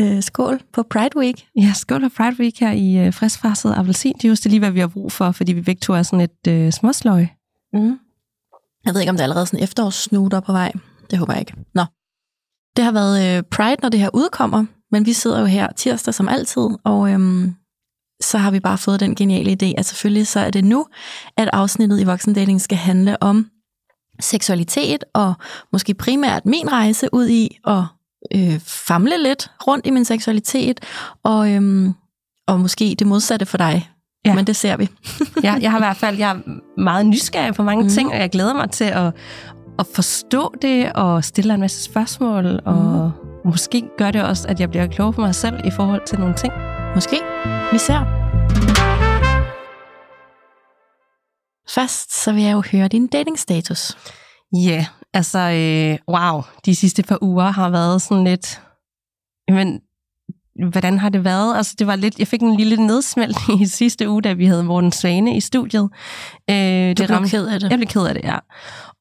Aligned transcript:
øh, 0.00 0.22
skål 0.22 0.60
på 0.72 0.82
Pride 0.82 1.16
Week. 1.16 1.46
Ja, 1.56 1.72
skål 1.74 2.00
på 2.00 2.08
Pride 2.16 2.36
Week 2.40 2.60
her 2.60 2.72
i 2.72 3.06
øh, 3.06 3.14
friskfarset 3.14 3.74
appelsinjuice. 3.76 4.42
Det 4.42 4.46
er 4.46 4.50
lige, 4.50 4.60
hvad 4.60 4.70
vi 4.70 4.80
har 4.80 4.86
brug 4.86 5.12
for, 5.12 5.32
fordi 5.32 5.52
vi 5.52 5.60
begge 5.60 5.80
to 5.80 5.92
er 5.92 6.02
sådan 6.02 6.20
et 6.20 6.46
øh, 6.48 6.72
småsløg. 6.72 7.28
Mm. 7.72 7.98
Jeg 8.84 8.94
ved 8.94 9.00
ikke, 9.00 9.10
om 9.10 9.16
der 9.16 9.22
er 9.22 9.24
allerede 9.24 9.46
sådan 9.46 9.64
efterårssnuder 9.64 10.40
på 10.40 10.52
vej. 10.52 10.72
Det 11.10 11.18
håber 11.18 11.32
jeg 11.32 11.40
ikke. 11.40 11.54
Nå. 11.74 11.84
Det 12.76 12.84
har 12.84 12.92
været 12.92 13.36
øh, 13.36 13.42
Pride, 13.50 13.76
når 13.82 13.88
det 13.88 14.00
her 14.00 14.10
udkommer, 14.14 14.64
men 14.90 15.06
vi 15.06 15.12
sidder 15.12 15.40
jo 15.40 15.46
her 15.46 15.68
tirsdag 15.76 16.14
som 16.14 16.28
altid, 16.28 16.68
og 16.84 17.12
øhm, 17.12 17.54
så 18.20 18.38
har 18.38 18.50
vi 18.50 18.60
bare 18.60 18.78
fået 18.78 19.00
den 19.00 19.14
geniale 19.14 19.50
idé, 19.62 19.74
at 19.78 19.86
selvfølgelig 19.86 20.26
så 20.26 20.40
er 20.40 20.50
det 20.50 20.64
nu, 20.64 20.86
at 21.36 21.50
afsnittet 21.52 22.00
i 22.00 22.04
Voksendating 22.04 22.60
skal 22.60 22.78
handle 22.78 23.22
om 23.22 23.46
seksualitet, 24.20 25.04
og 25.14 25.34
måske 25.72 25.94
primært 25.94 26.46
min 26.46 26.72
rejse 26.72 27.08
ud 27.12 27.28
i 27.28 27.58
at 27.66 27.84
øh, 28.34 28.60
famle 28.66 29.22
lidt 29.22 29.50
rundt 29.66 29.86
i 29.86 29.90
min 29.90 30.04
seksualitet, 30.04 30.80
og, 31.22 31.52
øhm, 31.52 31.94
og 32.46 32.60
måske 32.60 32.96
det 32.98 33.06
modsatte 33.06 33.46
for 33.46 33.58
dig. 33.58 33.90
Ja. 34.24 34.34
Men 34.34 34.46
det 34.46 34.56
ser 34.56 34.76
vi. 34.76 34.88
ja, 35.46 35.54
jeg 35.60 35.70
har 35.70 35.78
i 35.78 35.80
hvert 35.80 35.96
fald 35.96 36.18
jeg 36.18 36.30
er 36.30 36.40
meget 36.80 37.06
nysgerrig 37.06 37.54
på 37.54 37.62
mange 37.62 37.82
mm. 37.82 37.88
ting, 37.88 38.08
og 38.12 38.18
jeg 38.18 38.30
glæder 38.30 38.54
mig 38.54 38.70
til 38.70 38.84
at, 38.84 39.14
at 39.78 39.86
forstå 39.94 40.54
det, 40.62 40.92
og 40.92 41.24
stille 41.24 41.54
en 41.54 41.60
masse 41.60 41.84
spørgsmål, 41.84 42.52
mm. 42.52 42.58
og 42.64 43.12
måske 43.44 43.82
gør 43.98 44.10
det 44.10 44.24
også, 44.24 44.48
at 44.48 44.60
jeg 44.60 44.70
bliver 44.70 44.86
klog 44.86 45.14
på 45.14 45.20
mig 45.20 45.34
selv 45.34 45.66
i 45.66 45.70
forhold 45.70 46.06
til 46.06 46.18
nogle 46.18 46.34
ting. 46.34 46.52
Måske. 46.94 47.16
Vi 47.72 47.78
ser. 47.78 48.20
Først 51.74 52.22
så 52.24 52.32
vil 52.32 52.42
jeg 52.42 52.52
jo 52.52 52.62
høre 52.72 52.88
din 52.88 53.06
datingstatus. 53.06 53.96
Ja, 54.52 54.70
yeah, 54.70 54.84
altså, 55.14 55.38
øh, 55.38 56.14
wow, 56.14 56.42
de 56.64 56.74
sidste 56.74 57.02
par 57.02 57.18
uger 57.22 57.50
har 57.50 57.70
været 57.70 58.02
sådan 58.02 58.24
lidt... 58.24 58.62
Men 59.48 59.80
hvordan 60.68 60.98
har 60.98 61.08
det 61.08 61.24
været? 61.24 61.56
Altså, 61.56 61.74
det 61.78 61.86
var 61.86 61.96
lidt, 61.96 62.18
jeg 62.18 62.28
fik 62.28 62.40
en 62.40 62.56
lille 62.56 62.86
nedsmeltning 62.86 63.62
i 63.62 63.66
sidste 63.66 64.08
uge, 64.08 64.22
da 64.22 64.32
vi 64.32 64.46
havde 64.46 64.62
Morten 64.62 64.92
Svane 64.92 65.36
i 65.36 65.40
studiet. 65.40 65.88
Øh, 66.50 66.56
du 66.56 67.02
det 67.02 67.06
blev 67.08 67.28
ked 67.28 67.46
af 67.46 67.60
det? 67.60 67.70
Jeg 67.70 67.78
blev 67.78 67.88
ked 67.88 68.06
af 68.06 68.14
det, 68.14 68.24
ja. 68.24 68.38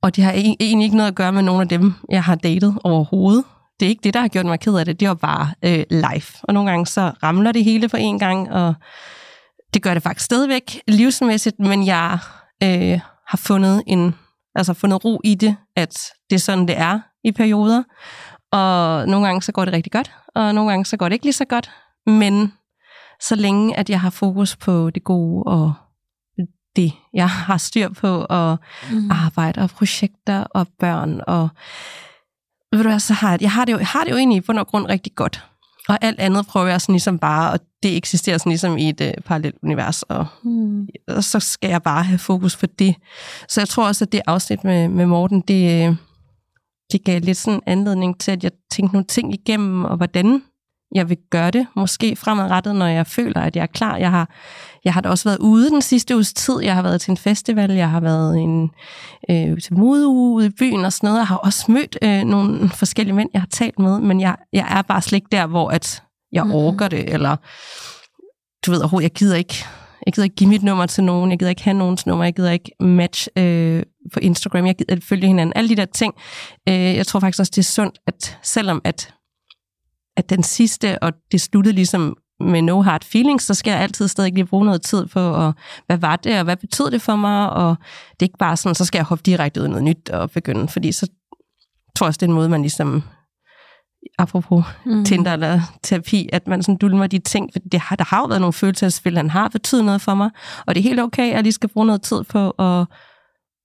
Og 0.01 0.15
det 0.15 0.23
har 0.23 0.31
egentlig 0.31 0.83
ikke 0.85 0.97
noget 0.97 1.07
at 1.07 1.15
gøre 1.15 1.31
med 1.31 1.41
nogen 1.41 1.61
af 1.61 1.67
dem, 1.67 1.93
jeg 2.09 2.23
har 2.23 2.35
datet 2.35 2.77
overhovedet. 2.83 3.43
Det 3.79 3.85
er 3.85 3.89
ikke 3.89 4.03
det, 4.03 4.13
der 4.13 4.19
har 4.19 4.27
gjort 4.27 4.45
mig 4.45 4.59
ked 4.59 4.75
af 4.75 4.85
det. 4.85 4.99
Det 4.99 5.07
var 5.07 5.13
bare 5.13 5.53
øh, 5.65 5.83
live. 5.89 6.43
Og 6.43 6.53
nogle 6.53 6.69
gange 6.69 6.85
så 6.85 7.11
ramler 7.23 7.51
det 7.51 7.63
hele 7.63 7.89
på 7.89 7.97
en 7.97 8.19
gang, 8.19 8.51
og 8.51 8.73
det 9.73 9.81
gør 9.81 9.93
det 9.93 10.03
faktisk 10.03 10.25
stadigvæk 10.25 10.81
livsmæssigt, 10.87 11.59
men 11.59 11.85
jeg 11.85 12.19
øh, 12.63 12.99
har 13.27 13.37
fundet 13.37 13.83
en 13.87 14.15
altså 14.59 14.73
fundet 14.73 15.05
ro 15.05 15.21
i 15.23 15.35
det, 15.35 15.55
at 15.75 16.05
det 16.29 16.35
er 16.35 16.39
sådan, 16.39 16.67
det 16.67 16.77
er 16.77 16.99
i 17.23 17.31
perioder. 17.31 17.83
Og 18.51 19.07
nogle 19.07 19.25
gange 19.25 19.41
så 19.41 19.51
går 19.51 19.65
det 19.65 19.73
rigtig 19.73 19.91
godt, 19.91 20.11
og 20.35 20.55
nogle 20.55 20.69
gange 20.69 20.85
så 20.85 20.97
går 20.97 21.09
det 21.09 21.13
ikke 21.13 21.25
lige 21.25 21.33
så 21.33 21.45
godt. 21.45 21.71
Men 22.05 22.53
så 23.21 23.35
længe, 23.35 23.77
at 23.77 23.89
jeg 23.89 24.01
har 24.01 24.09
fokus 24.09 24.55
på 24.55 24.89
det 24.89 25.03
gode 25.03 25.43
og 25.43 25.73
det, 26.75 26.93
jeg 27.13 27.29
har 27.29 27.57
styr 27.57 27.89
på, 27.89 28.25
og 28.29 28.57
mm. 28.91 29.11
arbejde 29.11 29.61
og 29.61 29.69
projekter 29.69 30.43
og 30.43 30.67
børn, 30.79 31.21
og 31.27 31.49
ved 32.71 32.83
du 32.83 32.89
hvad, 32.89 32.99
så 32.99 33.13
har 33.13 33.31
jeg, 33.31 33.41
jeg 33.41 33.51
har 33.51 33.65
det 33.65 33.73
jo, 33.73 33.77
jeg 33.77 33.87
har 33.87 34.03
det 34.03 34.11
jo 34.11 34.17
egentlig 34.17 34.37
i 34.37 34.41
bund 34.41 34.59
og 34.59 34.67
grund 34.67 34.85
rigtig 34.85 35.15
godt. 35.15 35.48
Og 35.89 35.97
alt 36.01 36.19
andet 36.19 36.47
prøver 36.47 36.67
jeg 36.67 36.81
sådan 36.81 36.93
ligesom 36.93 37.19
bare, 37.19 37.51
og 37.51 37.59
det 37.83 37.97
eksisterer 37.97 38.37
sådan 38.37 38.49
ligesom 38.49 38.77
i 38.77 38.89
et 38.89 39.01
uh, 39.01 39.23
parallelt 39.25 39.55
univers, 39.63 40.03
og, 40.03 40.27
mm. 40.43 40.87
og 41.07 41.23
så 41.23 41.39
skal 41.39 41.69
jeg 41.69 41.83
bare 41.83 42.03
have 42.03 42.19
fokus 42.19 42.57
på 42.57 42.65
det. 42.65 42.95
Så 43.47 43.61
jeg 43.61 43.67
tror 43.67 43.87
også, 43.87 44.05
at 44.05 44.11
det 44.11 44.21
afsnit 44.27 44.63
med, 44.63 44.87
med 44.87 45.05
Morten, 45.05 45.41
det, 45.41 45.97
det 46.91 47.03
gav 47.03 47.19
lidt 47.19 47.37
sådan 47.37 47.61
anledning 47.65 48.19
til, 48.19 48.31
at 48.31 48.43
jeg 48.43 48.51
tænkte 48.71 48.93
nogle 48.93 49.05
ting 49.05 49.33
igennem, 49.33 49.85
og 49.85 49.97
hvordan 49.97 50.41
jeg 50.95 51.09
vil 51.09 51.17
gøre 51.29 51.51
det, 51.51 51.67
måske 51.75 52.15
fremadrettet, 52.15 52.75
når 52.75 52.87
jeg 52.87 53.07
føler, 53.07 53.41
at 53.41 53.55
jeg 53.55 53.61
er 53.61 53.67
klar. 53.73 53.97
Jeg 53.97 54.11
har, 54.11 54.29
jeg 54.85 54.93
har 54.93 55.01
da 55.01 55.09
også 55.09 55.29
været 55.29 55.37
ude 55.37 55.69
den 55.69 55.81
sidste 55.81 56.15
uges 56.15 56.33
tid. 56.33 56.59
Jeg 56.61 56.75
har 56.75 56.81
været 56.81 57.01
til 57.01 57.11
en 57.11 57.17
festival, 57.17 57.71
jeg 57.71 57.89
har 57.89 57.99
været 57.99 58.37
en, 58.37 58.71
øh, 59.29 59.61
til 59.61 59.73
modeuge 59.73 60.35
ude 60.35 60.45
i 60.45 60.49
byen 60.59 60.85
og 60.85 60.93
sådan 60.93 61.07
noget. 61.07 61.17
Jeg 61.17 61.27
har 61.27 61.35
også 61.35 61.71
mødt 61.71 61.97
øh, 62.01 62.23
nogle 62.23 62.69
forskellige 62.69 63.15
mænd, 63.15 63.29
jeg 63.33 63.41
har 63.41 63.47
talt 63.51 63.79
med, 63.79 63.99
men 63.99 64.21
jeg, 64.21 64.35
jeg 64.53 64.67
er 64.69 64.81
bare 64.81 65.01
slet 65.01 65.17
ikke 65.17 65.27
der, 65.31 65.47
hvor 65.47 65.69
at 65.69 66.03
jeg 66.31 66.43
mm. 66.43 66.51
orker 66.51 66.87
det, 66.87 67.13
eller 67.13 67.35
du 68.65 68.71
ved 68.71 69.01
jeg 69.01 69.11
gider 69.11 69.35
ikke 69.35 69.65
jeg 70.05 70.13
gider 70.13 70.23
ikke 70.23 70.35
give 70.35 70.49
mit 70.49 70.63
nummer 70.63 70.85
til 70.85 71.03
nogen, 71.03 71.31
jeg 71.31 71.39
gider 71.39 71.49
ikke 71.49 71.63
have 71.63 71.77
nogens 71.77 72.05
nummer, 72.05 72.25
jeg 72.25 72.35
gider 72.35 72.51
ikke 72.51 72.71
match 72.79 73.27
øh, 73.37 73.83
på 74.13 74.19
Instagram, 74.19 74.65
jeg 74.65 74.75
gider 74.75 74.97
følge 75.01 75.27
hinanden, 75.27 75.53
alle 75.55 75.69
de 75.69 75.75
der 75.75 75.85
ting. 75.85 76.13
Øh, 76.69 76.95
jeg 76.95 77.07
tror 77.07 77.19
faktisk 77.19 77.39
også, 77.39 77.51
det 77.55 77.61
er 77.61 77.63
sundt, 77.63 77.99
at 78.07 78.37
selvom 78.43 78.81
at 78.83 79.13
at 80.19 80.29
den 80.29 80.43
sidste, 80.43 81.03
og 81.03 81.13
det 81.31 81.41
sluttede 81.41 81.75
ligesom 81.75 82.17
med 82.39 82.61
no 82.61 82.81
hard 82.81 83.03
feelings, 83.03 83.43
så 83.43 83.53
skal 83.53 83.71
jeg 83.71 83.79
altid 83.79 84.07
stadig 84.07 84.33
lige 84.33 84.45
bruge 84.45 84.65
noget 84.65 84.81
tid 84.81 85.05
på, 85.05 85.19
og 85.19 85.53
hvad 85.85 85.97
var 85.97 86.15
det, 86.15 86.37
og 86.37 86.43
hvad 86.43 86.55
betød 86.55 86.91
det 86.91 87.01
for 87.01 87.15
mig, 87.15 87.49
og 87.49 87.75
det 88.09 88.21
er 88.21 88.25
ikke 88.25 88.37
bare 88.37 88.57
sådan, 88.57 88.75
så 88.75 88.85
skal 88.85 88.97
jeg 88.99 89.05
hoppe 89.05 89.21
direkte 89.25 89.61
ud 89.61 89.65
i 89.65 89.69
noget 89.69 89.83
nyt 89.83 90.09
og 90.09 90.31
begynde, 90.31 90.67
fordi 90.67 90.91
så 90.91 91.07
tror 91.95 92.05
jeg 92.05 92.07
også, 92.07 92.17
det 92.17 92.25
er 92.25 92.29
en 92.29 92.35
måde, 92.35 92.49
man 92.49 92.61
ligesom, 92.61 93.03
apropos 94.17 94.65
mm. 94.85 95.05
Tinder 95.05 95.33
eller 95.33 95.61
terapi, 95.83 96.29
at 96.33 96.47
man 96.47 96.63
sådan 96.63 96.77
dulmer 96.77 97.07
de 97.07 97.19
ting, 97.19 97.49
for 97.53 97.59
det 97.71 97.79
har, 97.79 97.95
der 97.95 98.05
har 98.05 98.19
jo 98.19 98.25
været 98.25 98.41
nogle 98.41 98.53
følelsesspil, 98.53 99.17
han 99.17 99.29
har 99.29 99.47
betydet 99.47 99.85
noget 99.85 100.01
for 100.01 100.15
mig, 100.15 100.29
og 100.67 100.75
det 100.75 100.81
er 100.81 100.89
helt 100.89 100.99
okay, 100.99 101.27
at 101.29 101.35
jeg 101.35 101.43
lige 101.43 101.53
skal 101.53 101.69
bruge 101.69 101.85
noget 101.85 102.01
tid 102.01 102.23
på 102.23 102.49
at, 102.49 102.87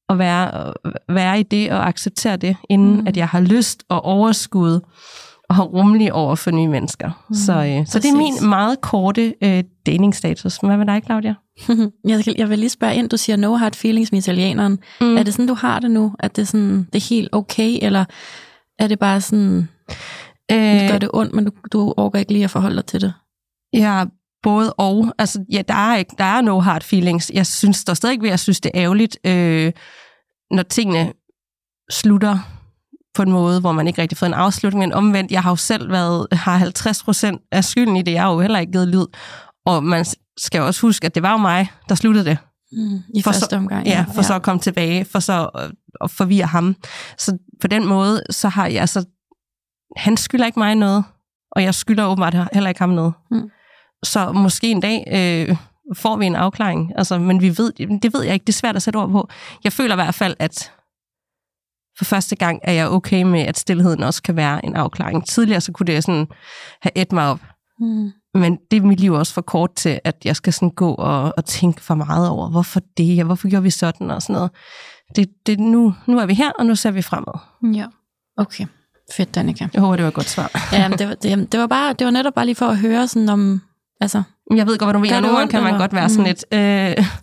at 0.09 0.19
være, 0.19 0.72
være 1.09 1.41
i 1.41 1.42
det 1.42 1.72
og 1.72 1.88
acceptere 1.88 2.36
det, 2.36 2.56
inden 2.71 3.00
mm. 3.00 3.06
at 3.06 3.16
jeg 3.16 3.28
har 3.28 3.41
lyst 3.41 3.84
og 3.88 4.04
overskud 4.04 4.81
og 5.49 5.72
rummelig 5.72 6.12
over 6.12 6.34
for 6.34 6.50
nye 6.50 6.69
mennesker. 6.69 7.25
Mm, 7.28 7.34
så, 7.34 7.53
øh, 7.53 7.87
så 7.87 7.99
det 7.99 8.10
er 8.10 8.16
min 8.16 8.49
meget 8.49 8.81
korte 8.81 9.34
øh, 9.43 9.65
datingstatus. 9.87 10.56
Hvad 10.56 10.77
med 10.77 10.87
dig, 10.87 11.03
Claudia? 11.05 11.34
jeg, 12.09 12.38
jeg 12.38 12.50
vil 12.50 12.59
lige 12.59 12.71
spørge 12.71 12.94
ind, 12.94 13.09
du 13.09 13.16
siger 13.16 13.37
no 13.37 13.54
hard 13.54 13.75
feelings 13.75 14.12
med 14.12 14.19
italieneren. 14.19 14.78
Mm. 15.00 15.16
Er 15.16 15.22
det 15.22 15.34
sådan, 15.34 15.47
du 15.47 15.54
har 15.54 15.78
det 15.78 15.91
nu? 15.91 16.15
At 16.19 16.37
det 16.37 16.43
er, 16.43 16.47
sådan, 16.47 16.88
det 16.93 16.94
er 16.94 17.09
helt 17.09 17.28
okay, 17.33 17.78
eller 17.83 18.04
er 18.78 18.87
det 18.87 18.99
bare 18.99 19.21
sådan, 19.21 19.69
øh, 20.53 20.81
det 20.81 20.91
gør 20.91 20.99
det 20.99 21.10
ondt, 21.12 21.34
men 21.34 21.44
du, 21.44 21.50
du 21.72 21.94
overgår 21.97 22.19
ikke 22.19 22.33
lige 22.33 22.44
at 22.44 22.50
forholde 22.50 22.77
dig 22.77 22.87
til 22.87 23.00
det? 23.00 23.15
Ja, 23.72 24.04
både 24.43 24.72
og. 24.72 25.15
Altså, 25.19 25.44
ja, 25.53 25.62
der 25.69 25.75
er, 25.75 25.97
ikke, 25.97 26.15
der 26.19 26.25
er 26.25 26.41
no 26.41 26.60
hard 26.60 26.83
feelings. 26.83 27.31
Jeg 27.34 27.47
synes 27.47 27.84
der 27.84 27.94
stadig 27.94 28.22
ved, 28.22 28.28
jeg 28.28 28.41
synes, 28.41 28.60
det 28.60 28.71
er 28.75 28.81
ærgerligt, 28.83 29.19
øh, 29.27 29.72
når 30.50 30.62
tingene 30.62 31.12
slutter 31.91 32.38
på 33.15 33.22
en 33.22 33.33
måde, 33.33 33.61
hvor 33.61 33.72
man 33.72 33.87
ikke 33.87 34.03
rigtig 34.03 34.19
får 34.19 34.27
en 34.27 34.34
afslutning, 34.34 34.78
men 34.78 34.93
omvendt, 34.93 35.33
jeg 35.33 35.43
har 35.43 35.51
jo 35.51 35.57
selv 35.57 35.91
været, 35.91 36.27
har 36.33 36.57
50 36.57 37.03
procent 37.03 37.41
af 37.53 37.65
skylden 37.65 37.97
i 37.97 38.03
det, 38.03 38.13
jeg 38.13 38.22
har 38.22 38.33
jo 38.33 38.41
heller 38.41 38.59
ikke 38.59 38.72
givet 38.72 38.89
lyd, 38.89 39.07
og 39.66 39.84
man 39.84 40.05
skal 40.37 40.59
jo 40.59 40.66
også 40.66 40.81
huske, 40.81 41.07
at 41.07 41.15
det 41.15 41.22
var 41.22 41.31
jo 41.33 41.37
mig, 41.37 41.71
der 41.89 41.95
sluttede 41.95 42.25
det. 42.25 42.39
Mm, 42.72 42.99
I 43.15 43.22
for 43.22 43.33
første 43.33 43.57
omgang. 43.57 43.87
Ja, 43.87 43.93
ja 43.93 44.05
for 44.09 44.16
ja. 44.16 44.22
så 44.22 44.34
at 44.34 44.43
komme 44.43 44.61
tilbage, 44.61 45.05
for 45.05 45.19
så 45.19 45.51
at 46.01 46.11
forvirre 46.11 46.47
ham. 46.47 46.77
Så 47.19 47.39
på 47.61 47.66
den 47.66 47.87
måde, 47.87 48.22
så 48.31 48.49
har 48.49 48.66
jeg 48.66 48.81
altså, 48.81 49.05
han 49.97 50.16
skylder 50.16 50.47
ikke 50.47 50.59
mig 50.59 50.75
noget, 50.75 51.05
og 51.53 51.63
jeg 51.63 51.75
skylder 51.75 52.07
åbenbart 52.07 52.37
heller 52.53 52.69
ikke 52.69 52.81
ham 52.81 52.89
noget. 52.89 53.13
Mm. 53.31 53.51
Så 54.03 54.33
måske 54.33 54.71
en 54.71 54.81
dag 54.81 55.05
øh, 55.13 55.57
får 55.97 56.16
vi 56.16 56.27
en 56.27 56.37
afklaring, 56.37 56.93
altså, 56.97 57.19
men 57.19 57.41
vi 57.41 57.49
ved, 57.59 57.99
det 58.03 58.15
ved 58.15 58.22
jeg 58.22 58.34
ikke, 58.34 58.45
det 58.45 58.53
er 58.53 58.57
svært 58.57 58.77
at 58.77 58.83
sætte 58.83 58.97
ord 58.97 59.11
på. 59.11 59.28
Jeg 59.65 59.72
føler 59.72 59.95
i 59.95 59.97
hvert 59.97 60.15
fald, 60.15 60.37
at 60.39 60.72
for 61.98 62.04
første 62.04 62.36
gang 62.36 62.60
er 62.62 62.72
jeg 62.72 62.88
okay 62.88 63.22
med, 63.22 63.41
at 63.41 63.58
stillheden 63.58 64.02
også 64.02 64.22
kan 64.22 64.36
være 64.36 64.64
en 64.64 64.76
afklaring. 64.76 65.26
Tidligere 65.26 65.60
så 65.60 65.72
kunne 65.72 65.86
det 65.86 66.04
sådan 66.04 66.26
have 66.82 66.92
et 66.94 67.12
mig 67.12 67.28
op. 67.28 67.41
Mm. 67.80 68.10
Men 68.34 68.58
det 68.70 68.76
er 68.76 68.86
mit 68.86 69.00
liv 69.00 69.12
også 69.12 69.34
for 69.34 69.41
kort 69.41 69.74
til, 69.74 70.00
at 70.04 70.16
jeg 70.24 70.36
skal 70.36 70.52
sådan 70.52 70.70
gå 70.70 70.94
og, 70.94 71.32
og 71.36 71.44
tænke 71.44 71.80
for 71.80 71.94
meget 71.94 72.28
over, 72.28 72.50
hvorfor 72.50 72.80
det, 72.96 73.20
og 73.20 73.26
hvorfor 73.26 73.48
gjorde 73.48 73.62
vi 73.62 73.70
sådan 73.70 74.10
og 74.10 74.22
sådan 74.22 74.34
noget. 74.34 74.50
Det, 75.16 75.28
det, 75.46 75.60
nu, 75.60 75.94
nu 76.06 76.18
er 76.18 76.26
vi 76.26 76.34
her, 76.34 76.50
og 76.50 76.66
nu 76.66 76.74
ser 76.74 76.91
vi 76.91 77.02
fremad. 77.02 77.38
Ja, 77.74 77.86
okay. 78.36 78.66
Fedt, 79.16 79.34
Danika. 79.34 79.66
Jeg 79.74 79.80
håber, 79.80 79.96
det 79.96 80.02
var 80.02 80.08
et 80.08 80.14
godt 80.14 80.28
svar. 80.28 80.68
ja, 80.72 80.88
det 80.98 81.08
var, 81.08 81.14
det, 81.14 81.52
det, 81.52 81.60
var 81.60 81.66
bare, 81.66 81.92
det 81.92 82.04
var 82.04 82.10
netop 82.10 82.34
bare 82.34 82.46
lige 82.46 82.54
for 82.54 82.66
at 82.66 82.78
høre 82.78 83.08
sådan 83.08 83.28
om, 83.28 83.60
altså... 84.00 84.22
Jeg 84.56 84.66
ved 84.66 84.78
godt, 84.78 84.86
hvad 84.86 84.94
du 84.94 84.98
mener. 84.98 85.20
Nogle 85.20 85.36
gange 85.36 85.50
kan 85.50 85.62
man 85.62 85.78
godt 85.78 85.92
være 85.92 86.08
sådan 86.08 86.22
mm. 86.22 86.26
lidt... 86.26 86.44
Øh, 86.52 86.58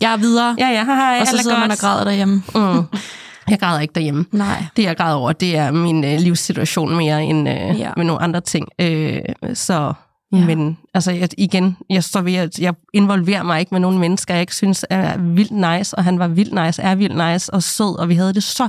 jeg 0.00 0.12
er 0.12 0.16
videre. 0.16 0.56
Ja, 0.58 0.68
ja, 0.68 0.84
hej, 0.84 1.18
Og 1.20 1.26
så 1.26 1.38
sidder 1.38 1.58
man 1.58 1.70
og 1.70 1.76
græder 1.78 2.04
derhjemme. 2.04 2.42
Mm. 2.54 2.84
Jeg 3.50 3.60
græder 3.60 3.80
ikke 3.80 3.92
derhjemme. 3.94 4.24
Nej. 4.32 4.64
Det, 4.76 4.82
jeg 4.82 4.96
græder 4.96 5.14
over, 5.16 5.32
det 5.32 5.56
er 5.56 5.70
min 5.70 6.04
øh, 6.04 6.18
livssituation 6.20 6.96
mere 6.96 7.24
end 7.24 7.48
øh, 7.48 7.78
Ja. 7.80 7.90
med 7.96 8.04
nogle 8.04 8.22
andre 8.22 8.40
ting. 8.40 8.68
Øh, 8.80 9.20
så, 9.54 9.92
Ja. 10.32 10.44
men 10.46 10.78
altså, 10.94 11.12
jeg, 11.12 11.28
igen, 11.38 11.76
jeg 11.90 12.04
står 12.04 12.20
ved, 12.20 12.34
at 12.34 12.58
jeg 12.58 12.74
involverer 12.94 13.42
mig 13.42 13.60
ikke 13.60 13.74
med 13.74 13.80
nogle 13.80 13.98
mennesker, 13.98 14.34
jeg 14.34 14.40
ikke 14.40 14.54
synes 14.54 14.84
er 14.90 15.18
vildt 15.18 15.50
nice, 15.78 15.96
og 15.98 16.04
han 16.04 16.18
var 16.18 16.28
vildt 16.28 16.54
nice, 16.64 16.82
er 16.82 16.94
vildt 16.94 17.16
nice 17.32 17.54
og 17.54 17.62
sød, 17.62 17.98
og 17.98 18.08
vi 18.08 18.14
havde 18.14 18.34
det 18.34 18.42
så 18.42 18.68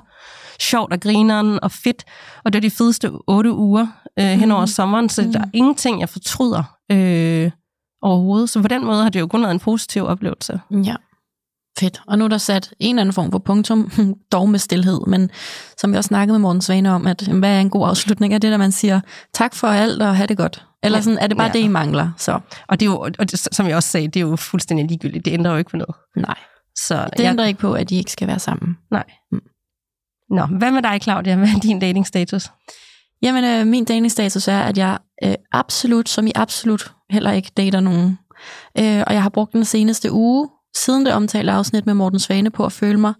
sjovt 0.59 0.93
og 0.93 0.99
grineren 0.99 1.59
og 1.63 1.71
fedt. 1.71 2.03
Og 2.45 2.53
det 2.53 2.63
var 2.63 2.69
de 2.69 2.75
fedeste 2.75 3.11
otte 3.27 3.51
uger 3.51 3.87
øh, 4.19 4.25
hen 4.25 4.51
over 4.51 4.61
Mhm. 4.61 4.67
sommeren, 4.67 5.09
så 5.09 5.21
Mhm. 5.21 5.31
der 5.33 5.39
er 5.39 5.45
ingenting, 5.53 5.99
jeg 5.99 6.09
fortryder 6.09 6.63
øh, 6.91 7.51
overhovedet. 8.01 8.49
Så 8.49 8.61
på 8.61 8.67
den 8.67 8.85
måde 8.85 9.03
har 9.03 9.09
det 9.09 9.19
jo 9.19 9.27
kun 9.27 9.41
været 9.41 9.51
en 9.53 9.59
positiv 9.59 10.05
oplevelse. 10.05 10.59
Ja, 10.71 10.95
fedt. 11.79 12.01
Og 12.07 12.17
nu 12.17 12.23
er 12.23 12.27
der 12.29 12.37
sat 12.37 12.73
en 12.79 12.95
eller 12.95 13.01
anden 13.01 13.13
form 13.13 13.31
for 13.31 13.39
punktum, 13.39 13.91
dog 14.31 14.49
med 14.49 14.59
stillhed, 14.59 14.99
men 15.07 15.29
som 15.77 15.91
vi 15.91 15.97
også 15.97 16.07
snakkede 16.07 16.33
med 16.33 16.39
Morten 16.41 16.61
Svane 16.61 16.91
om, 16.91 17.07
at 17.07 17.21
hvad 17.21 17.49
er 17.55 17.59
en 17.59 17.69
god 17.69 17.87
afslutning 17.89 18.33
af 18.33 18.41
det, 18.41 18.51
der 18.51 18.57
man 18.57 18.71
siger, 18.71 19.01
tak 19.33 19.55
for 19.55 19.67
alt 19.67 20.01
og 20.01 20.15
have 20.15 20.27
det 20.27 20.37
godt. 20.37 20.65
Eller 20.83 21.01
sådan, 21.01 21.19
er 21.19 21.27
det 21.27 21.37
bare 21.37 21.47
Ja. 21.47 21.53
det, 21.53 21.59
I 21.59 21.67
mangler? 21.67 22.11
Så 22.17 22.39
Og 22.67 22.79
det 22.79 22.85
er 22.85 22.89
jo, 22.89 22.99
og 23.19 23.31
det, 23.31 23.39
som 23.55 23.67
jeg 23.67 23.75
også 23.75 23.89
sagde, 23.89 24.07
det 24.07 24.15
er 24.15 24.21
jo 24.27 24.35
fuldstændig 24.35 24.85
ligegyldigt. 24.87 25.25
Det 25.25 25.31
ændrer 25.31 25.51
jo 25.51 25.57
ikke 25.57 25.69
på 25.71 25.77
noget. 25.77 25.95
nej, 26.17 26.35
Så 26.75 27.09
det 27.17 27.23
jeg, 27.23 27.29
ændrer 27.29 27.45
ikke 27.45 27.59
på, 27.59 27.73
at 27.73 27.91
I 27.91 27.97
ikke 27.97 28.11
skal 28.11 28.27
være 28.27 28.39
sammen. 28.39 28.77
Nej. 28.91 29.03
Mm. 29.31 29.39
Nå, 30.29 30.45
hvad 30.45 30.71
med 30.71 30.81
dig, 30.81 30.99
Claudia? 31.03 31.35
Hvad 31.35 31.47
er 31.55 31.59
din 31.59 31.79
datingstatus? 31.79 32.51
Jamen, 33.21 33.43
øh, 33.43 33.67
min 33.67 33.85
datingstatus 33.85 34.47
er, 34.47 34.59
at 34.59 34.77
jeg 34.77 34.97
øh, 35.23 35.33
absolut, 35.51 36.09
som 36.09 36.27
I 36.27 36.31
absolut 36.35 36.93
heller 37.09 37.31
ikke 37.31 37.51
dater 37.57 37.79
nogen. 37.79 38.19
Øh, 38.79 39.03
og 39.07 39.13
jeg 39.13 39.21
har 39.21 39.29
brugt 39.29 39.53
den 39.53 39.65
seneste 39.65 40.11
uge, 40.11 40.49
siden 40.75 41.05
det 41.05 41.13
omtalte 41.13 41.51
afsnit 41.51 41.85
med 41.85 41.93
Morten 41.93 42.19
Svane, 42.19 42.51
på 42.51 42.65
at 42.65 42.71
føle 42.71 42.99
mig 42.99 43.13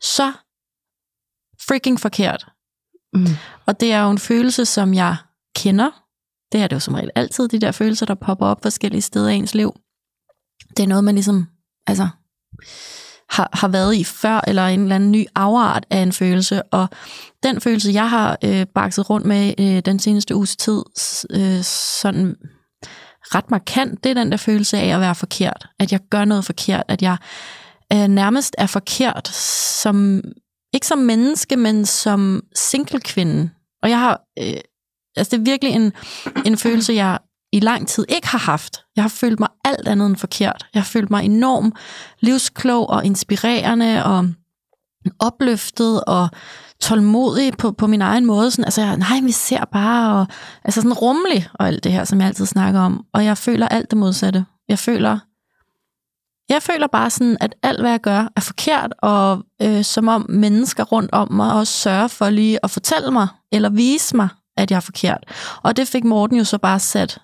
så 0.00 0.32
freaking 1.68 2.00
forkert. 2.00 2.46
Mm. 3.12 3.26
Og 3.66 3.80
det 3.80 3.92
er 3.92 4.02
jo 4.02 4.10
en 4.10 4.18
følelse, 4.18 4.64
som 4.64 4.94
jeg 4.94 5.16
kender. 5.56 5.90
Det 6.52 6.60
er 6.60 6.66
det 6.66 6.74
jo 6.76 6.80
som 6.80 6.94
regel 6.94 7.10
altid, 7.14 7.48
de 7.48 7.58
der 7.58 7.72
følelser, 7.72 8.06
der 8.06 8.14
popper 8.14 8.46
op 8.46 8.62
forskellige 8.62 9.02
steder 9.02 9.28
i 9.28 9.34
ens 9.34 9.54
liv. 9.54 9.72
Det 10.76 10.82
er 10.82 10.86
noget, 10.86 11.04
man 11.04 11.14
ligesom 11.14 11.46
altså, 11.86 12.08
har, 13.30 13.50
har 13.52 13.68
været 13.68 13.94
i 13.94 14.04
før, 14.04 14.40
eller 14.46 14.66
en 14.66 14.82
eller 14.82 14.94
anden 14.94 15.12
ny 15.12 15.26
afart 15.34 15.86
af 15.90 15.98
en 15.98 16.12
følelse. 16.12 16.62
Og 16.62 16.88
den 17.42 17.60
følelse, 17.60 17.90
jeg 17.92 18.10
har 18.10 18.38
øh, 18.44 18.66
bakset 18.74 19.10
rundt 19.10 19.26
med 19.26 19.54
øh, 19.60 19.80
den 19.84 19.98
seneste 19.98 20.34
uges 20.34 20.56
tid, 20.56 20.82
øh, 21.30 21.62
sådan 21.62 22.36
ret 23.22 23.50
markant, 23.50 24.04
det 24.04 24.10
er 24.10 24.14
den 24.14 24.30
der 24.30 24.36
følelse 24.36 24.78
af 24.78 24.94
at 24.94 25.00
være 25.00 25.14
forkert. 25.14 25.68
At 25.78 25.92
jeg 25.92 26.00
gør 26.10 26.24
noget 26.24 26.44
forkert. 26.44 26.84
At 26.88 27.02
jeg 27.02 27.16
øh, 27.92 28.08
nærmest 28.08 28.54
er 28.58 28.66
forkert 28.66 29.28
som 29.82 30.22
ikke 30.72 30.86
som 30.86 30.98
menneske, 30.98 31.56
men 31.56 31.86
som 31.86 32.42
single 32.54 33.00
kvinde. 33.00 33.50
Og 33.82 33.90
jeg 33.90 34.00
har, 34.00 34.20
øh, 34.38 34.60
altså 35.16 35.36
det 35.36 35.40
er 35.40 35.50
virkelig 35.50 35.74
en, 35.74 35.92
en 36.46 36.58
følelse, 36.58 36.92
jeg 36.92 37.18
i 37.52 37.60
lang 37.60 37.88
tid 37.88 38.04
ikke 38.08 38.28
har 38.28 38.38
haft. 38.38 38.80
Jeg 38.96 39.04
har 39.04 39.08
følt 39.08 39.40
mig 39.40 39.48
alt 39.64 39.88
andet 39.88 40.06
end 40.06 40.16
forkert. 40.16 40.66
Jeg 40.74 40.82
har 40.82 40.86
følt 40.86 41.10
mig 41.10 41.24
enormt 41.24 41.74
livsklog 42.20 42.90
og 42.90 43.04
inspirerende 43.04 44.04
og 44.04 44.28
opløftet 45.20 46.04
og 46.04 46.28
tålmodig 46.80 47.56
på, 47.56 47.72
på 47.72 47.86
min 47.86 48.02
egen 48.02 48.26
måde. 48.26 48.50
Sådan, 48.50 48.64
altså, 48.64 48.80
jeg, 48.80 48.96
nej, 48.96 49.20
vi 49.22 49.32
ser 49.32 49.64
bare, 49.72 50.20
og, 50.20 50.26
altså 50.64 50.80
sådan 50.80 50.92
rummelig 50.92 51.48
og 51.54 51.66
alt 51.66 51.84
det 51.84 51.92
her, 51.92 52.04
som 52.04 52.20
jeg 52.20 52.28
altid 52.28 52.46
snakker 52.46 52.80
om. 52.80 53.04
Og 53.14 53.24
jeg 53.24 53.38
føler 53.38 53.68
alt 53.68 53.90
det 53.90 53.98
modsatte. 53.98 54.44
Jeg 54.68 54.78
føler, 54.78 55.18
jeg 56.48 56.62
føler 56.62 56.86
bare 56.86 57.10
sådan, 57.10 57.36
at 57.40 57.54
alt, 57.62 57.80
hvad 57.80 57.90
jeg 57.90 58.00
gør, 58.00 58.28
er 58.36 58.40
forkert, 58.40 58.94
og 58.98 59.42
øh, 59.62 59.84
som 59.84 60.08
om 60.08 60.26
mennesker 60.28 60.84
rundt 60.84 61.12
om 61.12 61.32
mig 61.32 61.52
også 61.52 61.72
sørger 61.72 62.08
for 62.08 62.30
lige 62.30 62.58
at 62.62 62.70
fortælle 62.70 63.10
mig, 63.10 63.28
eller 63.52 63.68
vise 63.68 64.16
mig, 64.16 64.28
at 64.56 64.70
jeg 64.70 64.76
er 64.76 64.80
forkert. 64.80 65.24
Og 65.62 65.76
det 65.76 65.88
fik 65.88 66.04
Morten 66.04 66.38
jo 66.38 66.44
så 66.44 66.58
bare 66.58 66.80
sat 66.80 67.18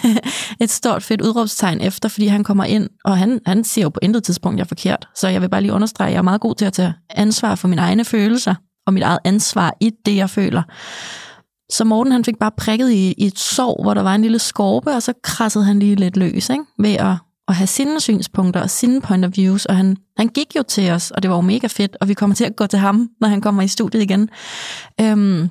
et 0.60 0.70
stort 0.70 1.02
fedt 1.02 1.20
udråbstegn 1.20 1.80
efter, 1.80 2.08
fordi 2.08 2.26
han 2.26 2.44
kommer 2.44 2.64
ind, 2.64 2.88
og 3.04 3.18
han, 3.18 3.40
han 3.46 3.64
siger 3.64 3.82
jo 3.82 3.88
på 3.88 4.00
intet 4.02 4.24
tidspunkt, 4.24 4.54
at 4.54 4.58
jeg 4.58 4.64
er 4.64 4.68
forkert. 4.68 5.08
Så 5.14 5.28
jeg 5.28 5.42
vil 5.42 5.48
bare 5.48 5.60
lige 5.60 5.72
understrege, 5.72 6.08
at 6.08 6.12
jeg 6.12 6.18
er 6.18 6.22
meget 6.22 6.40
god 6.40 6.54
til 6.54 6.64
at 6.64 6.72
tage 6.72 6.94
ansvar 7.10 7.54
for 7.54 7.68
mine 7.68 7.82
egne 7.82 8.04
følelser, 8.04 8.54
og 8.90 8.94
mit 8.94 9.02
eget 9.02 9.18
ansvar 9.24 9.74
i 9.80 9.90
det, 10.06 10.16
jeg 10.16 10.30
føler. 10.30 10.62
Så 11.72 11.84
Morten 11.84 12.12
han 12.12 12.24
fik 12.24 12.38
bare 12.38 12.50
prikket 12.56 12.90
i, 12.90 13.14
i 13.18 13.26
et 13.26 13.38
sår, 13.38 13.82
hvor 13.82 13.94
der 13.94 14.02
var 14.02 14.14
en 14.14 14.22
lille 14.22 14.38
skorpe, 14.38 14.90
og 14.90 15.02
så 15.02 15.12
krassede 15.22 15.64
han 15.64 15.78
lige 15.78 15.96
lidt 15.96 16.16
løs 16.16 16.48
ikke? 16.50 16.64
ved 16.78 16.94
at, 16.94 17.16
at 17.48 17.54
have 17.54 17.66
sine 17.66 18.00
synspunkter 18.00 18.60
og 18.62 18.70
sine 18.70 19.00
point 19.00 19.24
of 19.24 19.30
views. 19.36 19.64
Og 19.64 19.76
han, 19.76 19.96
han 20.16 20.28
gik 20.28 20.56
jo 20.56 20.62
til 20.62 20.90
os, 20.90 21.10
og 21.10 21.22
det 21.22 21.30
var 21.30 21.36
jo 21.36 21.40
mega 21.42 21.66
fedt, 21.66 21.96
og 22.00 22.08
vi 22.08 22.14
kommer 22.14 22.36
til 22.36 22.44
at 22.44 22.56
gå 22.56 22.66
til 22.66 22.78
ham, 22.78 23.08
når 23.20 23.28
han 23.28 23.40
kommer 23.40 23.62
i 23.62 23.68
studiet 23.68 24.02
igen. 24.02 24.28
Øhm, 25.00 25.48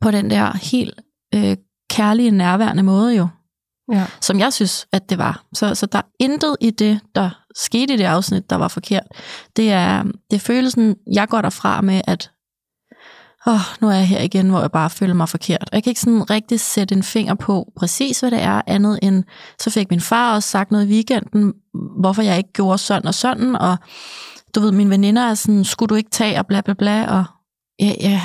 på 0.00 0.10
den 0.10 0.30
der 0.30 0.52
helt 0.56 1.00
øh, 1.34 1.56
kærlige, 1.90 2.30
nærværende 2.30 2.82
måde 2.82 3.16
jo, 3.16 3.28
Ja. 3.92 4.06
som 4.20 4.38
jeg 4.38 4.52
synes, 4.52 4.86
at 4.92 5.10
det 5.10 5.18
var. 5.18 5.44
Så, 5.54 5.74
så 5.74 5.86
der 5.86 5.98
er 5.98 6.02
intet 6.20 6.56
i 6.60 6.70
det, 6.70 7.00
der 7.14 7.41
skete 7.56 7.94
i 7.94 7.96
det 7.96 8.04
afsnit, 8.04 8.50
der 8.50 8.56
var 8.56 8.68
forkert. 8.68 9.06
Det 9.56 9.72
er, 9.72 10.02
det 10.02 10.36
er 10.36 10.38
følelsen, 10.38 10.96
jeg 11.12 11.28
går 11.28 11.40
derfra 11.40 11.80
med, 11.80 12.00
at 12.04 12.30
åh, 13.46 13.60
nu 13.80 13.88
er 13.88 13.92
jeg 13.94 14.08
her 14.08 14.20
igen, 14.20 14.50
hvor 14.50 14.60
jeg 14.60 14.72
bare 14.72 14.90
føler 14.90 15.14
mig 15.14 15.28
forkert. 15.28 15.62
Og 15.62 15.70
jeg 15.72 15.82
kan 15.82 15.90
ikke 15.90 16.00
sådan 16.00 16.30
rigtig 16.30 16.60
sætte 16.60 16.94
en 16.94 17.02
finger 17.02 17.34
på 17.34 17.72
præcis, 17.76 18.20
hvad 18.20 18.30
det 18.30 18.42
er, 18.42 18.62
andet 18.66 18.98
end, 19.02 19.24
så 19.58 19.70
fik 19.70 19.90
min 19.90 20.00
far 20.00 20.34
også 20.34 20.48
sagt 20.48 20.70
noget 20.70 20.86
i 20.86 20.92
weekenden, 20.92 21.52
hvorfor 22.00 22.22
jeg 22.22 22.38
ikke 22.38 22.52
gjorde 22.52 22.78
sådan 22.78 23.08
og 23.08 23.14
sådan, 23.14 23.56
og 23.56 23.76
du 24.54 24.60
ved, 24.60 24.72
mine 24.72 24.90
veninder 24.90 25.22
er 25.22 25.34
sådan, 25.34 25.64
skulle 25.64 25.88
du 25.88 25.94
ikke 25.94 26.10
tage, 26.10 26.38
og 26.38 26.46
bla 26.46 26.60
bla 26.60 26.74
bla, 26.74 27.18
og 27.18 27.24
ja, 27.80 27.92
ja, 28.00 28.20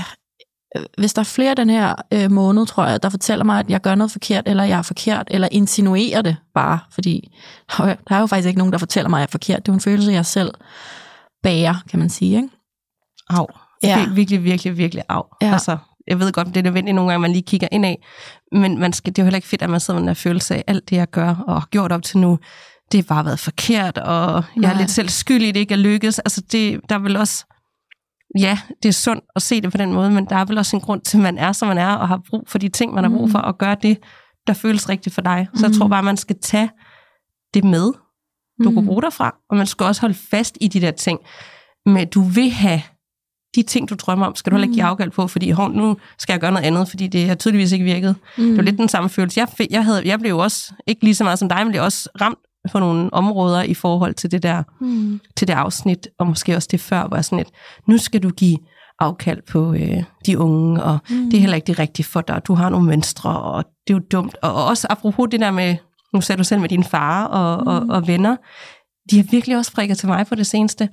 hvis 0.97 1.13
der 1.13 1.19
er 1.19 1.23
flere 1.23 1.55
den 1.55 1.69
her 1.69 1.95
øh, 2.13 2.31
måned, 2.31 2.65
tror 2.65 2.85
jeg, 2.85 3.03
der 3.03 3.09
fortæller 3.09 3.45
mig, 3.45 3.59
at 3.59 3.69
jeg 3.69 3.81
gør 3.81 3.95
noget 3.95 4.11
forkert, 4.11 4.43
eller 4.47 4.63
jeg 4.63 4.77
er 4.77 4.81
forkert, 4.81 5.27
eller 5.31 5.47
insinuerer 5.51 6.21
det 6.21 6.35
bare, 6.53 6.79
fordi 6.91 7.31
der 7.77 7.83
er 7.83 7.89
jo- 7.89 7.95
der 8.09 8.15
er 8.15 8.25
faktisk 8.25 8.47
ikke 8.47 8.57
nogen, 8.57 8.71
der 8.73 8.77
fortæller 8.79 9.09
mig, 9.09 9.17
at 9.17 9.21
jeg 9.21 9.27
er 9.27 9.31
forkert. 9.31 9.65
Det 9.65 9.69
er 9.69 9.73
jo 9.73 9.75
en 9.75 9.81
følelse, 9.81 10.11
jeg 10.11 10.25
selv 10.25 10.51
bærer, 11.43 11.75
kan 11.89 11.99
man 11.99 12.09
sige. 12.09 12.35
Ikke? 12.35 12.49
Au. 13.29 13.47
Ja. 13.83 13.87
Ja. 13.99 14.09
Virkelig, 14.09 14.43
virkelig, 14.43 14.77
virkelig 14.77 15.03
af. 15.09 15.21
Ja. 15.41 15.51
Altså, 15.53 15.77
jeg 16.07 16.19
ved 16.19 16.31
godt, 16.31 16.47
det 16.47 16.57
er 16.57 16.63
nødvendigt 16.63 16.95
nogle 16.95 17.11
gange, 17.11 17.21
man 17.21 17.31
lige 17.31 17.41
kigger 17.43 17.67
ind 17.71 17.85
af, 17.85 18.05
men 18.51 18.79
man 18.79 18.93
skal, 18.93 19.13
det 19.15 19.19
er 19.19 19.23
jo 19.23 19.25
heller 19.25 19.37
ikke 19.37 19.47
fedt, 19.47 19.61
at 19.61 19.69
man 19.69 19.79
sidder 19.79 19.99
med 19.99 20.01
den 20.01 20.09
her 20.09 20.13
følelse 20.13 20.55
af, 20.55 20.63
alt 20.67 20.89
det, 20.89 20.95
jeg 20.95 21.09
gør 21.09 21.35
og 21.47 21.53
har 21.61 21.67
gjort 21.71 21.91
op 21.91 22.03
til 22.03 22.17
nu, 22.17 22.39
det 22.91 22.97
har 22.97 23.15
bare 23.15 23.25
været 23.25 23.39
forkert, 23.39 23.97
og 23.97 24.33
jeg 24.55 24.61
Nej. 24.61 24.71
er 24.73 24.77
lidt 24.77 24.91
selv 24.91 25.09
skyld 25.09 25.41
i, 25.43 25.51
det 25.51 25.59
ikke 25.59 25.73
er 25.73 25.77
lykkes. 25.77 26.19
Altså, 26.19 26.41
det, 26.51 26.79
der 26.89 26.95
er 26.95 26.99
vel 26.99 27.17
også, 27.17 27.45
ja, 28.39 28.59
det 28.83 28.89
er 28.89 28.93
sundt 28.93 29.23
at 29.35 29.41
se 29.41 29.61
det 29.61 29.71
på 29.71 29.77
den 29.77 29.93
måde, 29.93 30.11
men 30.11 30.25
der 30.25 30.35
er 30.35 30.45
vel 30.45 30.57
også 30.57 30.75
en 30.75 30.81
grund 30.81 31.01
til, 31.01 31.17
at 31.17 31.23
man 31.23 31.37
er, 31.37 31.51
som 31.51 31.67
man 31.67 31.77
er, 31.77 31.91
og 31.93 32.07
har 32.07 32.21
brug 32.29 32.43
for 32.47 32.57
de 32.57 32.69
ting, 32.69 32.93
man 32.93 33.03
har 33.03 33.11
brug 33.11 33.31
for, 33.31 33.39
og 33.39 33.57
gøre 33.57 33.75
det, 33.81 33.97
der 34.47 34.53
føles 34.53 34.89
rigtigt 34.89 35.15
for 35.15 35.21
dig. 35.21 35.47
Så 35.53 35.65
jeg 35.65 35.71
Mm. 35.71 35.77
tror 35.77 35.87
bare, 35.87 36.03
man 36.03 36.17
skal 36.17 36.35
tage 36.41 36.69
det 37.53 37.63
med, 37.63 37.83
du 38.63 38.69
Mm. 38.69 38.73
kan 38.75 38.85
bruge 38.85 39.01
derfra, 39.01 39.35
og 39.49 39.57
man 39.57 39.65
skal 39.67 39.85
også 39.85 40.01
holde 40.01 40.15
fast 40.31 40.57
i 40.61 40.67
de 40.67 40.81
der 40.81 40.91
ting. 40.91 41.19
Men 41.85 42.07
du 42.09 42.21
vil 42.21 42.49
have 42.51 42.81
de 43.55 43.63
ting, 43.63 43.89
du 43.89 43.95
drømmer 43.95 44.25
om, 44.25 44.35
skal 44.35 44.51
du 44.51 44.55
heller 44.55 44.65
ikke 44.67 44.73
give 44.75 44.83
Mm. 44.83 44.89
afkald 44.89 45.11
på, 45.11 45.27
fordi 45.27 45.49
hov, 45.51 45.69
nu 45.71 45.97
skal 46.19 46.33
jeg 46.33 46.39
gøre 46.41 46.51
noget 46.51 46.65
andet, 46.65 46.89
fordi 46.89 47.07
det 47.07 47.27
har 47.27 47.35
tydeligvis 47.35 47.71
ikke 47.71 47.85
virket. 47.85 48.15
Mm. 48.37 48.43
Det 48.43 48.57
var 48.57 48.63
lidt 48.63 48.77
den 48.77 48.89
samme 48.89 49.09
følelse. 49.09 49.39
Jeg, 49.39 49.67
jeg, 49.71 49.85
havde, 49.85 50.01
jeg 50.07 50.19
blev 50.19 50.29
jo 50.31 50.39
også, 50.39 50.73
ikke 50.87 51.03
lige 51.03 51.15
så 51.15 51.23
meget 51.23 51.39
som 51.39 51.49
dig, 51.49 51.57
men 51.63 51.69
blev 51.71 51.83
også 51.83 52.09
ramt 52.21 52.39
på 52.71 52.79
nogle 52.79 53.13
områder 53.13 53.63
i 53.63 53.73
forhold 53.73 54.13
til 54.13 54.31
det 54.31 54.43
der, 54.43 54.63
Mm. 54.81 55.19
til 55.37 55.47
det 55.47 55.53
afsnit, 55.53 56.07
og 56.19 56.27
måske 56.27 56.55
også 56.55 56.67
det 56.71 56.79
før, 56.79 57.07
hvor 57.07 57.17
jeg 57.17 57.25
sådan 57.25 57.37
lidt, 57.37 57.49
nu 57.87 57.97
skal 57.97 58.23
du 58.23 58.29
give 58.29 58.57
afkald 58.99 59.41
på 59.51 59.73
øh, 59.73 60.03
de 60.25 60.39
unge, 60.39 60.83
og 60.83 60.99
Mm. 61.09 61.29
det 61.29 61.33
er 61.37 61.39
heller 61.41 61.55
ikke 61.55 61.67
det 61.67 61.79
rigtige 61.79 62.05
for 62.05 62.21
dig, 62.21 62.41
du 62.47 62.53
har 62.53 62.69
nogle 62.69 62.85
mønstre, 62.87 63.39
og 63.41 63.63
det 63.87 63.93
er 63.93 63.97
jo 63.97 64.03
dumt. 64.11 64.35
Og, 64.41 64.53
og 64.53 64.65
også 64.65 64.87
apropos 64.89 65.27
det 65.31 65.39
der 65.39 65.51
med, 65.51 65.75
nu 66.13 66.21
sagde 66.21 66.39
du 66.39 66.43
selv 66.43 66.61
med 66.61 66.69
din 66.69 66.83
far 66.83 67.25
og, 67.25 67.61
mm. 67.61 67.67
og, 67.67 67.95
og 67.95 68.07
venner, 68.07 68.35
de 69.11 69.17
har 69.17 69.25
virkelig 69.31 69.57
også 69.57 69.71
prikket 69.73 69.97
til 69.97 70.07
mig 70.07 70.27
på 70.27 70.35
det 70.35 70.47
seneste. 70.47 70.89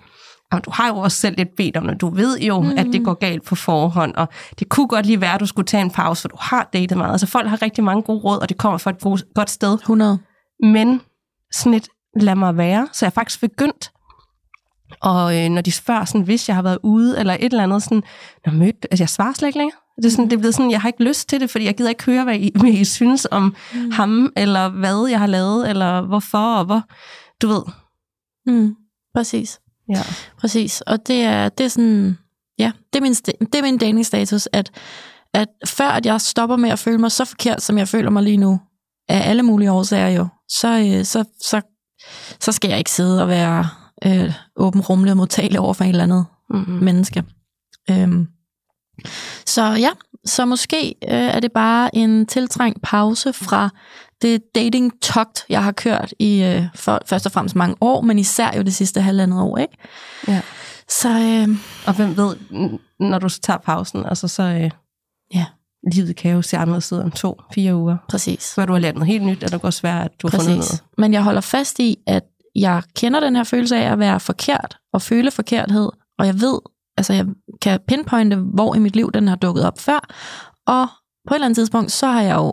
Jamen, 0.53 0.63
du 0.63 0.71
har 0.75 0.89
jo 0.89 0.97
også 0.97 1.19
selv 1.19 1.37
lidt 1.37 1.57
bedt 1.57 1.77
om 1.77 1.87
det. 1.87 2.01
Du 2.01 2.09
ved 2.09 2.41
jo, 2.41 2.61
mm. 2.61 2.71
at 2.79 2.87
det 2.93 3.05
går 3.05 3.15
galt 3.15 3.45
på 3.45 3.55
forhånd, 3.55 4.15
og 4.15 4.29
det 4.59 4.69
kunne 4.69 4.89
godt 4.89 5.07
lige 5.07 5.21
være, 5.21 5.35
at 5.35 5.41
du 5.41 5.47
skulle 5.47 5.67
tage 5.67 5.81
en 5.83 5.91
pause, 5.91 6.21
for 6.23 6.29
du 6.29 6.37
har 6.41 6.69
datet 6.73 6.99
meget. 6.99 7.13
Altså 7.13 7.27
folk 7.27 7.49
har 7.49 7.63
rigtig 7.63 7.85
mange 7.85 8.03
gode 8.03 8.19
råd, 8.21 8.39
og 8.39 8.49
det 8.49 8.57
kommer 8.59 8.79
fra 8.79 8.91
et 8.91 9.01
god, 9.01 9.19
godt 9.35 9.51
sted. 9.51 9.75
100. 9.75 10.19
Men 10.63 11.01
sådan 11.55 11.75
et, 11.75 11.89
lad 12.21 12.35
mig 12.35 12.57
være. 12.57 12.89
Så 12.93 13.07
jeg 13.07 13.11
er 13.11 13.15
faktisk 13.15 13.41
begyndt, 13.41 13.91
og 15.01 15.37
øh, 15.39 15.49
når 15.49 15.61
de 15.61 15.73
spørger, 15.73 16.05
sådan, 16.05 16.21
hvis 16.21 16.49
jeg 16.49 16.57
har 16.57 16.63
været 16.63 16.79
ude, 16.83 17.19
eller 17.19 17.35
et 17.35 17.45
eller 17.45 17.63
andet, 17.63 17.83
sådan, 17.83 18.03
når 18.47 18.53
mødt, 18.53 18.87
altså 18.91 19.03
jeg 19.03 19.09
svarer 19.09 19.33
slet 19.33 19.49
ikke 19.49 19.59
længere. 19.59 19.79
Det 19.97 20.07
er, 20.07 20.11
sådan, 20.11 20.25
det 20.25 20.33
er 20.33 20.39
blevet 20.39 20.55
sådan, 20.55 20.71
jeg 20.71 20.81
har 20.81 20.89
ikke 20.89 21.05
lyst 21.05 21.29
til 21.29 21.41
det, 21.41 21.51
fordi 21.51 21.65
jeg 21.65 21.77
gider 21.77 21.91
ikke 21.91 22.05
høre, 22.05 22.25
hvad 22.25 22.39
I, 22.39 22.51
hvad 22.61 22.71
I 22.71 22.85
synes 22.85 23.27
om 23.31 23.57
mm. 23.75 23.91
ham, 23.91 24.33
eller 24.37 24.69
hvad 24.69 25.07
jeg 25.11 25.19
har 25.19 25.27
lavet, 25.27 25.71
eller 25.71 26.01
hvorfor, 26.01 26.55
og 26.55 26.65
hvor, 26.65 26.83
du 27.43 27.49
ved. 27.49 27.63
Mm. 28.47 28.75
Præcis. 29.15 29.61
Ja. 29.89 30.03
Præcis. 30.39 30.81
Og 30.81 31.07
det 31.07 31.23
er, 31.23 31.49
det 31.49 31.65
er 31.65 31.69
sådan, 31.69 32.19
ja, 32.59 32.73
det 32.93 32.99
er 32.99 33.03
min, 33.03 33.13
det 33.13 33.55
er 33.55 33.63
min 33.63 33.79
datingstatus, 33.79 34.49
at, 34.53 34.71
at 35.35 35.49
før 35.67 35.89
at 35.89 36.07
jeg 36.07 36.21
stopper 36.21 36.57
med 36.57 36.71
at 36.71 36.79
føle 36.79 36.99
mig 36.99 37.13
så 37.13 37.25
forkert, 37.25 37.63
som 37.63 37.79
jeg 37.79 37.89
føler 37.89 38.11
mig 38.11 38.23
lige 38.23 38.37
nu, 38.37 38.61
af 39.09 39.31
alle 39.31 39.43
mulige 39.43 39.73
årsager 39.73 40.09
jo, 40.09 40.29
så, 40.49 40.69
øh, 40.69 41.05
så, 41.05 41.25
så, 41.41 41.61
så 42.41 42.53
skal 42.53 42.69
jeg 42.69 42.79
ikke 42.79 42.91
sidde 42.91 43.23
og 43.23 43.29
være 43.29 43.69
øh, 44.07 44.33
åben, 44.57 44.81
rummelig 44.81 45.11
og 45.11 45.17
modtagelig 45.17 45.61
over 45.61 45.73
for 45.75 45.85
en 45.85 45.91
eller 45.91 46.05
andet 46.05 46.27
Mm-hmm. 46.51 46.85
menneske. 46.85 47.25
Øhm, 47.91 48.27
så 49.47 49.63
ja, 49.63 49.91
så 50.25 50.45
måske 50.45 50.89
øh, 50.89 51.11
er 51.11 51.41
det 51.41 51.53
bare 51.53 51.97
en 51.97 52.27
tiltrængt 52.27 52.83
pause 52.83 53.33
fra 53.33 53.71
det 54.23 54.43
dating-togt, 54.55 55.45
jeg 55.49 55.65
har 55.65 55.73
kørt 55.73 56.15
i 56.19 56.43
øh, 56.43 56.63
for, 56.75 57.03
først 57.07 57.27
og 57.27 57.33
fremmest 57.33 57.57
mange 57.57 57.77
år, 57.81 58.01
men 58.01 58.19
især 58.19 58.57
jo 58.57 58.63
det 58.63 58.75
sidste 58.75 59.01
halvandet 59.01 59.41
år, 59.41 59.59
ikke? 59.59 59.77
Ja. 60.29 60.41
Så 60.89 61.09
øh, 61.09 61.49
Og 61.87 61.95
hvem 61.97 62.17
ved, 62.17 62.37
når 63.01 63.19
du 63.19 63.29
så 63.29 63.41
tager 63.41 63.59
pausen, 63.59 64.07
altså 64.07 64.29
så 64.29 64.43
øh, 64.43 64.71
ja, 65.35 65.47
livet 65.93 66.17
kan 66.17 66.33
jo 66.33 66.43
se 66.43 66.57
anderledes 66.57 66.93
ud 66.93 66.99
om 66.99 67.11
to, 67.11 67.41
fire 67.55 67.77
uger. 67.77 67.97
præcis. 68.09 68.55
Før 68.55 68.67
du 68.67 68.73
har 68.73 68.81
lært 68.81 68.95
noget 68.95 69.07
helt 69.09 69.25
nyt, 69.25 69.45
og 69.45 69.53
det 69.53 69.63
går 69.63 69.71
svært, 69.71 70.05
at 70.05 70.23
du 70.23 70.29
har 70.31 70.39
fundet 70.39 70.57
Præcis. 70.57 70.73
noget. 70.73 70.85
Men 70.99 71.13
jeg 71.13 71.23
holder 71.23 71.41
fast 71.41 71.79
i, 71.79 71.97
at 72.07 72.23
jeg 72.57 72.83
kender 72.97 73.21
den 73.21 73.37
her 73.37 73.45
følelse 73.45 73.77
af 73.77 73.93
at 73.93 73.99
være 73.99 74.21
forkert 74.21 74.77
og 74.93 75.03
føle 75.03 75.31
forkerthed, 75.31 75.89
og 76.19 76.27
jeg 76.27 76.41
ved, 76.41 76.59
altså 76.97 77.13
jeg 77.13 77.27
kan 77.63 77.81
pinpointe, 77.89 78.37
hvor 78.37 78.75
i 78.75 78.79
mit 78.79 78.97
liv 78.97 79.13
den 79.13 79.29
har 79.29 79.37
dukket 79.37 79.67
op 79.67 79.79
før, 79.79 80.01
og 80.67 80.87
på 81.29 81.35
et 81.35 81.37
eller 81.37 81.45
andet 81.45 81.57
tidspunkt, 81.57 81.93
så 81.93 82.07
har 82.07 82.23
jeg 82.23 82.35
jo 82.35 82.53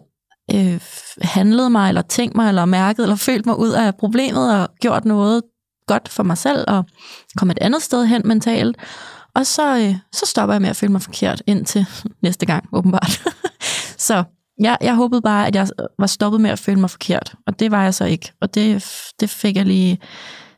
øh, 0.53 0.81
handlet 1.21 1.71
mig, 1.71 1.88
eller 1.88 2.01
tænkt 2.01 2.35
mig, 2.35 2.47
eller 2.47 2.65
mærket, 2.65 3.03
eller 3.03 3.15
følt 3.15 3.45
mig 3.45 3.59
ud 3.59 3.69
af 3.69 3.95
problemet, 3.95 4.59
og 4.59 4.69
gjort 4.81 5.05
noget 5.05 5.41
godt 5.88 6.09
for 6.09 6.23
mig 6.23 6.38
selv, 6.38 6.65
og 6.67 6.85
komme 7.38 7.51
et 7.51 7.57
andet 7.61 7.81
sted 7.81 8.05
hen 8.05 8.21
mentalt, 8.25 8.77
og 9.35 9.45
så, 9.45 9.77
øh, 9.77 9.95
så 10.13 10.25
stopper 10.25 10.53
jeg 10.53 10.61
med 10.61 10.69
at 10.69 10.75
føle 10.75 10.91
mig 10.91 11.01
forkert 11.01 11.43
indtil 11.47 11.85
næste 12.23 12.45
gang, 12.45 12.65
åbenbart. 12.73 13.21
så 14.07 14.23
jeg, 14.59 14.77
jeg 14.81 14.95
håbede 14.95 15.21
bare, 15.21 15.47
at 15.47 15.55
jeg 15.55 15.67
var 16.00 16.07
stoppet 16.07 16.41
med 16.41 16.50
at 16.50 16.59
føle 16.59 16.79
mig 16.79 16.89
forkert, 16.89 17.35
og 17.47 17.59
det 17.59 17.71
var 17.71 17.83
jeg 17.83 17.93
så 17.93 18.05
ikke. 18.05 18.31
Og 18.41 18.55
det, 18.55 18.85
det 19.19 19.29
fik 19.29 19.55
jeg 19.55 19.65
lige 19.65 20.00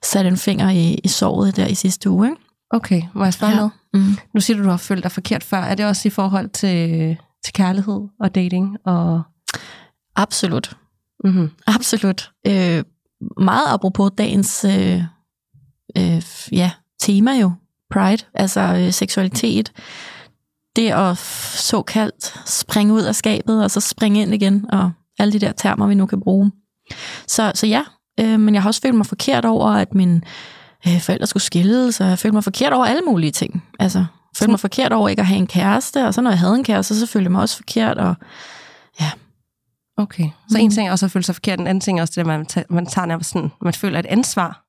sat 0.04 0.26
en 0.26 0.38
finger 0.38 0.70
i, 0.70 0.94
i 1.04 1.08
såret 1.08 1.56
der 1.56 1.68
i 1.68 1.76
sidste 1.76 2.10
uge. 2.10 2.28
Ikke? 2.28 2.42
Okay, 2.72 3.02
må 3.14 3.24
jeg 3.24 3.34
spørge 3.34 3.52
Ja. 3.52 3.58
noget? 3.58 3.72
Mm. 3.94 4.18
Nu 4.34 4.40
siger 4.42 4.58
du, 4.58 4.64
du 4.64 4.70
har 4.70 4.78
følt 4.78 5.04
dig 5.04 5.12
forkert 5.12 5.44
før. 5.44 5.58
Er 5.58 5.76
det 5.76 5.86
også 5.86 6.08
i 6.08 6.12
forhold 6.12 6.50
til, 6.50 7.18
til 7.46 7.54
kærlighed 7.54 8.02
og 8.20 8.36
dating? 8.36 8.78
Og, 8.86 9.22
Absolut. 10.16 10.78
mm-hmm. 11.26 11.50
Absolut. 11.68 12.32
Øh, 12.48 12.84
meget 13.38 13.68
apropos 13.68 14.12
dagens 14.18 14.66
øh, 14.66 15.02
øh, 15.98 16.22
ja, 16.52 16.72
tema 17.02 17.32
jo, 17.32 17.52
pride, 17.94 18.24
altså 18.34 18.62
øh, 18.62 18.94
seksualitet. 18.94 19.72
Det 20.76 20.92
at 20.92 21.18
såkaldt 21.18 22.50
springe 22.50 22.94
ud 22.94 23.02
af 23.02 23.16
skabet, 23.16 23.64
og 23.64 23.72
så 23.72 23.80
springe 23.80 24.22
ind 24.22 24.34
igen, 24.34 24.66
og 24.72 24.92
alle 25.20 25.34
de 25.34 25.40
der 25.40 25.52
termer, 25.52 25.88
vi 25.88 25.96
nu 25.96 26.06
kan 26.06 26.22
bruge. 26.22 26.52
Så, 27.28 27.52
så 27.56 27.68
ja, 27.68 27.84
øh, 28.20 28.40
men 28.40 28.54
jeg 28.54 28.62
har 28.64 28.70
også 28.70 28.82
følt 28.82 28.96
mig 28.96 29.06
forkert 29.06 29.46
over, 29.46 29.70
at 29.70 29.96
mine 29.96 30.22
øh, 30.88 31.02
forældre 31.02 31.28
skulle 31.28 31.44
skilles, 31.44 32.02
og 32.02 32.08
jeg 32.08 32.20
følte 32.20 32.34
mig 32.34 32.44
forkert 32.44 32.74
over 32.74 32.86
alle 32.86 33.02
mulige 33.02 33.32
ting. 33.32 33.64
Altså, 33.80 34.06
følte 34.38 34.52
mig 34.52 34.60
forkert 34.60 34.94
over 34.94 35.10
ikke 35.10 35.20
at 35.20 35.26
have 35.26 35.38
en 35.38 35.48
kæreste, 35.48 36.06
og 36.06 36.14
så 36.14 36.22
når 36.22 36.30
jeg 36.30 36.40
havde 36.40 36.56
en 36.56 36.64
kæreste, 36.64 37.00
så 37.00 37.06
følte 37.06 37.26
jeg 37.26 37.32
mig 37.32 37.42
også 37.42 37.58
forkert, 37.58 37.98
og 37.98 38.16
Okay, 39.98 40.30
så 40.50 40.58
en 40.58 40.72
ting 40.72 40.88
er 40.88 40.92
også 40.92 41.06
at 41.06 41.12
føle 41.12 41.24
sig 41.24 41.36
forkert, 41.36 41.60
en 41.60 41.68
anden 41.68 41.82
ting 41.82 42.00
er 42.00 42.02
også 42.02 42.14
det, 42.16 42.22
at 42.22 42.28
man, 42.28 42.46
tager, 42.46 42.66
man 42.70 42.86
tager 42.86 43.06
nærmest 43.06 43.30
sådan, 43.30 43.52
man 43.62 43.74
føler 43.74 44.00
et 44.00 44.06
ansvar 44.06 44.66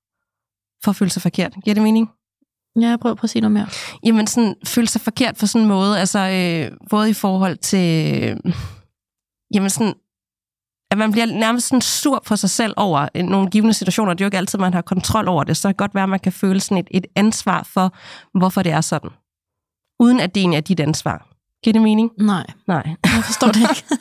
for 0.85 0.91
at 0.91 0.97
føle 0.97 1.11
sig 1.11 1.23
forkert. 1.23 1.55
Giver 1.65 1.75
det 1.75 1.83
mening? 1.83 2.11
Ja, 2.81 2.89
jeg 2.89 3.01
prøver 3.01 3.15
på 3.15 3.25
at 3.25 3.31
sige 3.31 3.41
noget 3.41 3.53
mere. 3.53 3.67
Jamen 4.05 4.27
sådan, 4.27 4.55
føle 4.67 4.89
sig 4.89 5.01
forkert 5.01 5.37
på 5.41 5.47
sådan 5.47 5.63
en 5.63 5.69
måde, 5.69 6.01
altså 6.01 6.19
øh, 6.19 6.77
både 6.91 7.11
i 7.11 7.13
forhold 7.13 7.57
til, 7.57 8.15
øh, 8.23 8.53
jamen 9.55 9.71
sådan, 9.71 9.95
at 10.91 10.99
man 10.99 11.13
bliver 11.13 11.27
nærmest 11.27 11.69
sådan 11.69 11.81
sur 11.81 12.23
på 12.27 12.37
sig 12.37 12.51
selv 12.51 12.75
over 12.77 13.09
øh, 13.15 13.25
nogle 13.25 13.51
givende 13.51 13.75
situationer. 13.75 14.15
Det 14.15 14.21
er 14.21 14.25
jo 14.25 14.29
ikke 14.29 14.39
altid, 14.39 14.59
man 14.59 14.75
har 14.75 14.83
kontrol 14.83 15.29
over 15.29 15.45
det, 15.45 15.57
så 15.57 15.69
det 15.69 15.77
kan 15.77 15.85
godt 15.85 15.95
være, 15.95 16.03
at 16.03 16.09
man 16.09 16.21
kan 16.21 16.33
føle 16.33 16.61
sådan 16.61 16.79
et, 16.79 16.89
et 16.91 17.07
ansvar 17.17 17.63
for, 17.63 17.95
hvorfor 18.39 18.63
det 18.63 18.73
er 18.73 18.81
sådan. 18.81 19.11
Uden 20.01 20.21
at 20.21 20.35
det 20.35 20.41
egentlig 20.41 20.57
er 20.57 20.61
dit 20.61 20.81
ansvar. 20.81 21.29
Giver 21.65 21.73
det 21.73 21.83
mening? 21.83 22.11
Nej, 22.19 22.47
Nej. 22.67 22.97
jeg 23.05 23.25
forstår 23.25 23.49
det 23.49 23.61
ikke. 23.61 23.85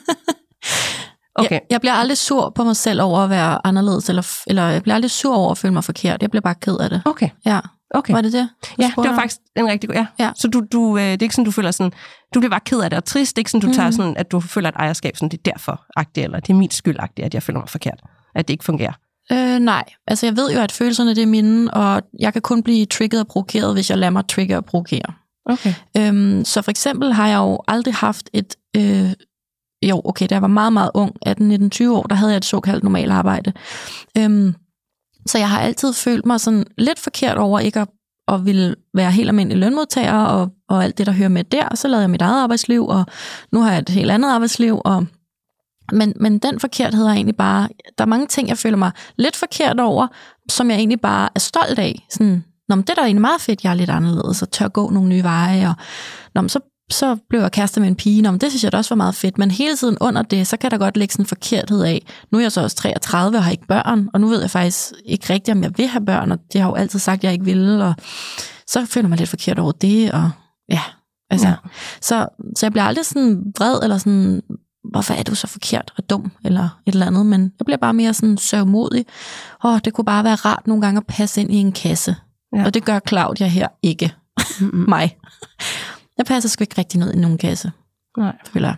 Okay. 1.36 1.52
Jeg, 1.52 1.62
jeg 1.70 1.82
bliver 1.82 1.94
aldrig 1.94 2.18
sur 2.18 2.50
på 2.50 2.64
mig 2.64 2.76
selv 2.76 3.02
over 3.02 3.20
at 3.20 3.30
være 3.30 3.68
anderledes, 3.68 4.10
eller, 4.10 4.38
eller 4.48 4.64
jeg 4.64 4.84
bliver 4.84 4.96
aldrig 4.96 5.12
sur 5.12 5.36
over 5.36 5.52
at 5.52 5.58
føle 5.58 5.74
mig 5.74 5.84
forkert. 5.84 6.22
Jeg 6.22 6.30
bliver 6.30 6.42
bare 6.42 6.56
ked 6.56 6.78
af 6.80 6.90
det. 6.90 7.02
Okay. 7.06 7.30
Ja, 7.46 7.60
okay. 7.94 8.14
var 8.14 8.22
det 8.22 8.34
det? 8.34 8.50
Ja, 8.80 8.84
det 8.98 9.10
var 9.10 9.16
faktisk 9.16 9.38
en 9.56 9.68
rigtig 9.68 9.90
god... 9.90 9.96
Ja. 9.96 10.06
Ja. 10.20 10.32
Så 10.36 10.48
du, 10.48 10.64
du, 10.72 10.98
øh, 10.98 11.04
det 11.04 11.14
er 11.14 11.24
ikke 11.24 11.36
sådan, 11.36 11.46
du 11.46 11.52
føler 11.52 11.72
sådan... 11.72 11.92
Du 12.34 12.40
bliver 12.40 12.50
bare 12.50 12.60
ked 12.66 12.80
af 12.80 12.90
det 12.90 12.98
og 12.98 13.06
trist. 13.06 13.36
Det 13.36 13.38
er 13.38 13.42
ikke 13.42 13.52
sådan, 13.52 13.70
du 13.70 13.76
tager 13.76 13.88
Mhm. 13.90 13.92
sådan, 13.96 14.18
at 14.18 14.32
du 14.32 14.40
føler 14.40 14.70
et 14.70 14.76
ejerskab, 14.76 15.18
sådan, 15.18 15.30
det 15.30 15.38
er 15.48 15.52
derfor 15.52 15.86
agtigt, 15.96 16.24
eller 16.24 16.40
det 16.40 16.50
er 16.50 16.58
min 16.58 16.72
skyld 16.72 16.96
agtigt, 17.00 17.26
at 17.26 17.34
jeg 17.34 17.44
føler 17.44 17.60
mig 17.60 17.70
forkert. 17.70 18.00
At 18.36 18.48
det 18.48 18.54
ikke 18.54 18.64
fungerer. 18.64 18.94
Øh, 19.32 19.60
nej, 19.60 19.84
altså 20.08 20.26
jeg 20.26 20.36
ved 20.38 20.54
jo, 20.54 20.60
at 20.60 20.72
følelserne 20.72 21.16
det 21.16 21.22
er 21.24 21.28
mine, 21.28 21.74
og 21.74 22.02
jeg 22.20 22.34
kan 22.34 22.42
kun 22.42 22.64
blive 22.64 22.86
trigget 22.86 23.22
og 23.22 23.28
provokeret, 23.28 23.74
hvis 23.74 23.90
jeg 23.90 23.98
lader 23.98 24.10
mig 24.12 24.28
trigge 24.28 24.58
og 24.58 24.66
provokere. 24.66 25.14
Okay. 25.46 25.74
Øhm, 25.98 26.46
så 26.46 26.62
for 26.62 26.72
eksempel 26.72 27.14
har 27.14 27.28
jeg 27.28 27.38
jo 27.38 27.60
aldrig 27.68 27.94
haft 27.94 28.30
et... 28.34 28.56
Øh, 28.78 29.12
jo, 29.90 30.02
okay, 30.06 30.28
da 30.30 30.36
jeg 30.36 30.42
var 30.42 30.48
meget, 30.48 30.74
meget 30.74 30.92
ung, 30.94 31.12
18-19-20 31.28 31.90
år, 31.90 32.04
der 32.04 32.16
havde 32.16 32.32
jeg 32.32 32.38
et 32.38 32.46
såkaldt 32.46 32.84
normalt 32.84 33.12
arbejde. 33.12 33.54
Øhm, 34.18 34.56
så 35.26 35.38
jeg 35.38 35.50
har 35.50 35.60
altid 35.60 35.94
følt 35.94 36.26
mig 36.26 36.40
sådan 36.40 36.66
lidt 36.78 37.00
forkert 37.00 37.38
over 37.38 37.60
ikke 37.60 37.80
at, 37.80 37.88
at 38.28 38.46
ville 38.46 38.76
være 38.94 39.12
helt 39.12 39.28
almindelig 39.28 39.58
lønmodtager 39.58 40.20
og, 40.24 40.50
og 40.70 40.84
alt 40.84 40.98
det, 40.98 41.06
der 41.06 41.12
hører 41.12 41.30
med 41.30 41.44
der. 41.44 41.76
Så 41.76 41.88
lavede 41.88 42.02
jeg 42.02 42.10
mit 42.10 42.22
eget 42.22 42.42
arbejdsliv, 42.42 42.88
og 42.88 43.06
nu 43.52 43.62
har 43.62 43.72
jeg 43.72 43.80
et 43.80 43.90
helt 43.90 44.12
andet 44.12 44.30
arbejdsliv. 44.30 44.82
Og, 44.86 45.06
men, 45.92 46.14
men 46.20 46.38
den 46.40 46.60
forkerthed 46.60 47.06
er 47.06 47.12
egentlig 47.12 47.36
bare... 47.36 47.70
Der 47.98 48.04
er 48.04 48.08
mange 48.08 48.28
ting, 48.28 48.48
jeg 48.50 48.58
føler 48.58 48.78
mig 48.78 48.92
lidt 49.18 49.36
forkert 49.36 49.80
over, 49.80 50.08
som 50.50 50.70
jeg 50.70 50.78
egentlig 50.78 51.02
bare 51.02 51.30
er 51.36 51.40
stolt 51.40 51.80
af. 51.80 52.08
Sådan, 52.12 52.44
Nå, 52.70 52.76
men 52.76 52.82
det 52.84 52.90
er 52.90 52.94
da 52.96 53.02
egentlig 53.02 53.22
meget 53.22 53.42
fedt, 53.42 53.64
jeg 53.64 53.70
er 53.70 53.74
lidt 53.74 53.90
anderledes 53.90 54.42
og 54.42 54.52
tør 54.52 54.68
gå 54.68 54.90
nogle 54.90 55.10
nye 55.10 55.24
veje. 55.24 55.70
Og, 55.70 55.76
Nå, 56.36 56.42
men 56.42 56.50
så, 56.50 56.60
så 56.94 57.18
blev 57.30 57.42
jeg 57.42 57.52
kærester 57.52 57.82
med 57.82 57.88
en 57.88 57.96
pige. 57.96 58.22
Nå, 58.22 58.32
men 58.32 58.40
det 58.40 58.52
synes 58.52 58.64
jeg 58.64 58.72
da 58.72 58.78
også 58.78 58.90
var 58.90 58.96
meget 58.96 59.16
fedt. 59.16 59.38
Men 59.38 59.52
hele 59.52 59.76
tiden 59.76 59.98
under 60.02 60.22
det, 60.22 60.48
så 60.48 60.58
kan 60.58 60.72
der 60.72 60.78
godt 60.78 60.98
ligge 60.98 61.12
sådan 61.12 61.24
en 61.24 61.28
forkerthed 61.28 61.84
af. 61.84 62.06
Nu 62.32 62.38
er 62.38 62.42
jeg 62.42 62.52
så 62.52 62.62
også 62.62 62.76
33 62.76 63.38
og 63.38 63.44
har 63.44 63.52
ikke 63.52 63.68
børn, 63.68 64.10
og 64.14 64.22
nu 64.22 64.28
ved 64.28 64.42
jeg 64.42 64.50
faktisk 64.50 64.92
ikke 65.06 65.34
rigtigt, 65.34 65.58
om 65.58 65.64
jeg 65.64 65.72
vil 65.78 65.88
have 65.88 66.06
børn, 66.06 66.32
og 66.32 66.40
det 66.54 66.62
har 66.62 66.70
jo 66.70 66.76
altid 66.76 67.00
sagt, 67.00 67.20
at 67.20 67.24
jeg 67.24 67.34
ikke 67.34 67.46
ville. 67.46 67.84
Og 67.84 67.94
så 68.68 68.86
føler 68.86 69.10
mig 69.10 69.18
lidt 69.18 69.30
forkert 69.30 69.60
over 69.60 69.72
det, 69.72 70.12
og 70.12 70.32
ja, 70.70 70.82
altså. 71.30 71.48
Ja. 71.48 71.56
Så, 72.02 72.28
så 72.58 72.66
jeg 72.66 72.72
bliver 72.72 72.84
aldrig 72.84 73.06
sådan 73.06 73.44
vred, 73.58 73.80
eller 73.84 73.98
sådan, 73.98 74.42
hvorfor 74.92 75.14
er 75.14 75.24
du 75.24 75.36
så 75.36 75.48
forkert 75.48 75.94
og 75.98 76.10
dum, 76.10 76.32
eller 76.46 76.64
et 76.86 76.94
eller 76.94 77.06
andet, 77.06 77.26
men 77.26 77.42
jeg 77.42 77.66
bliver 77.66 77.78
bare 77.78 77.94
mere 77.94 78.14
sådan 78.14 78.38
sørgmodig. 78.38 79.06
Åh, 79.64 79.80
det 79.86 79.94
kunne 79.94 80.06
bare 80.06 80.24
være 80.24 80.36
rart 80.36 80.68
nogle 80.68 80.82
gange 80.82 80.98
at 80.98 81.08
passe 81.08 81.42
ind 81.42 81.54
i 81.54 81.56
en 81.56 81.72
kasse. 81.72 82.16
Ja. 82.56 82.66
Og 82.66 82.74
det 82.74 82.86
gør 82.86 83.00
Claudia 83.08 83.48
her 83.48 83.68
ikke. 83.82 84.14
Mig. 84.94 85.18
Jeg 86.18 86.26
passer 86.26 86.50
sgu 86.50 86.64
ikke 86.64 86.76
rigtig 86.78 87.00
ned 87.00 87.14
i 87.14 87.18
nogen 87.18 87.38
kasse, 87.38 87.72
Nej. 88.18 88.34
føler 88.54 88.68
jeg. 88.68 88.76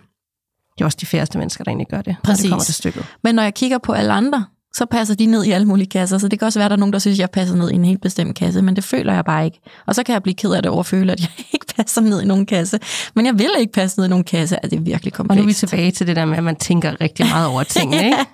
Det 0.78 0.80
er 0.80 0.84
også 0.84 0.98
de 1.00 1.06
færreste 1.06 1.38
mennesker, 1.38 1.64
der 1.64 1.70
egentlig 1.70 1.86
gør 1.90 1.96
det, 2.02 2.06
når 2.06 2.12
det 2.12 2.22
Præcis. 2.22 2.48
kommer 2.50 2.64
til 2.64 2.74
stykket. 2.74 3.04
Men 3.24 3.34
når 3.34 3.42
jeg 3.42 3.54
kigger 3.54 3.78
på 3.78 3.92
alle 3.92 4.12
andre, 4.12 4.44
så 4.74 4.86
passer 4.86 5.14
de 5.14 5.26
ned 5.26 5.44
i 5.44 5.50
alle 5.50 5.66
mulige 5.66 5.86
kasser. 5.86 6.18
Så 6.18 6.28
det 6.28 6.38
kan 6.38 6.46
også 6.46 6.58
være, 6.58 6.64
at 6.64 6.70
der 6.70 6.76
er 6.76 6.78
nogen, 6.80 6.92
der 6.92 6.98
synes, 6.98 7.14
at 7.16 7.20
jeg 7.20 7.30
passer 7.30 7.56
ned 7.56 7.70
i 7.70 7.74
en 7.74 7.84
helt 7.84 8.00
bestemt 8.02 8.36
kasse, 8.36 8.62
men 8.62 8.76
det 8.76 8.84
føler 8.84 9.14
jeg 9.14 9.24
bare 9.24 9.44
ikke. 9.44 9.60
Og 9.86 9.94
så 9.94 10.02
kan 10.02 10.12
jeg 10.12 10.22
blive 10.22 10.34
ked 10.34 10.50
af 10.52 10.62
det 10.62 10.70
over 10.70 10.80
at 10.80 10.86
føle, 10.86 11.12
at 11.12 11.20
jeg 11.20 11.28
ikke 11.54 11.66
passer 11.76 12.00
ned 12.00 12.22
i 12.22 12.24
nogen 12.24 12.46
kasse. 12.46 12.78
Men 13.14 13.26
jeg 13.26 13.38
vil 13.38 13.50
ikke 13.58 13.72
passe 13.72 13.98
ned 13.98 14.06
i 14.06 14.08
nogen 14.08 14.24
kasse. 14.24 14.56
Altså, 14.64 14.70
det 14.76 14.80
er 14.80 14.84
virkelig 14.90 15.12
Og 15.12 15.16
komplekst. 15.16 15.36
nu 15.38 15.42
er 15.42 15.46
vi 15.46 15.52
tilbage 15.52 15.90
til 15.90 16.06
det 16.06 16.16
der 16.16 16.24
med, 16.24 16.36
at 16.36 16.44
man 16.44 16.56
tænker 16.56 17.00
rigtig 17.00 17.26
meget 17.26 17.46
over 17.48 17.62
tingene, 17.62 18.04
ikke? 18.06 18.16
Og 18.18 18.26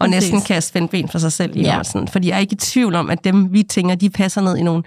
Præcis. 0.00 0.10
næsten 0.10 0.40
kan 0.42 0.62
spænde 0.62 0.88
ben 0.88 1.08
for 1.08 1.18
sig 1.18 1.32
selv 1.32 1.56
i 1.56 1.60
Ja. 1.62 1.76
ja. 1.76 1.82
sådan. 1.82 2.08
Fordi 2.08 2.28
jeg 2.28 2.34
er 2.34 2.38
ikke 2.40 2.52
i 2.52 2.56
tvivl 2.56 2.94
om, 2.94 3.10
at 3.10 3.24
dem, 3.24 3.52
vi 3.52 3.62
tænker, 3.62 3.94
de 3.94 4.10
passer 4.10 4.40
ned 4.40 4.56
i 4.56 4.62
nogle 4.62 4.82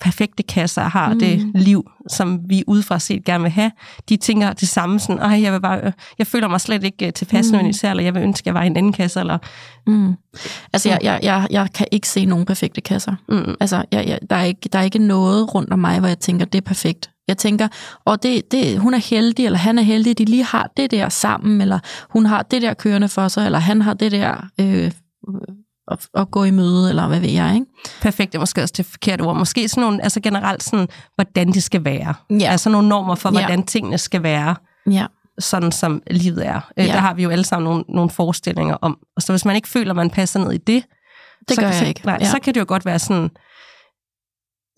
perfekte 0.00 0.42
kasser 0.42 0.82
og 0.82 0.90
har 0.90 1.12
mm. 1.12 1.18
det 1.18 1.50
liv, 1.54 1.90
som 2.10 2.40
vi 2.48 2.64
udefra 2.66 2.98
set 2.98 3.24
gerne 3.24 3.42
vil 3.42 3.50
have. 3.50 3.70
De 4.08 4.16
tænker 4.16 4.52
det 4.52 4.68
samme, 4.68 5.00
sådan, 5.00 5.18
Ej, 5.18 5.42
jeg, 5.42 5.52
vil 5.52 5.60
bare, 5.60 5.92
jeg 6.18 6.26
føler 6.26 6.48
mig 6.48 6.60
slet 6.60 6.84
ikke 6.84 7.06
øh, 7.06 7.12
tilpas 7.12 7.52
mm. 7.52 7.66
især, 7.66 7.90
eller 7.90 8.02
jeg 8.02 8.14
vil 8.14 8.22
ønske, 8.22 8.42
at 8.42 8.46
jeg 8.46 8.54
var 8.54 8.62
i 8.62 8.66
en 8.66 8.76
anden 8.76 8.92
kasse, 8.92 9.20
eller 9.20 9.38
Mm. 9.88 10.14
Altså, 10.72 10.88
jeg, 10.88 10.98
jeg, 11.02 11.20
jeg, 11.22 11.46
jeg 11.50 11.68
kan 11.74 11.86
ikke 11.90 12.08
se 12.08 12.24
nogen 12.24 12.46
perfekte 12.46 12.80
kasser. 12.80 13.14
mm, 13.28 13.54
Altså, 13.60 13.84
jeg, 13.92 14.06
jeg, 14.06 14.18
der, 14.30 14.36
er 14.36 14.44
ikke, 14.44 14.68
der 14.72 14.78
er 14.78 14.82
ikke 14.82 14.98
noget 14.98 15.54
rundt 15.54 15.72
om 15.72 15.78
mig, 15.78 15.98
hvor 15.98 16.08
jeg 16.08 16.18
tænker, 16.18 16.46
det 16.46 16.58
er 16.58 16.62
perfekt. 16.62 17.10
Jeg 17.28 17.38
tænker, 17.38 17.68
og 18.04 18.22
det, 18.22 18.52
det, 18.52 18.78
hun 18.78 18.94
er 18.94 18.98
heldig, 18.98 19.46
eller 19.46 19.58
han 19.58 19.78
er 19.78 19.82
heldig, 19.82 20.18
de 20.18 20.24
lige 20.24 20.44
har 20.44 20.70
det 20.76 20.90
der 20.90 21.08
sammen, 21.08 21.60
eller 21.60 21.78
hun 22.10 22.26
har 22.26 22.42
det 22.42 22.62
der 22.62 22.74
kørende 22.74 23.08
for 23.08 23.28
sig, 23.28 23.46
eller 23.46 23.58
han 23.58 23.82
har 23.82 23.94
det 23.94 24.12
der 24.12 24.46
øh, 24.60 24.90
at, 25.90 26.08
at 26.14 26.30
gå 26.30 26.44
i 26.44 26.50
møde, 26.50 26.88
eller 26.88 27.08
hvad 27.08 27.20
ved 27.20 27.28
jeg, 27.28 27.54
ikke? 27.54 27.66
perfekt 28.02 28.34
er 28.34 28.38
måske 28.38 28.62
også 28.62 28.74
det 28.76 28.86
forkerte 28.86 29.22
ord. 29.22 29.36
Måske 29.36 29.68
sådan 29.68 29.80
nogle, 29.82 30.02
altså 30.02 30.20
generelt 30.20 30.62
sådan, 30.62 30.88
hvordan 31.14 31.52
det 31.52 31.62
skal 31.62 31.84
være. 31.84 32.14
Ja. 32.30 32.50
Altså 32.50 32.70
nogle 32.70 32.88
normer 32.88 33.14
for, 33.14 33.28
Ja. 33.28 33.32
hvordan 33.32 33.62
tingene 33.66 33.98
skal 33.98 34.22
være. 34.22 34.54
Ja. 34.90 35.06
sådan 35.38 35.72
som 35.72 36.02
livet 36.10 36.46
er. 36.46 36.60
Ja. 36.76 36.84
Ja. 36.84 36.92
Der 36.92 36.98
har 36.98 37.14
vi 37.14 37.22
jo 37.22 37.30
alle 37.30 37.44
sammen 37.44 37.64
nogle, 37.70 37.84
nogle 37.88 38.10
forestillinger 38.10 38.74
om. 38.74 38.98
Og 39.16 39.22
så 39.22 39.32
hvis 39.32 39.44
man 39.44 39.56
ikke 39.56 39.68
føler, 39.68 39.90
at 39.90 39.96
man 39.96 40.10
passer 40.10 40.40
ned 40.40 40.52
i 40.52 40.56
det, 40.58 40.84
Det 41.48 41.54
så, 41.56 41.60
gør 41.62 41.70
så, 41.70 41.78
jeg 41.78 41.88
ikke. 41.88 42.00
Nej, 42.06 42.18
Ja. 42.20 42.26
så 42.30 42.38
kan 42.42 42.54
det 42.54 42.60
jo 42.60 42.64
godt 42.68 42.84
være 42.86 42.98
sådan 42.98 43.30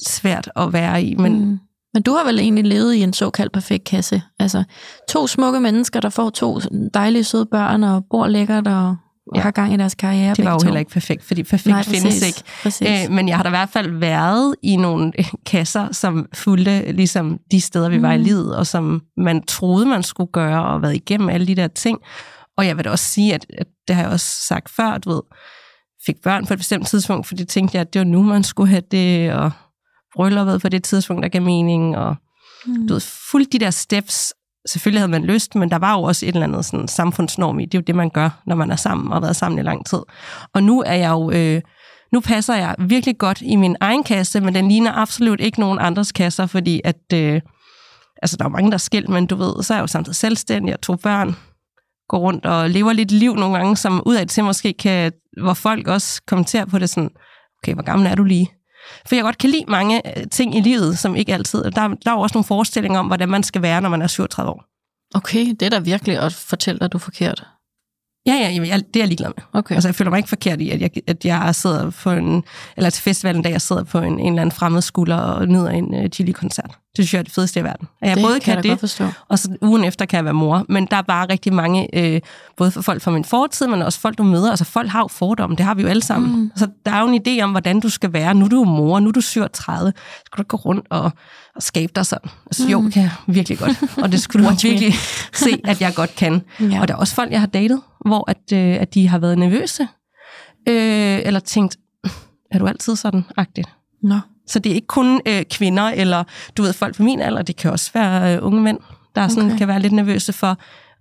svært 0.07 0.51
at 0.57 0.73
være 0.73 1.03
i. 1.03 1.15
Men. 1.15 1.45
Mm. 1.45 1.59
Men 1.95 2.03
du 2.03 2.13
har 2.13 2.25
vel 2.25 2.39
egentlig 2.39 2.65
levet 2.65 2.95
i 2.95 3.03
en 3.03 3.13
såkaldt 3.13 3.53
perfekt 3.53 3.85
kasse. 3.85 4.23
Altså, 4.39 4.65
to 5.09 5.27
smukke 5.27 5.61
mennesker, 5.61 6.01
der 6.01 6.09
får 6.09 6.31
to 6.31 6.61
dejlige 6.95 7.25
søde 7.25 7.47
børn, 7.47 7.85
og 7.85 8.05
bor 8.11 8.27
lækkert, 8.27 8.69
og 8.69 8.97
ja. 9.35 9.41
har 9.41 9.51
gang 9.51 9.75
i 9.75 9.77
deres 9.77 9.95
karriere. 9.95 10.35
Det 10.35 10.45
var 10.45 10.53
jo 10.53 10.59
to. 10.59 10.65
heller 10.65 10.79
ikke 10.79 10.91
perfekt, 10.91 11.25
fordi 11.25 11.43
perfekt 11.43 11.67
Nej, 11.67 11.83
findes 11.83 12.05
præcis, 12.05 12.27
ikke. 12.27 12.43
Præcis. 12.63 12.89
Øh, 12.89 13.15
men 13.15 13.29
jeg 13.29 13.37
har 13.37 13.43
da 13.43 13.49
i 13.49 13.51
hvert 13.51 13.69
fald 13.69 13.91
været 13.91 14.55
i 14.63 14.77
nogle 14.77 15.13
øh, 15.19 15.25
kasser, 15.47 15.93
som 15.93 16.27
fulgte 16.35 16.93
ligesom 16.93 17.39
de 17.51 17.61
steder, 17.61 17.89
vi 17.89 17.97
mm. 17.97 18.03
var 18.03 18.13
i 18.13 18.19
livet, 18.19 18.57
og 18.57 18.67
som 18.67 19.03
man 19.17 19.43
troede, 19.43 19.87
man 19.87 20.03
skulle 20.03 20.31
gøre, 20.33 20.65
og 20.65 20.83
været 20.83 20.95
igennem 20.95 21.29
alle 21.29 21.47
de 21.47 21.55
der 21.55 21.69
ting. 21.69 21.99
Og 22.57 22.67
jeg 22.67 22.77
vil 22.77 22.85
da 22.85 22.91
også 22.91 23.05
sige, 23.05 23.35
at, 23.35 23.47
at 23.59 23.67
det 23.89 23.97
har 23.97 24.03
jeg 24.03 24.13
også 24.13 24.27
sagt 24.47 24.71
før, 24.71 24.99
du 24.99 25.11
ved, 25.11 25.23
fik 26.07 26.17
børn 26.23 26.47
på 26.47 26.55
et 26.55 26.59
bestemt 26.59 26.87
tidspunkt, 26.87 27.27
fordi 27.27 27.45
tænkte 27.45 27.77
jeg, 27.77 27.81
at 27.81 27.95
det 27.95 27.99
var 28.01 28.07
nu, 28.07 28.23
man 28.23 28.43
skulle 28.43 28.71
have 28.71 28.83
det, 28.91 29.33
og 29.33 29.51
brylluppet 30.15 30.63
på 30.63 30.69
det 30.69 30.85
tidspunkt, 30.85 31.23
der 31.23 31.29
gav 31.29 31.43
mening, 31.43 31.97
og 31.97 32.17
mm. 32.67 32.87
du 32.87 32.93
ved, 32.93 33.01
fuldt 33.31 33.53
de 33.53 33.59
der 33.59 33.71
steps, 33.71 34.35
selvfølgelig 34.69 35.01
havde 35.01 35.11
man 35.11 35.25
lyst, 35.25 35.55
men 35.55 35.71
der 35.71 35.79
var 35.79 35.95
jo 35.95 36.03
også 36.03 36.27
et 36.27 36.35
eller 36.35 36.47
andet 36.47 36.65
sådan, 36.65 36.89
samfundsnorm 36.89 37.61
i. 37.61 37.65
Det 37.65 37.75
er 37.75 37.79
jo 37.79 37.85
det, 37.87 37.95
man 37.95 38.11
gør, 38.11 38.43
når 38.47 38.57
man 38.57 38.71
er 38.71 38.77
sammen 38.77 39.09
og 39.09 39.15
har 39.15 39.21
været 39.21 39.37
sammen 39.37 39.59
i 39.59 39.63
lang 39.63 39.87
tid. 39.87 39.99
Og 40.55 40.63
nu 40.63 40.83
er 40.87 40.95
jeg 40.95 41.11
jo... 41.11 41.31
Øh, 41.31 41.63
nu 42.13 42.21
passer 42.21 42.55
jeg 42.55 42.75
virkelig 42.79 43.19
godt 43.19 43.43
i 43.43 43.57
min 43.57 43.77
egen 43.81 44.05
kasse, 44.05 44.41
men 44.41 44.55
den 44.55 44.69
ligner 44.69 44.93
absolut 44.93 45.41
ikke 45.41 45.61
nogen 45.61 45.79
andres 45.79 46.13
kasser, 46.13 46.47
fordi 46.47 46.81
at... 46.85 47.13
Øh, 47.15 47.41
altså, 48.23 48.37
der 48.37 48.45
er 48.45 48.49
mange, 48.49 48.71
der 48.71 48.75
er 48.75 48.79
skilt, 48.79 49.09
men 49.09 49.27
du 49.27 49.37
ved, 49.37 49.63
så 49.63 49.75
er 49.75 49.79
jeg 49.79 49.83
jo 49.83 49.87
samtidig 49.87 50.17
selvstændig 50.17 50.75
og 50.75 50.81
to 50.81 50.97
børn, 50.97 51.37
går 52.09 52.19
rundt 52.19 52.47
og 52.47 52.71
lever 52.71 52.93
lidt 52.93 53.11
liv 53.11 53.35
nogle 53.35 53.57
gange, 53.57 53.77
som 53.77 54.03
udad 54.07 54.27
til 54.27 54.45
måske 54.45 54.73
kan, 54.73 55.13
hvor 55.43 55.55
folk 55.55 55.89
også 55.89 56.23
kommenterer 56.27 56.65
på 56.65 56.79
det 56.79 56.91
sådan, 56.91 57.11
okay, 57.63 57.75
hvor 57.75 57.83
gammel 57.83 58.07
er 58.07 58.15
du 58.15 58.25
lige? 58.25 58.51
For 59.07 59.15
jeg 59.15 59.25
godt 59.25 59.39
kan 59.39 59.51
lide 59.51 59.65
mange 59.69 60.19
øh, 60.19 60.27
ting 60.31 60.57
i 60.57 60.61
livet, 60.61 60.99
som 60.99 61.17
ikke 61.17 61.35
altid... 61.35 61.65
Der, 61.65 61.71
der 61.71 62.11
er 62.11 62.13
jo 62.13 62.21
også 62.21 62.35
nogle 62.35 62.45
forestillinger 62.45 62.99
om, 62.99 63.07
hvordan 63.07 63.29
man 63.29 63.43
skal 63.43 63.63
være, 63.63 63.81
når 63.81 63.89
man 63.89 64.03
er 64.03 64.07
37 64.07 64.51
år. 64.51 64.65
Okay, 65.15 65.47
det 65.61 65.63
er 65.63 65.71
da 65.71 65.79
virkelig 65.79 66.19
at 66.19 66.33
fortælle 66.33 66.79
dig, 66.79 66.93
du 66.93 66.97
er 66.97 67.01
forkert. 67.01 67.47
Ja, 68.27 68.35
ja, 68.35 68.49
jeg, 68.55 68.65
det 68.65 68.73
er 68.73 69.01
jeg 69.01 69.09
ligeglad 69.09 69.29
med. 69.37 69.45
Okay. 69.53 69.75
Altså, 69.75 69.89
jeg 69.89 69.95
føler 69.95 70.11
mig 70.11 70.19
ikke 70.19 70.29
forkert 70.29 70.61
i, 70.61 70.71
at 70.71 70.81
jeg, 70.81 70.91
at 71.07 71.25
jeg 71.25 71.55
sidder 71.55 71.91
på 71.91 72.11
en, 72.11 72.45
eller 72.77 72.91
til 72.91 73.03
festivalen, 73.03 73.43
da 73.43 73.49
jeg 73.49 73.61
sidder 73.61 73.85
på 73.85 73.99
en, 73.99 74.21
en 74.21 74.27
eller 74.27 74.43
anden 74.43 74.53
fremmed 74.53 74.83
skulder 74.83 75.17
og 75.17 75.49
nyder 75.49 75.69
en 75.69 75.95
uh, 75.95 76.07
chili-koncert. 76.07 76.71
Det 76.97 77.05
synes 77.05 77.15
jeg 77.15 77.19
er 77.19 77.23
det 77.23 77.33
fedeste 77.33 77.61
i 77.61 77.65
verden. 77.65 77.89
At 78.03 78.09
jeg 78.09 78.17
det 78.17 78.25
både 78.25 78.41
kan, 78.41 78.41
kan, 78.41 78.65
jeg 78.65 78.73
det, 78.73 78.81
forstå. 78.81 79.05
og 79.29 79.39
så 79.39 79.57
ugen 79.63 79.85
efter 79.85 80.05
kan 80.05 80.17
jeg 80.17 80.25
være 80.25 80.35
mor. 80.35 80.65
Men 80.69 80.87
der 80.91 80.97
er 80.97 81.03
bare 81.03 81.27
rigtig 81.31 81.53
mange, 81.53 81.99
øh, 81.99 82.21
både 82.57 82.71
for 82.71 82.83
folk 82.83 83.03
fra 83.03 83.11
min 83.11 83.25
fortid, 83.25 83.67
men 83.67 83.83
også 83.83 84.01
folk, 84.01 84.19
du 84.19 84.23
møder. 84.23 84.51
Altså, 84.51 84.65
folk 84.65 84.89
har 84.89 85.01
jo 85.01 85.09
fordomme, 85.09 85.57
det 85.57 85.65
har 85.65 85.75
vi 85.75 85.83
jo 85.83 85.89
alle 85.89 86.03
sammen. 86.03 86.41
Mm. 86.41 86.53
Så 86.57 86.69
der 86.87 86.93
er 86.93 87.01
jo 87.01 87.09
en 87.09 87.23
idé 87.29 87.43
om, 87.43 87.51
hvordan 87.51 87.81
du 87.81 87.89
skal 87.89 88.13
være. 88.13 88.35
Nu 88.35 88.45
er 88.45 88.49
du 88.49 88.65
mor, 88.65 89.01
nu 89.01 89.09
er 89.09 89.13
du 89.13 89.21
37. 89.21 89.93
Skal 90.27 90.45
du 90.45 90.49
gå 90.49 90.57
rundt 90.57 90.87
og, 90.91 91.13
og 91.57 91.63
skabe 91.63 91.93
dig 91.95 92.07
sådan? 92.07 92.31
Altså, 92.47 92.65
mm. 92.65 92.71
jo, 92.71 92.91
kan 92.93 93.03
jeg 93.03 93.11
virkelig 93.27 93.59
godt. 93.59 93.83
Og 94.03 94.13
det 94.13 94.21
skulle 94.21 94.49
du 94.49 94.55
virkelig 94.63 94.95
se, 95.33 95.61
at 95.65 95.81
jeg 95.81 95.95
godt 95.95 96.17
kan. 96.17 96.43
Ja. 96.61 96.81
Og 96.81 96.89
der 96.89 96.95
er 96.95 96.99
også 96.99 97.15
folk, 97.15 97.33
jeg 97.33 97.41
har 97.41 97.47
datet, 97.47 97.81
hvor 98.07 98.31
at, 98.31 98.53
øh, 98.53 98.81
at 98.81 98.95
de 98.95 99.09
har 99.09 99.19
været 99.19 99.39
nervøse. 99.39 99.83
Øh, 100.69 101.19
eller 101.27 101.41
tænkt, 101.41 101.77
er 102.51 102.59
du 102.59 102.67
altid 102.67 102.97
sådan 102.97 103.25
agtigt? 103.37 103.69
Nå. 104.03 104.15
Så 104.47 104.59
det 104.59 104.71
er 104.71 104.75
ikke 104.75 104.87
kun 104.87 105.21
øh, 105.27 105.43
kvinder, 105.51 105.83
eller 105.85 106.25
du 106.57 106.63
ved, 106.63 106.73
folk 106.73 106.97
på 106.97 107.03
min 107.03 107.21
alder, 107.21 107.43
det 107.43 107.57
kan 107.57 107.71
også 107.71 107.91
være 107.95 108.37
øh, 108.37 108.47
unge 108.47 108.61
mænd, 108.61 108.79
der 109.15 109.29
sådan, 109.29 109.49
Okay. 109.49 109.59
kan 109.59 109.69
være 109.69 109.81
lidt 109.81 109.93
nervøse 109.93 110.33
for. 110.33 110.49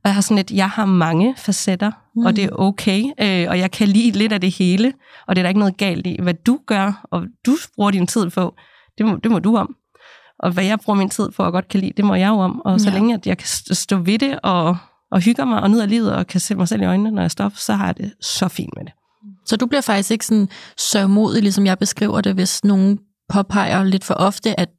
Og 0.03 0.05
jeg 0.05 0.13
har 0.13 0.21
sådan 0.21 0.37
et, 0.37 0.51
jeg 0.51 0.69
har 0.69 0.85
mange 0.85 1.35
facetter, 1.37 1.91
mm. 2.15 2.25
og 2.25 2.35
det 2.35 2.43
er 2.43 2.49
okay, 2.51 3.03
øh, 3.21 3.45
og 3.49 3.59
jeg 3.59 3.71
kan 3.71 3.87
lide 3.87 4.11
lidt 4.17 4.33
af 4.33 4.41
det 4.41 4.51
hele, 4.51 4.93
og 5.27 5.35
det 5.35 5.41
er 5.41 5.43
der 5.43 5.49
ikke 5.49 5.59
noget 5.59 5.77
galt 5.77 6.07
i. 6.07 6.17
Hvad 6.21 6.33
du 6.33 6.59
gør, 6.65 7.07
og 7.11 7.23
du 7.45 7.51
bruger 7.75 7.91
din 7.91 8.07
tid 8.07 8.29
på, 8.29 8.55
det 8.97 9.05
må, 9.05 9.15
det 9.15 9.31
må 9.31 9.39
du 9.39 9.57
om. 9.57 9.75
Og 10.39 10.51
hvad 10.51 10.63
jeg 10.65 10.79
bruger 10.79 10.97
min 10.97 11.09
tid 11.09 11.29
på 11.31 11.43
og 11.43 11.51
godt 11.51 11.67
kan 11.67 11.79
lide, 11.79 11.91
det 11.97 12.05
må 12.05 12.15
jeg 12.15 12.27
jo 12.27 12.33
om. 12.39 12.61
Og 12.65 12.79
så 12.81 12.89
Ja. 12.89 12.93
længe 12.95 13.13
at 13.13 13.27
jeg 13.27 13.37
kan 13.37 13.45
st- 13.45 13.73
stå 13.73 13.97
ved 13.97 14.19
det, 14.19 14.39
og, 14.43 14.77
og 15.11 15.21
hygger 15.21 15.45
mig 15.45 15.61
og 15.61 15.71
nyder 15.71 15.85
livet, 15.85 16.13
og 16.13 16.27
kan 16.27 16.39
se 16.39 16.55
mig 16.55 16.67
selv 16.67 16.81
i 16.81 16.85
øjnene, 16.85 17.11
når 17.11 17.21
jeg 17.21 17.31
står 17.31 17.45
op, 17.45 17.55
så 17.55 17.73
har 17.73 17.85
jeg 17.85 17.97
det 17.97 18.13
så 18.21 18.47
fint 18.47 18.73
med 18.77 18.85
det. 18.85 18.93
Så 19.45 19.55
du 19.57 19.65
bliver 19.65 19.81
faktisk 19.81 20.11
ikke 20.11 20.25
sådan 20.25 20.49
sørgmodig, 20.77 21.41
ligesom 21.41 21.65
jeg 21.65 21.77
beskriver 21.79 22.21
det, 22.21 22.33
hvis 22.33 22.63
nogen 22.63 22.99
påpeger 23.29 23.83
lidt 23.83 24.03
for 24.03 24.13
ofte, 24.13 24.59
at, 24.59 24.69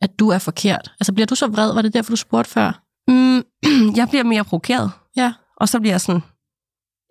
at 0.00 0.10
du 0.18 0.28
er 0.28 0.38
forkert. 0.38 0.92
Altså 1.00 1.12
bliver 1.12 1.26
du 1.26 1.34
så 1.34 1.46
vred? 1.46 1.74
Var 1.74 1.82
det 1.82 1.94
derfor, 1.94 2.10
du 2.10 2.16
spurgte 2.16 2.50
før? 2.50 2.82
Mm, 3.08 3.42
jeg 3.98 4.08
bliver 4.08 4.24
mere 4.24 4.44
provokeret, 4.44 4.90
Ja. 5.16 5.32
og 5.56 5.68
så 5.68 5.80
bliver 5.80 5.92
jeg 5.92 6.00
sådan, 6.00 6.22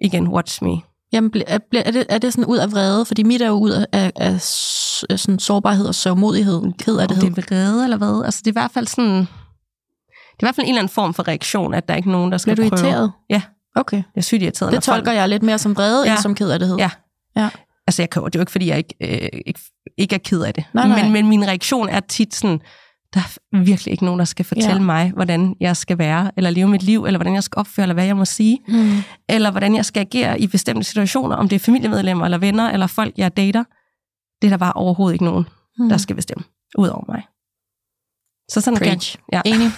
igen, 0.02 0.28
watch 0.28 0.64
me. 0.64 0.72
Jamen, 1.14 1.32
er, 1.48 1.60
er, 1.74 1.92
det, 1.92 2.06
er 2.10 2.18
det 2.18 2.34
sådan 2.34 2.46
ud 2.46 2.58
af 2.58 2.72
vrede? 2.72 3.06
Fordi 3.06 3.24
mit 3.24 3.42
er 3.42 3.48
jo 3.48 3.54
ud 3.54 3.70
af, 3.70 3.86
af, 3.94 4.12
af 5.10 5.20
sådan 5.20 5.40
sårbarhed 5.40 5.86
og 5.86 5.96
sørgmodighed, 5.96 6.62
ked 6.80 6.98
af 6.98 7.04
Om 7.04 7.08
det. 7.08 7.22
det 7.22 7.38
er 7.38 7.42
vrede 7.48 7.84
eller 7.84 7.98
hvad? 7.98 8.22
Altså, 8.26 8.42
det 8.46 8.48
er 8.48 8.52
i 8.52 8.62
hvert 8.62 8.72
fald 8.72 8.88
sådan... 8.88 9.28
Det 10.40 10.44
er 10.44 10.46
i 10.46 10.48
hvert 10.48 10.56
fald 10.56 10.66
en 10.66 10.70
eller 10.70 10.80
anden 10.82 10.94
form 10.94 11.14
for 11.14 11.28
reaktion, 11.28 11.74
at 11.74 11.88
der 11.88 11.94
er 11.94 11.98
ikke 11.98 12.12
nogen, 12.12 12.32
der 12.32 12.38
skal 12.38 12.56
Bliver 12.56 12.70
du 12.70 12.76
prøve. 12.76 12.88
irriteret? 12.88 13.12
Ja. 13.30 13.42
Okay. 13.76 13.98
Jeg 13.98 14.04
er 14.16 14.22
sygt 14.22 14.42
irriteret. 14.44 14.72
Det 14.72 14.76
når 14.88 14.94
folk- 14.94 14.98
tolker 15.06 15.12
jeg 15.12 15.30
lidt 15.30 15.44
mere 15.44 15.58
som 15.58 15.76
vrede, 15.76 16.06
ja. 16.06 16.12
End 16.12 16.22
som 16.22 16.36
ked 16.36 16.50
af 16.50 16.60
det. 16.60 16.76
Ja. 16.80 16.90
Ja. 17.36 17.50
Altså, 17.88 18.02
jeg 18.02 18.10
kan, 18.10 18.24
det 18.26 18.36
er 18.36 18.40
jo 18.40 18.42
ikke, 18.42 18.52
fordi 18.52 18.68
jeg 18.70 18.78
ikke, 18.78 18.96
øh, 19.02 19.30
ikke, 19.46 19.60
ikke 19.98 20.16
er 20.16 20.20
ked 20.20 20.42
af 20.42 20.54
det. 20.54 20.64
Nej, 20.74 20.88
nej. 20.88 21.04
Men, 21.04 21.12
men 21.14 21.28
min 21.28 21.48
reaktion 21.48 21.90
er 21.90 22.00
tit 22.00 22.36
sådan, 22.36 22.60
der 23.14 23.20
er 23.20 23.60
virkelig 23.64 23.92
ikke 23.92 24.06
nogen, 24.06 24.20
der 24.20 24.26
skal 24.26 24.46
fortælle 24.46 24.70
ja. 24.74 24.80
mig, 24.80 25.12
hvordan 25.16 25.56
jeg 25.60 25.78
skal 25.78 25.98
være, 25.98 26.32
eller 26.38 26.50
leve 26.50 26.68
mit 26.68 26.84
liv, 26.84 27.06
eller 27.06 27.18
hvordan 27.18 27.34
jeg 27.36 27.44
skal 27.44 27.60
opføre, 27.60 27.84
eller 27.84 27.94
hvad 27.94 28.06
jeg 28.06 28.18
må 28.18 28.26
sige, 28.26 28.60
Mm. 28.68 28.92
eller 29.30 29.52
hvordan 29.52 29.76
jeg 29.76 29.86
skal 29.86 30.02
agere 30.02 30.40
i 30.40 30.48
bestemte 30.48 30.84
situationer, 30.84 31.36
om 31.36 31.50
det 31.50 31.56
er 31.56 31.60
familiemedlemmer, 31.60 32.26
eller 32.26 32.38
venner, 32.38 32.70
eller 32.72 32.88
folk, 32.88 33.14
jeg 33.18 33.38
dater. 33.38 33.64
Det 34.42 34.48
er 34.48 34.50
der 34.50 34.58
bare 34.58 34.74
overhovedet 34.74 35.14
ikke 35.14 35.26
nogen, 35.26 35.46
Mm. 35.80 35.90
der 35.90 35.98
skal 35.98 36.16
bestemme, 36.16 36.44
ud 36.78 36.88
over 36.88 37.04
mig. 37.12 37.24
Så 38.50 38.62
sådan 38.62 38.78
kan 38.78 38.88
Preach. 38.88 39.18
Ja. 39.34 39.42
Enig. 39.46 39.72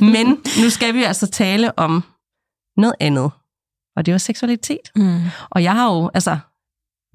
Men 0.14 0.26
nu 0.62 0.70
skal 0.70 0.94
vi 0.94 1.02
altså 1.02 1.26
tale 1.26 1.78
om 1.78 2.04
noget 2.76 2.94
andet. 3.00 3.30
Og 3.96 4.06
det 4.06 4.12
er 4.12 4.14
jo 4.14 4.18
seksualitet. 4.18 4.90
Mm. 4.96 5.20
Og 5.50 5.62
jeg 5.62 5.72
har 5.72 5.92
jo, 5.92 6.10
altså, 6.14 6.38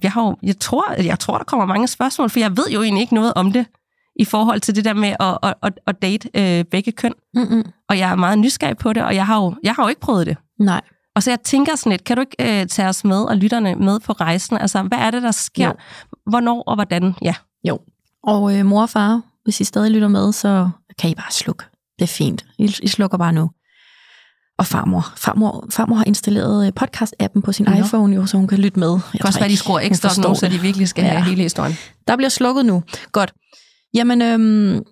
jeg, 0.04 0.12
har 0.12 0.22
jo, 0.22 0.38
jeg, 0.44 0.60
tror, 0.60 1.02
jeg 1.02 1.20
tror, 1.20 1.38
der 1.38 1.44
kommer 1.44 1.66
mange 1.66 1.88
spørgsmål, 1.88 2.30
for 2.30 2.40
jeg 2.40 2.58
ved 2.58 2.70
jo 2.70 2.84
egentlig 2.84 3.02
ikke 3.02 3.16
noget 3.16 3.34
om 3.36 3.52
det, 3.52 3.66
i 4.16 4.26
forhold 4.26 4.60
til 4.60 4.76
det 4.76 4.86
der 4.86 4.94
med 4.94 5.16
at, 5.20 5.38
at, 5.44 5.54
at, 5.64 5.80
at 5.88 6.02
date 6.02 6.30
øh, 6.36 6.66
begge 6.66 6.92
køn. 6.92 7.14
Mm-mm. 7.34 7.64
Og 7.90 7.98
jeg 7.98 8.12
er 8.12 8.16
meget 8.16 8.40
nysgerrig 8.40 8.78
på 8.78 8.94
det, 8.94 9.04
og 9.04 9.16
jeg 9.16 9.26
har 9.26 9.42
jo, 9.42 9.56
jeg 9.64 9.74
har 9.74 9.84
jo 9.84 9.90
ikke 9.90 10.02
prøvet 10.02 10.28
det. 10.28 10.38
Nej. 10.60 10.82
Og 11.16 11.24
så 11.24 11.32
jeg 11.32 11.40
tænker 11.42 11.76
sådan 11.76 11.90
lidt, 11.90 12.04
kan 12.04 12.18
du 12.18 12.22
ikke 12.22 12.62
øh, 12.62 12.68
tage 12.68 12.90
os 12.90 13.04
med 13.04 13.24
og 13.24 13.38
lytterne 13.38 13.76
med 13.76 14.00
på 14.00 14.14
rejsen? 14.14 14.58
Altså, 14.58 14.82
hvad 14.82 14.98
er 14.98 15.12
det, 15.12 15.22
der 15.22 15.32
sker? 15.32 15.68
Jo. 15.68 15.74
Hvornår 16.30 16.64
og 16.68 16.76
hvordan? 16.76 17.16
Ja. 17.22 17.36
Jo. 17.64 17.80
Og 18.24 18.58
øh, 18.58 18.66
mor 18.66 18.82
og 18.82 18.90
far, 18.90 19.22
hvis 19.44 19.62
I 19.62 19.64
stadig 19.64 19.92
lytter 19.92 20.08
med, 20.08 20.34
så 20.34 20.70
kan 21.00 21.10
I 21.10 21.16
bare 21.16 21.32
slukke. 21.32 21.64
Det 22.00 22.04
er 22.04 22.08
fint. 22.08 22.46
I, 22.58 22.76
I 22.84 22.88
slukker 22.88 23.18
bare 23.18 23.34
nu. 23.34 23.50
Og 24.58 24.66
farmor. 24.66 25.14
Farmor, 25.18 25.66
farmor 25.72 25.96
har 25.96 26.04
installeret 26.04 26.66
øh, 26.68 26.72
podcast-appen 26.82 27.42
på 27.42 27.52
sin 27.52 27.66
Nå. 27.66 27.72
iPhone, 27.78 28.16
jo, 28.16 28.26
så 28.26 28.38
hun 28.38 28.48
kan 28.48 28.58
lytte 28.58 28.80
med. 28.80 28.90
Jeg 28.90 29.02
Det 29.12 29.20
kan 29.20 29.28
også 29.28 29.40
være, 29.40 29.50
de 29.50 29.58
skruer 29.58 29.80
ekstra 29.80 30.10
nu, 30.30 30.36
så 30.36 30.48
de 30.48 30.62
virkelig 30.62 30.88
skal 30.88 31.04
have 31.04 31.18
Ja. 31.18 31.24
hele 31.24 31.42
historien. 31.42 31.76
Der 32.08 32.16
bliver 32.16 32.30
slukket 32.30 32.66
nu. 32.66 32.84
Godt. 33.12 33.34
Jamen, 33.94 34.22
øhm, 34.22 34.84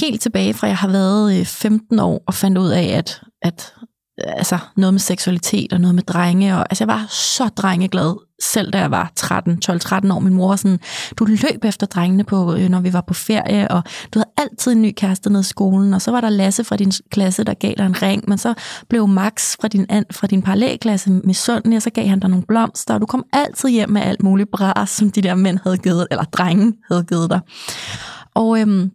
helt 0.00 0.20
tilbage 0.22 0.54
fra 0.54 0.66
jeg 0.66 0.76
har 0.76 0.88
været 0.88 1.38
øh, 1.40 1.46
15 1.46 1.98
år 1.98 2.22
og 2.26 2.34
fandt 2.34 2.58
ud 2.58 2.68
af, 2.68 2.82
at, 2.82 3.22
at 3.42 3.74
øh, 3.82 3.86
altså, 4.24 4.58
noget 4.76 4.94
med 4.94 5.00
seksualitet 5.00 5.72
og 5.72 5.80
noget 5.80 5.94
med 5.94 6.02
drenge. 6.02 6.56
Og, 6.56 6.66
altså, 6.70 6.84
jeg 6.84 6.88
var 6.88 7.06
så 7.10 7.48
drengeglad, 7.48 8.16
selv 8.42 8.72
da 8.72 8.78
jeg 8.78 8.90
var 8.90 9.12
13, 9.16 9.60
12-13 9.66 10.12
år. 10.12 10.18
Min 10.18 10.34
mor 10.34 10.48
var 10.48 10.56
sådan, 10.56 10.80
du 11.16 11.24
løb 11.24 11.64
efter 11.64 11.86
drengene, 11.86 12.24
på, 12.24 12.54
øh, 12.54 12.68
når 12.68 12.80
vi 12.80 12.92
var 12.92 13.00
på 13.00 13.14
ferie, 13.14 13.70
og 13.70 13.82
du 14.14 14.18
havde 14.18 14.30
altid 14.36 14.72
en 14.72 14.82
ny 14.82 14.92
kæreste 14.96 15.30
nede 15.30 15.40
i 15.40 15.44
skolen. 15.44 15.94
Og 15.94 16.02
så 16.02 16.10
var 16.10 16.20
der 16.20 16.28
Lasse 16.28 16.64
fra 16.64 16.76
din 16.76 16.92
klasse, 17.10 17.44
der 17.44 17.54
gav 17.54 17.74
dig 17.78 17.86
en 17.86 18.02
ring, 18.02 18.24
men 18.28 18.38
så 18.38 18.54
blev 18.88 19.08
Max 19.08 19.56
fra 19.60 19.68
din, 19.68 19.86
an, 19.88 20.04
fra 20.12 20.26
din 20.26 20.42
parallelklasse 20.42 21.10
med 21.10 21.34
sønnen, 21.34 21.72
og 21.72 21.82
så 21.82 21.90
gav 21.90 22.06
han 22.06 22.20
dig 22.20 22.30
nogle 22.30 22.44
blomster, 22.48 22.94
og 22.94 23.00
du 23.00 23.06
kom 23.06 23.24
altid 23.32 23.68
hjem 23.68 23.90
med 23.90 24.02
alt 24.02 24.22
muligt 24.22 24.50
bras, 24.52 24.90
som 24.90 25.10
de 25.10 25.22
der 25.22 25.34
mænd 25.34 25.58
havde 25.64 25.78
givet, 25.78 26.06
eller 26.10 26.24
drenge 26.24 26.72
havde 26.90 27.04
givet 27.04 27.30
dig. 27.30 27.40
Og 28.34 28.60
øhm, 28.60 28.90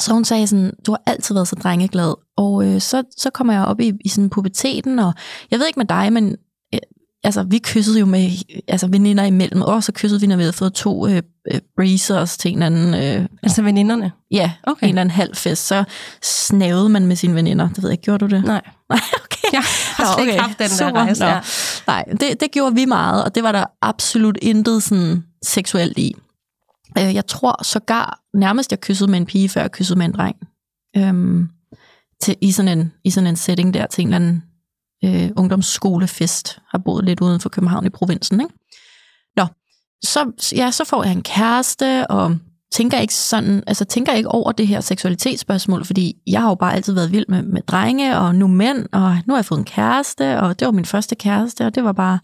så 0.00 0.12
hun 0.12 0.24
sagde 0.24 0.46
sådan, 0.46 0.72
du 0.86 0.92
har 0.92 1.02
altid 1.06 1.34
været 1.34 1.48
så 1.48 1.56
drengeglad. 1.56 2.14
Og 2.36 2.64
øh, 2.66 2.80
så, 2.80 3.02
så 3.18 3.30
kommer 3.30 3.52
jeg 3.52 3.64
op 3.64 3.80
i, 3.80 3.92
i 4.04 4.08
sådan 4.08 4.30
puberteten, 4.30 4.98
og 4.98 5.12
jeg 5.50 5.58
ved 5.58 5.66
ikke 5.66 5.78
med 5.78 5.86
dig, 5.86 6.12
men 6.12 6.36
øh, 6.74 6.80
altså, 7.24 7.42
vi 7.42 7.58
kyssede 7.58 7.98
jo 8.00 8.06
med 8.06 8.30
altså, 8.68 8.86
veninder 8.86 9.24
imellem, 9.24 9.62
og 9.62 9.84
så 9.84 9.92
kyssede 9.92 10.20
vi, 10.20 10.26
når 10.26 10.36
vi 10.36 10.42
havde 10.42 10.52
fået 10.52 10.72
to 10.74 11.06
øh, 11.06 11.22
øh, 11.52 11.60
breezers 11.76 12.36
til 12.36 12.50
en 12.52 12.62
eller 12.62 12.66
anden, 12.66 13.20
øh, 13.22 13.26
Altså 13.42 13.62
veninderne? 13.62 14.12
ja, 14.30 14.52
Okay. 14.62 14.84
en 14.84 14.88
eller 14.88 15.00
anden 15.00 15.10
halv 15.14 15.36
fest, 15.36 15.66
så 15.66 15.84
snavede 16.22 16.88
man 16.88 17.06
med 17.06 17.16
sine 17.16 17.34
veninder. 17.34 17.68
Det 17.68 17.82
ved 17.82 17.90
jeg 17.90 17.92
ikke, 17.94 18.02
gjorde 18.02 18.28
du 18.28 18.36
det? 18.36 18.44
Nej. 18.44 18.62
Nej, 18.90 19.00
okay. 19.24 19.52
Jeg 19.52 19.62
har 19.96 20.14
slet 20.16 20.26
ikke 20.28 20.40
haft 20.40 20.58
den 20.58 20.68
der 20.78 20.92
rejse. 20.92 21.26
Ja. 21.26 21.40
Nej, 21.86 22.04
det, 22.20 22.40
det 22.40 22.50
gjorde 22.52 22.74
vi 22.74 22.84
meget, 22.84 23.24
og 23.24 23.34
det 23.34 23.42
var 23.42 23.52
der 23.52 23.64
absolut 23.82 24.38
intet 24.42 24.82
sådan 24.82 25.24
seksuelt 25.44 25.98
i. 25.98 26.14
Øh, 26.98 27.14
Jeg 27.14 27.26
tror 27.26 27.62
sågar 27.62 28.20
nærmest, 28.34 28.70
jeg 28.72 28.80
kyssede 28.80 29.10
med 29.10 29.18
en 29.18 29.26
pige, 29.26 29.48
før 29.48 29.60
jeg 29.60 29.72
kyssede 29.72 29.98
med 29.98 30.06
en 30.06 30.12
dreng. 30.12 30.36
Øhm, 30.96 31.48
til, 32.20 32.36
i, 32.40 32.52
sådan 32.52 32.78
en, 32.78 32.92
I 33.04 33.10
sådan 33.10 33.26
en 33.26 33.36
setting 33.36 33.74
der, 33.74 33.86
til 33.86 34.02
en 34.02 34.08
eller 34.08 34.16
anden 34.16 34.42
øh, 35.04 35.30
ungdomsskolefest. 35.36 36.58
Har 36.70 36.78
boet 36.78 37.04
lidt 37.04 37.20
uden 37.20 37.40
for 37.40 37.48
København 37.48 37.86
i 37.86 37.90
provinsen, 37.90 38.40
ikke? 38.40 38.54
Nå, 39.36 39.46
så, 40.04 40.32
ja, 40.56 40.70
så 40.70 40.84
får 40.84 41.04
jeg 41.04 41.12
en 41.12 41.22
kæreste, 41.22 42.06
og 42.06 42.36
tænker 42.72 42.98
ikke 42.98 43.14
sådan, 43.14 43.62
altså 43.66 43.84
tænker 43.84 44.12
ikke 44.12 44.28
over 44.28 44.52
det 44.52 44.66
her 44.66 44.80
seksualitetsspørgsmål, 44.80 45.84
fordi 45.84 46.16
jeg 46.26 46.40
har 46.40 46.48
jo 46.48 46.54
bare 46.54 46.74
altid 46.74 46.92
været 46.92 47.12
vild 47.12 47.24
med, 47.28 47.42
med 47.42 47.62
drenge, 47.62 48.18
og 48.18 48.34
nu 48.34 48.46
mænd, 48.46 48.86
og 48.92 49.18
nu 49.26 49.34
har 49.34 49.38
jeg 49.38 49.44
fået 49.44 49.58
en 49.58 49.64
kæreste, 49.64 50.40
og 50.40 50.60
det 50.60 50.66
var 50.66 50.72
min 50.72 50.84
første 50.84 51.14
kæreste, 51.14 51.66
og 51.66 51.74
det 51.74 51.84
var 51.84 51.92
bare, 51.92 52.18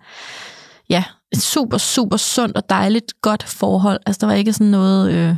ja, 0.90 1.04
et 1.34 1.42
super, 1.42 1.78
super 1.78 2.16
sundt 2.16 2.56
og 2.56 2.68
dejligt 2.68 3.22
godt 3.22 3.42
forhold. 3.42 4.00
Altså, 4.06 4.20
der 4.20 4.26
var 4.26 4.34
ikke 4.34 4.52
sådan 4.52 4.70
noget 4.70 5.12
øh, 5.12 5.36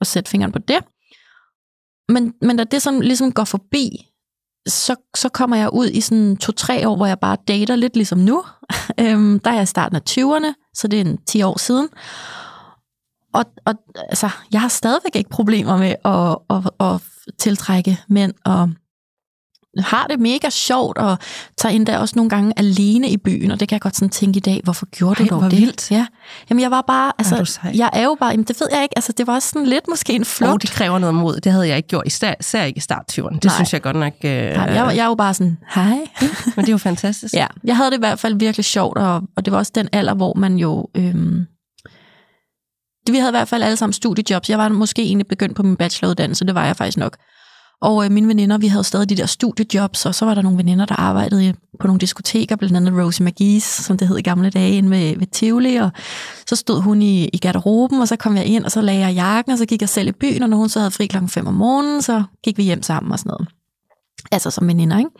at 0.00 0.06
sætte 0.06 0.30
fingeren 0.30 0.52
på 0.52 0.58
det. 0.58 0.78
Men, 2.08 2.34
men 2.42 2.56
da 2.56 2.64
det 2.64 2.82
sådan 2.82 3.00
ligesom 3.00 3.32
går 3.32 3.44
forbi, 3.44 4.08
så, 4.68 4.96
så 5.16 5.28
kommer 5.28 5.56
jeg 5.56 5.72
ud 5.72 5.88
i 5.88 6.00
sådan 6.00 6.36
to-tre 6.36 6.88
år, 6.88 6.96
hvor 6.96 7.06
jeg 7.06 7.18
bare 7.18 7.36
dater 7.48 7.76
lidt 7.76 7.96
ligesom 7.96 8.18
nu. 8.18 8.44
øhm, 9.00 9.40
der 9.40 9.50
er 9.50 9.54
jeg 9.54 9.62
i 9.62 9.66
starten 9.66 9.96
af 9.96 10.02
20'erne, 10.10 10.70
så 10.74 10.88
det 10.88 11.00
er 11.00 11.04
en 11.04 11.18
10 11.26 11.42
år 11.42 11.58
siden. 11.58 11.88
Og, 13.34 13.44
og 13.66 13.74
altså, 14.08 14.30
jeg 14.52 14.60
har 14.60 14.68
stadigvæk 14.68 15.16
ikke 15.16 15.30
problemer 15.30 15.76
med 15.76 15.94
at, 16.04 16.36
at, 16.50 16.70
at 16.86 17.02
tiltrække 17.38 17.98
mænd, 18.08 18.32
og 18.44 18.70
har 19.78 20.06
det 20.06 20.20
mega 20.20 20.50
sjovt, 20.50 20.98
og 20.98 21.18
tager 21.58 21.74
endda 21.74 21.98
også 21.98 22.12
nogle 22.16 22.30
gange 22.30 22.52
alene 22.56 23.08
i 23.08 23.16
byen, 23.16 23.50
og 23.50 23.60
det 23.60 23.68
kan 23.68 23.74
jeg 23.76 23.80
godt 23.80 23.96
sådan 23.96 24.08
tænke 24.10 24.36
i 24.36 24.40
dag, 24.40 24.60
hvorfor 24.64 24.86
gjorde 24.86 25.22
Ej, 25.22 25.28
du 25.28 25.34
dog 25.34 25.50
det? 25.50 25.58
vildt. 25.60 25.90
Ja. 25.90 26.06
Jamen 26.50 26.62
jeg 26.62 26.70
var 26.70 26.80
bare, 26.86 27.08
er 27.08 27.12
altså, 27.18 27.44
sej. 27.44 27.72
jeg 27.74 27.90
er 27.92 28.02
jo 28.04 28.16
bare, 28.20 28.30
jamen, 28.30 28.44
det 28.44 28.60
ved 28.60 28.68
jeg 28.72 28.82
ikke, 28.82 28.98
altså 28.98 29.12
det 29.12 29.26
var 29.26 29.38
sådan 29.38 29.66
lidt 29.66 29.88
måske 29.88 30.12
en 30.12 30.20
Og 30.20 30.26
flugt. 30.26 30.62
det 30.62 30.70
kræver 30.70 30.98
noget 30.98 31.14
mod. 31.14 31.40
Det 31.40 31.52
havde 31.52 31.68
jeg 31.68 31.76
ikke 31.76 31.88
gjort, 31.88 32.06
især, 32.06 32.34
især 32.40 32.62
ikke 32.64 32.78
i 32.78 32.80
starttyverne. 32.80 33.36
Det 33.36 33.44
Nej. 33.44 33.54
synes 33.54 33.72
jeg 33.72 33.82
godt 33.82 33.96
nok... 33.96 34.12
Øh, 34.24 34.30
Nej, 34.30 34.64
jeg, 34.64 34.84
var- 34.84 34.90
jeg 34.90 35.02
er 35.02 35.06
jo 35.08 35.14
bare 35.14 35.34
sådan, 35.34 35.58
hej. 35.74 35.98
Men 36.56 36.64
det 36.64 36.68
er 36.68 36.72
jo 36.72 36.78
fantastisk. 36.78 37.34
Ja, 37.42 37.46
jeg 37.64 37.76
havde 37.76 37.90
det 37.90 37.96
i 37.96 38.00
hvert 38.00 38.18
fald 38.18 38.34
virkelig 38.34 38.64
sjovt, 38.64 38.98
og, 38.98 39.22
og 39.36 39.44
det 39.44 39.52
var 39.52 39.58
også 39.58 39.72
den 39.74 39.88
alder, 39.92 40.14
hvor 40.14 40.34
man 40.34 40.56
jo... 40.56 40.88
Øhm, 40.96 41.46
vi 43.10 43.16
havde 43.16 43.30
i 43.30 43.36
hvert 43.36 43.48
fald 43.48 43.62
alle 43.62 43.76
sammen 43.76 43.92
studiejobs. 43.92 44.50
Jeg 44.50 44.58
var 44.58 44.68
måske 44.68 45.02
egentlig 45.02 45.26
begyndt 45.26 45.56
på 45.56 45.62
min 45.62 45.76
bacheloruddannelse, 45.76 46.44
det 46.46 46.54
var 46.54 46.66
jeg 46.66 46.76
faktisk 46.76 46.98
nok. 46.98 47.16
Og 47.82 48.04
øh, 48.04 48.10
mine 48.10 48.28
veninder, 48.28 48.58
vi 48.58 48.66
havde 48.66 48.84
stadig 48.84 49.08
de 49.08 49.16
der 49.16 49.26
studiejobs, 49.26 50.06
og 50.06 50.14
så 50.14 50.24
var 50.24 50.34
der 50.34 50.42
nogle 50.42 50.58
veninder, 50.58 50.84
der 50.84 50.94
arbejdede 50.94 51.54
på 51.80 51.86
nogle 51.86 52.00
diskoteker, 52.00 52.56
blandt 52.56 52.76
andet 52.76 53.04
Rosie 53.04 53.26
McGee's, 53.26 53.82
som 53.82 53.98
det 53.98 54.08
hed 54.08 54.18
i 54.18 54.22
gamle 54.22 54.50
dage, 54.50 54.76
inde 54.76 54.90
ved, 54.90 55.18
ved 55.18 55.26
Tivoli, 55.26 55.76
og 55.76 55.90
så 56.46 56.56
stod 56.56 56.80
hun 56.80 57.02
i, 57.02 57.28
i 57.28 57.38
garderoben, 57.38 58.00
og 58.00 58.08
så 58.08 58.16
kom 58.16 58.36
jeg 58.36 58.46
ind, 58.46 58.64
og 58.64 58.70
så 58.70 58.80
lagde 58.80 59.00
jeg 59.00 59.14
jakken, 59.14 59.52
og 59.52 59.58
så 59.58 59.66
gik 59.66 59.80
jeg 59.80 59.88
selv 59.88 60.08
i 60.08 60.12
byen, 60.12 60.42
og 60.42 60.48
når 60.48 60.56
hun 60.56 60.68
så 60.68 60.78
havde 60.78 60.90
fri 60.90 61.06
klokken 61.06 61.28
5 61.28 61.46
om 61.46 61.54
morgenen, 61.54 62.02
så 62.02 62.22
gik 62.44 62.58
vi 62.58 62.62
hjem 62.62 62.82
sammen 62.82 63.12
og 63.12 63.18
sådan 63.18 63.30
noget. 63.30 63.48
Altså 64.32 64.50
som 64.50 64.68
veninder, 64.68 64.98
ikke? 64.98 65.10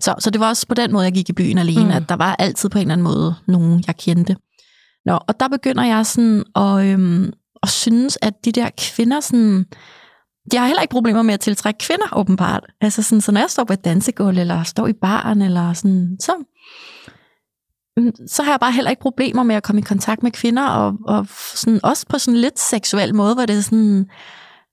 Så, 0.00 0.14
så 0.18 0.30
det 0.30 0.40
var 0.40 0.48
også 0.48 0.66
på 0.66 0.74
den 0.74 0.92
måde, 0.92 1.04
jeg 1.04 1.12
gik 1.12 1.28
i 1.28 1.32
byen 1.32 1.58
alene, 1.58 1.84
mm. 1.84 1.90
at 1.90 2.08
der 2.08 2.16
var 2.16 2.36
altid 2.38 2.68
på 2.68 2.78
en 2.78 2.82
eller 2.82 2.92
anden 2.92 3.04
måde 3.04 3.34
nogen, 3.46 3.84
jeg 3.86 3.96
kendte. 3.96 4.36
Nå, 5.06 5.18
og 5.28 5.40
der 5.40 5.48
begynder 5.48 5.84
jeg 5.84 6.06
sådan 6.06 6.44
at, 6.56 6.84
øhm, 6.84 7.32
at 7.62 7.68
synes, 7.68 8.18
at 8.22 8.44
de 8.44 8.52
der 8.52 8.68
kvinder 8.78 9.20
sådan... 9.20 9.66
Jeg 10.52 10.60
har 10.60 10.66
heller 10.66 10.82
ikke 10.82 10.92
problemer 10.92 11.22
med 11.22 11.34
at 11.34 11.40
tiltrække 11.40 11.78
kvinder, 11.78 12.06
åbenbart. 12.16 12.66
Altså 12.80 13.02
sådan, 13.02 13.20
så 13.20 13.32
når 13.32 13.40
jeg 13.40 13.50
står 13.50 13.64
på 13.64 13.72
et 13.72 13.84
dansegulv, 13.84 14.38
eller 14.38 14.62
står 14.62 14.86
i 14.86 14.92
baren, 14.92 15.42
eller 15.42 15.72
sådan, 15.72 16.16
så, 16.20 16.32
mm, 17.96 18.12
så 18.26 18.42
har 18.42 18.52
jeg 18.52 18.60
bare 18.60 18.72
heller 18.72 18.90
ikke 18.90 19.02
problemer 19.02 19.42
med 19.42 19.54
at 19.54 19.62
komme 19.62 19.80
i 19.80 19.82
kontakt 19.82 20.22
med 20.22 20.30
kvinder, 20.30 20.66
og, 20.68 20.94
og 21.06 21.26
sådan, 21.54 21.80
også 21.82 22.06
på 22.08 22.18
sådan 22.18 22.34
en 22.34 22.40
lidt 22.40 22.58
seksuel 22.58 23.14
måde, 23.14 23.34
hvor 23.34 23.46
det 23.46 23.56
er 23.56 23.60
sådan, 23.60 24.10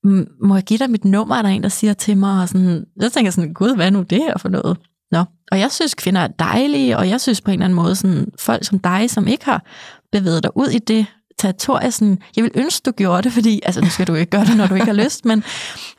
mm, 0.04 0.28
må 0.44 0.56
jeg 0.56 0.64
give 0.64 0.78
dig 0.78 0.90
mit 0.90 1.06
nummer, 1.06 1.36
er 1.36 1.42
der 1.42 1.50
en, 1.50 1.64
der 1.64 1.70
siger 1.70 1.94
til 1.94 2.18
mig, 2.18 2.42
og 2.42 2.50
sådan, 2.50 2.86
så 3.02 3.10
tænker 3.10 3.28
jeg 3.28 3.34
sådan, 3.34 3.54
gud, 3.54 3.76
hvad 3.76 3.86
er 3.86 3.90
nu 3.90 4.02
det 4.02 4.18
her 4.18 4.38
for 4.38 4.50
noget? 4.50 4.78
Nå. 5.12 5.24
Og 5.52 5.60
jeg 5.60 5.72
synes, 5.72 5.94
kvinder 5.94 6.22
er 6.22 6.28
dejlige, 6.28 6.98
og 6.98 7.10
jeg 7.10 7.22
synes 7.22 7.42
på 7.42 7.52
en 7.52 7.54
eller 7.54 7.66
anden 7.66 7.76
måde, 7.76 7.96
sådan, 7.96 8.28
folk 8.40 8.64
som 8.64 8.80
dig, 8.80 9.10
som 9.10 9.28
ikke 9.28 9.46
har 9.46 9.66
bevæget 10.12 10.44
dig 10.44 10.58
ud 10.58 10.68
i 10.68 10.80
det 10.80 11.06
territorie, 11.38 11.92
sådan, 11.92 12.20
jeg 12.36 12.44
vil 12.44 12.52
ønske, 12.56 12.84
du 12.86 12.92
gjorde 12.92 13.22
det, 13.22 13.32
fordi, 13.32 13.62
altså 13.64 13.82
nu 13.82 13.90
skal 13.90 14.08
du 14.08 14.14
ikke 14.14 14.30
gøre 14.30 14.46
det, 14.46 14.58
når 14.58 14.68
du 14.68 14.74
ikke 14.74 14.86
har 14.86 15.04
lyst, 15.04 15.26
men, 15.26 15.44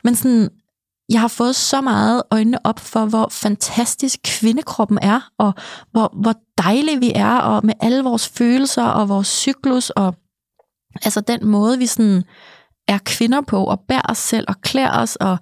men 0.03 0.15
sådan, 0.15 0.49
jeg 1.09 1.21
har 1.21 1.27
fået 1.27 1.55
så 1.55 1.81
meget 1.81 2.23
øjnene 2.31 2.65
op 2.65 2.79
for, 2.79 3.05
hvor 3.05 3.27
fantastisk 3.31 4.19
kvindekroppen 4.23 4.99
er, 5.01 5.29
og 5.37 5.53
hvor, 5.91 6.11
hvor 6.21 6.33
dejlig 6.57 7.01
vi 7.01 7.11
er, 7.15 7.37
og 7.37 7.65
med 7.65 7.73
alle 7.79 8.03
vores 8.03 8.27
følelser 8.29 8.83
og 8.83 9.09
vores 9.09 9.27
cyklus, 9.27 9.89
og 9.89 10.15
altså 11.05 11.21
den 11.21 11.45
måde, 11.45 11.77
vi 11.77 11.85
sådan 11.85 12.23
er 12.87 12.97
kvinder 13.05 13.41
på, 13.41 13.63
og 13.63 13.79
bærer 13.87 14.01
os 14.09 14.17
selv, 14.17 14.45
og 14.47 14.61
klæder 14.61 14.91
os, 14.99 15.15
og 15.15 15.37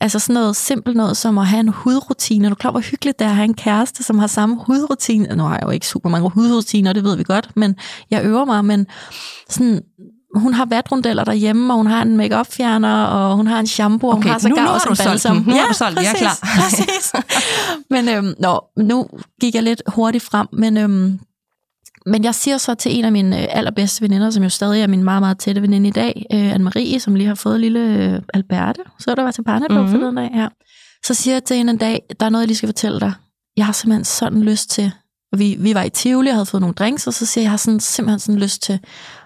altså 0.00 0.18
sådan 0.18 0.34
noget 0.34 0.56
simpelt 0.56 0.96
noget, 0.96 1.16
som 1.16 1.38
at 1.38 1.46
have 1.46 1.60
en 1.60 1.68
hudrutine. 1.68 2.44
Er 2.46 2.48
du 2.48 2.54
klar, 2.54 2.70
hvor 2.70 2.80
hyggeligt 2.80 3.18
det 3.18 3.24
er 3.24 3.28
at 3.30 3.36
have 3.36 3.44
en 3.44 3.54
kæreste, 3.54 4.02
som 4.02 4.18
har 4.18 4.26
samme 4.26 4.56
hudrutine? 4.66 5.36
Nu 5.36 5.42
har 5.42 5.54
jeg 5.54 5.62
jo 5.62 5.70
ikke 5.70 5.86
super 5.86 6.10
mange 6.10 6.30
hudrutiner, 6.30 6.92
det 6.92 7.04
ved 7.04 7.16
vi 7.16 7.22
godt, 7.22 7.50
men 7.56 7.76
jeg 8.10 8.24
øver 8.24 8.44
mig, 8.44 8.64
men 8.64 8.86
sådan, 9.50 9.80
hun 10.34 10.54
har 10.54 10.64
vatrundeller 10.66 11.24
derhjemme, 11.24 11.72
og 11.72 11.76
hun 11.76 11.86
har 11.86 12.02
en 12.02 12.16
make 12.16 12.44
fjerner 12.50 13.04
og 13.04 13.36
hun 13.36 13.46
har 13.46 13.60
en 13.60 13.66
shampoo, 13.66 14.10
og 14.10 14.16
Okay, 14.16 14.22
hun 14.22 14.30
har 14.30 14.38
nu- 14.38 14.42
sågar 14.48 14.62
nu 14.62 14.68
har 14.68 14.74
også 14.74 14.88
en 14.90 14.96
balsam. 15.10 15.36
Nu 15.36 15.52
har 15.54 15.66
du 15.68 15.74
solgt 15.74 15.96
den. 15.96 16.04
Jeg 16.04 16.12
er 16.12 16.18
klar. 16.18 16.38
præcis. 16.60 17.12
men 17.90 18.08
øhm, 18.08 18.34
nå, 18.40 18.60
nu 18.78 19.06
gik 19.40 19.54
jeg 19.54 19.62
lidt 19.62 19.82
hurtigt 19.86 20.24
frem, 20.24 20.46
men, 20.52 20.76
øhm, 20.76 21.18
men 22.06 22.24
jeg 22.24 22.34
siger 22.34 22.58
så 22.58 22.74
til 22.74 22.98
en 22.98 23.04
af 23.04 23.12
mine 23.12 23.42
øh, 23.42 23.46
allerbedste 23.50 24.02
veninder, 24.02 24.30
som 24.30 24.42
jo 24.42 24.48
stadig 24.48 24.82
er 24.82 24.86
min 24.86 25.04
meget, 25.04 25.22
meget 25.22 25.38
tætte 25.38 25.62
veninde 25.62 25.88
i 25.88 25.92
dag, 25.92 26.26
øh, 26.32 26.54
Anne-Marie, 26.54 26.98
som 26.98 27.14
lige 27.14 27.26
har 27.26 27.34
fået 27.34 27.60
lille 27.60 27.80
øh, 27.80 28.22
Alberte, 28.34 28.80
så 28.98 29.14
der 29.14 29.22
var 29.22 29.30
til 29.30 29.42
barnedåb 29.44 29.70
Mhm. 29.70 29.80
mm-hmm. 29.80 29.92
forleden 29.92 30.16
dag, 30.16 30.30
ja. 30.34 30.48
Så 31.06 31.14
siger 31.14 31.34
jeg 31.34 31.44
til 31.44 31.56
hende 31.56 31.70
en 31.70 31.78
dag, 31.78 32.02
der 32.20 32.26
er 32.26 32.30
noget, 32.30 32.42
jeg 32.42 32.46
lige 32.48 32.56
skal 32.56 32.66
fortælle 32.68 33.00
dig. 33.00 33.12
Jeg 33.56 33.66
har 33.66 33.72
simpelthen 33.72 34.04
sådan 34.04 34.42
lyst 34.42 34.70
til, 34.70 34.92
og 35.32 35.38
vi, 35.38 35.56
vi 35.60 35.74
var 35.74 35.82
i 35.82 35.90
Tivoli 35.90 36.28
og 36.28 36.34
havde 36.34 36.46
fået 36.46 36.60
nogle 36.60 36.74
drinks, 36.74 37.06
og 37.06 37.14
så 37.14 37.26
siger 37.26 37.42
jeg, 37.42 37.44
jeg 37.44 37.50
har 37.52 37.56
sådan, 37.56 37.80
simpelthen 37.80 38.18
sådan 38.18 38.40
lyst 38.40 38.62
til 38.62 38.80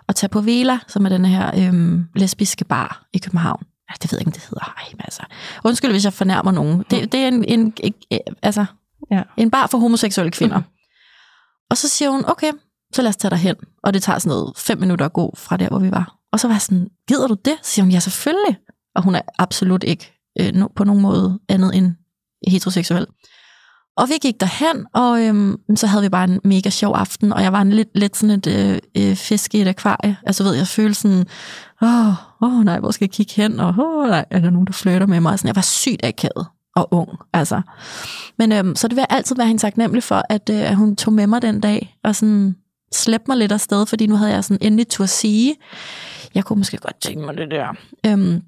at 0.08 0.14
tage 0.14 0.28
på 0.30 0.40
Vela, 0.40 0.78
som 0.88 1.04
er 1.04 1.08
den 1.08 1.24
her 1.24 1.50
øhm, 1.68 2.04
lesbiske 2.16 2.64
bar 2.64 3.02
i 3.12 3.18
København. 3.18 3.62
Ja, 3.90 3.94
det 4.02 4.12
ved 4.12 4.16
jeg 4.18 4.20
ikke, 4.20 4.28
om 4.28 4.32
det 4.32 4.42
hedder. 4.42 4.64
Ej, 4.76 4.84
men 4.92 5.00
altså. 5.04 5.22
Undskyld, 5.64 5.90
hvis 5.90 6.04
jeg 6.04 6.12
fornærmer 6.12 6.50
nogen. 6.52 6.84
Det, 6.90 7.12
det 7.12 7.20
er 7.20 7.28
en, 7.28 7.44
en, 7.44 7.72
en, 7.80 7.94
altså, 8.42 8.64
Ja. 9.10 9.22
en 9.36 9.50
bar 9.50 9.66
for 9.66 9.78
homoseksuelle 9.78 10.30
kvinder. 10.30 10.60
Og 11.70 11.76
så 11.76 11.88
siger 11.88 12.10
hun, 12.10 12.24
okay, 12.26 12.52
så 12.94 13.02
lad 13.02 13.08
os 13.08 13.16
tage 13.16 13.30
dig 13.30 13.38
hen. 13.38 13.56
Og 13.82 13.94
det 13.94 14.02
tager 14.02 14.18
sådan 14.18 14.36
noget 14.36 14.52
fem 14.56 14.78
minutter 14.78 15.04
at 15.04 15.12
gå 15.12 15.34
fra 15.36 15.56
der, 15.56 15.68
hvor 15.68 15.78
vi 15.78 15.90
var. 15.90 16.16
Og 16.32 16.40
så 16.40 16.48
var 16.48 16.54
jeg 16.54 16.62
sådan, 16.62 16.88
gider 17.08 17.26
du 17.26 17.36
det? 17.44 17.56
Så 17.62 17.70
siger 17.70 17.84
hun, 17.84 17.92
ja, 17.92 17.98
selvfølgelig. 17.98 18.56
Og 18.94 19.02
hun 19.02 19.14
er 19.14 19.20
absolut 19.38 19.84
ikke 19.84 20.12
øh, 20.40 20.54
på 20.76 20.84
nogen 20.84 21.02
måde 21.02 21.38
andet 21.48 21.76
end 21.76 21.92
heteroseksuel. 22.48 23.06
Og 23.96 24.08
vi 24.08 24.14
gik 24.22 24.40
derhen, 24.40 24.86
og 24.94 25.26
øhm, 25.26 25.56
så 25.76 25.86
havde 25.86 26.02
vi 26.02 26.08
bare 26.08 26.24
en 26.24 26.40
mega 26.44 26.70
sjov 26.70 26.94
aften, 26.94 27.32
og 27.32 27.42
jeg 27.42 27.52
var 27.52 27.60
en 27.60 27.72
lidt, 27.72 27.88
lidt 27.94 28.16
sådan 28.16 28.38
et 28.38 28.46
øh, 28.46 28.78
øh, 28.96 29.16
fisk 29.16 29.54
i 29.54 29.60
et 29.60 29.68
akvarie. 29.68 30.16
Altså 30.26 30.42
ved 30.42 30.52
jeg, 30.52 30.58
jeg 30.58 30.66
følte 30.66 30.94
sådan, 30.94 31.26
åh, 31.82 32.42
åh 32.42 32.64
nej, 32.64 32.78
hvor 32.78 32.90
skal 32.90 33.04
jeg 33.04 33.10
kigge 33.10 33.32
hen? 33.36 33.60
Og 33.60 33.74
åh 33.78 34.08
nej, 34.08 34.24
er 34.30 34.40
der 34.40 34.50
nogen, 34.50 34.66
der 34.66 34.72
flytter 34.72 35.06
med 35.06 35.20
mig? 35.20 35.38
Sådan, 35.38 35.48
jeg 35.48 35.56
var 35.56 35.62
sygt 35.62 36.04
akavet 36.04 36.46
og 36.80 36.88
ung, 36.94 37.08
altså. 37.32 37.62
Men 38.38 38.52
øhm, 38.52 38.76
så 38.76 38.88
det 38.88 38.96
vil 38.96 39.04
jeg 39.10 39.16
altid 39.16 39.36
være 39.36 39.46
hende 39.46 39.62
taknemmelig 39.62 40.02
for, 40.02 40.22
at, 40.28 40.50
øh, 40.50 40.70
at 40.70 40.76
hun 40.76 40.96
tog 40.96 41.12
med 41.12 41.26
mig 41.26 41.42
den 41.42 41.60
dag, 41.60 41.96
og 42.04 42.16
sådan 42.16 42.56
slæbte 42.92 43.24
mig 43.28 43.36
lidt 43.36 43.52
afsted, 43.52 43.86
fordi 43.86 44.06
nu 44.06 44.16
havde 44.16 44.32
jeg 44.32 44.44
sådan 44.44 44.58
endelig 44.60 44.88
tur 44.88 45.02
at 45.02 45.10
sige, 45.10 45.56
jeg 46.34 46.44
kunne 46.44 46.58
måske 46.58 46.76
godt 46.76 47.00
tænke 47.00 47.24
mig 47.24 47.36
det 47.36 47.50
der. 47.50 47.76
Øhm, 48.06 48.42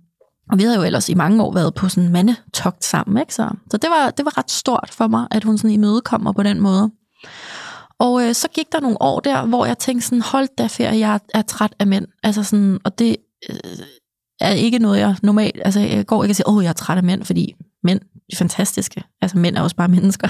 og 0.51 0.59
vi 0.59 0.63
havde 0.63 0.77
jo 0.77 0.83
ellers 0.83 1.09
i 1.09 1.15
mange 1.15 1.43
år 1.43 1.53
været 1.53 1.75
på 1.75 1.89
sådan 1.89 2.05
en 2.05 2.13
mandetogt 2.13 2.85
sammen, 2.85 3.19
ikke? 3.19 3.35
Så, 3.35 3.49
så 3.71 3.77
det, 3.77 3.91
var, 3.91 4.11
det 4.11 4.25
var 4.25 4.39
ret 4.39 4.51
stort 4.51 4.91
for 4.93 5.07
mig, 5.07 5.27
at 5.31 5.45
hun 5.45 5.59
sådan 5.59 5.71
imødekom 5.71 6.21
mig 6.21 6.35
på 6.35 6.43
den 6.43 6.61
måde. 6.61 6.91
Og 7.99 8.23
øh, 8.23 8.35
så 8.35 8.49
gik 8.49 8.73
der 8.73 8.81
nogle 8.81 9.03
år 9.03 9.21
der, 9.21 9.47
hvor 9.47 9.67
jeg 9.67 9.79
tænkte 9.79 10.07
sådan, 10.07 10.23
hold 10.23 10.49
da 10.59 10.67
ferie, 10.67 10.99
jeg 10.99 11.15
er, 11.15 11.19
er 11.35 11.43
træt 11.43 11.75
af 11.79 11.87
mænd. 11.87 12.07
Altså 12.23 12.43
sådan, 12.43 12.79
og 12.85 12.99
det 12.99 13.17
øh, 13.51 13.57
er 14.45 14.51
ikke 14.51 14.79
noget, 14.79 14.99
jeg 14.99 15.17
normalt, 15.23 15.61
altså 15.65 15.81
jeg 15.81 16.07
går 16.07 16.25
ikke 16.25 16.33
og 16.33 16.37
siger, 16.37 16.49
åh, 16.49 16.65
jeg 16.65 16.69
er 16.69 16.73
træt 16.73 16.97
af 16.97 17.05
mænd, 17.05 17.25
fordi 17.25 17.55
mænd 17.85 18.01
er 18.33 18.37
fantastiske. 18.37 19.03
Altså 19.23 19.39
mænd 19.39 19.57
er 19.57 19.61
også 19.61 19.77
bare 19.77 19.89
mennesker. 19.99 20.29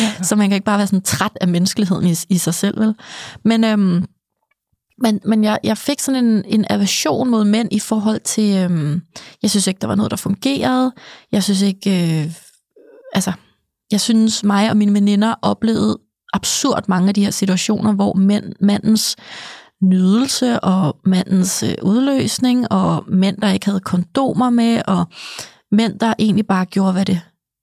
Ja. 0.00 0.22
så 0.22 0.36
man 0.36 0.48
kan 0.48 0.54
ikke 0.54 0.64
bare 0.64 0.78
være 0.78 0.86
sådan 0.86 1.02
træt 1.02 1.38
af 1.40 1.48
menneskeligheden 1.48 2.06
i, 2.06 2.14
i 2.28 2.38
sig 2.38 2.54
selv, 2.54 2.80
vel? 2.80 2.94
Men, 3.44 3.64
øhm, 3.64 4.04
men, 4.98 5.20
men 5.24 5.44
jeg, 5.44 5.58
jeg 5.64 5.78
fik 5.78 6.00
sådan 6.00 6.24
en, 6.24 6.44
en 6.46 6.64
aversion 6.70 7.30
mod 7.30 7.44
mænd 7.44 7.68
i 7.72 7.78
forhold 7.78 8.20
til, 8.20 8.56
øhm, 8.56 9.02
jeg 9.42 9.50
synes 9.50 9.66
ikke, 9.66 9.80
der 9.80 9.86
var 9.86 9.94
noget, 9.94 10.10
der 10.10 10.16
fungerede. 10.16 10.92
Jeg 11.32 11.42
synes 11.42 11.62
ikke, 11.62 11.90
øh, 11.90 12.32
altså, 13.14 13.32
jeg 13.90 14.00
synes 14.00 14.44
mig 14.44 14.70
og 14.70 14.76
mine 14.76 14.94
veninder 14.94 15.34
oplevede 15.42 15.98
absurd 16.32 16.84
mange 16.88 17.08
af 17.08 17.14
de 17.14 17.24
her 17.24 17.30
situationer, 17.30 17.92
hvor 17.92 18.14
mænd, 18.14 18.52
mandens 18.60 19.16
nydelse 19.84 20.60
og 20.60 20.96
mandens 21.06 21.62
øh, 21.62 21.74
udløsning, 21.82 22.72
og 22.72 23.04
mænd, 23.08 23.36
der 23.36 23.50
ikke 23.50 23.66
havde 23.66 23.80
kondomer 23.80 24.50
med, 24.50 24.82
og 24.86 25.04
mænd, 25.72 25.98
der 25.98 26.14
egentlig 26.18 26.46
bare 26.46 26.64
gjorde, 26.64 26.92
hvad 26.92 27.04
det 27.04 27.20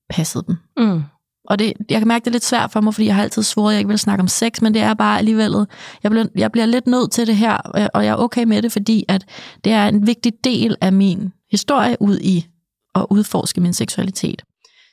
passede 0.09 0.43
dem. 0.47 0.55
Mm. 0.77 1.03
Og 1.49 1.59
det, 1.59 1.73
jeg 1.89 1.99
kan 1.99 2.07
mærke, 2.07 2.23
det 2.23 2.27
er 2.27 2.31
lidt 2.31 2.45
svært 2.45 2.71
for 2.71 2.81
mig, 2.81 2.93
fordi 2.93 3.07
jeg 3.07 3.15
har 3.15 3.23
altid 3.23 3.43
svoret, 3.43 3.71
at 3.71 3.73
jeg 3.73 3.79
ikke 3.79 3.89
vil 3.89 3.99
snakke 3.99 4.21
om 4.21 4.27
sex, 4.27 4.61
men 4.61 4.73
det 4.73 4.81
er 4.81 4.93
bare 4.93 5.17
alligevel, 5.17 5.55
jeg 6.03 6.11
bliver, 6.11 6.25
jeg 6.35 6.51
bliver 6.51 6.65
lidt 6.65 6.87
nødt 6.87 7.11
til 7.11 7.27
det 7.27 7.35
her, 7.35 7.57
og 7.57 7.79
jeg- 8.05 8.11
er 8.11 8.15
okay 8.15 8.43
med 8.43 8.61
det, 8.61 8.71
fordi 8.71 9.05
at 9.07 9.25
det 9.63 9.73
er 9.73 9.87
en 9.87 10.07
vigtig 10.07 10.33
del 10.43 10.75
af 10.81 10.93
min 10.93 11.31
historie 11.51 11.97
ud 11.99 12.17
i 12.19 12.47
at 12.95 13.05
udforske 13.09 13.61
min 13.61 13.73
seksualitet. 13.73 14.41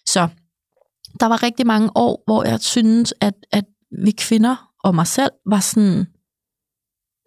Så 0.08 0.28
der 1.20 1.26
var 1.26 1.42
rigtig 1.42 1.66
mange 1.66 1.90
år, 1.94 2.22
hvor 2.26 2.44
jeg 2.44 2.60
synes, 2.60 3.14
at, 3.20 3.34
at 3.52 3.64
vi 4.04 4.10
kvinder 4.10 4.56
og 4.84 4.94
mig 4.94 5.06
selv 5.06 5.30
var 5.50 5.60
sådan 5.60 6.06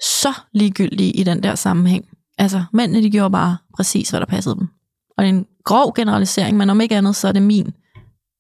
så 0.03 0.33
ligegyldige 0.53 1.11
i 1.11 1.23
den 1.23 1.43
der 1.43 1.55
sammenhæng. 1.55 2.05
Altså, 2.37 2.63
mændene 2.73 3.03
de 3.03 3.11
gjorde 3.11 3.31
bare 3.31 3.57
præcis, 3.75 4.09
hvad 4.09 4.19
der 4.19 4.25
passede 4.25 4.55
dem. 4.55 4.67
Og 5.17 5.23
det 5.23 5.29
er 5.29 5.33
en 5.33 5.45
grov 5.63 5.93
generalisering, 5.95 6.57
men 6.57 6.69
om 6.69 6.81
ikke 6.81 6.95
andet, 6.95 7.15
så 7.15 7.27
er 7.27 7.31
det 7.31 7.41
min 7.41 7.73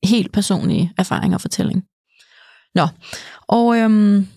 helt 0.03 0.31
personlige 0.31 0.93
erfaring 0.97 1.33
og 1.33 1.41
fortælling. 1.41 1.83
Nå, 2.75 2.87
og 3.47 3.77
øhm, 3.77 4.27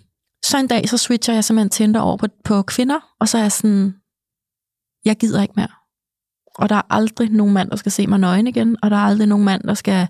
så 0.45 0.59
en 0.59 0.67
dag, 0.67 0.89
så 0.89 0.99
switcher 0.99 1.35
jeg 1.35 1.45
simpelthen 1.45 1.71
Tinder 1.71 2.01
over 2.01 2.17
på, 2.17 2.27
på 2.45 2.63
kvinder, 2.63 2.99
og 3.21 3.29
så 3.29 3.39
er 3.39 3.43
jeg 3.43 3.53
sådan, 3.53 3.95
jeg 5.05 5.17
gider 5.17 5.43
ikke 5.43 5.55
mere. 5.57 5.69
Og 6.55 6.69
der 6.69 6.77
er 6.77 6.83
aldrig 6.91 7.31
nogen 7.31 7.55
mand, 7.55 7.71
der 7.71 7.77
skal 7.77 7.93
se 7.93 8.07
mig 8.07 8.19
nøgen 8.19 8.47
igen, 8.47 8.77
og 8.83 8.91
der 8.91 8.97
er 8.97 9.01
aldrig 9.01 9.29
nogen 9.29 9.45
mand, 9.45 9.63
der 9.63 9.75
skal 9.75 10.09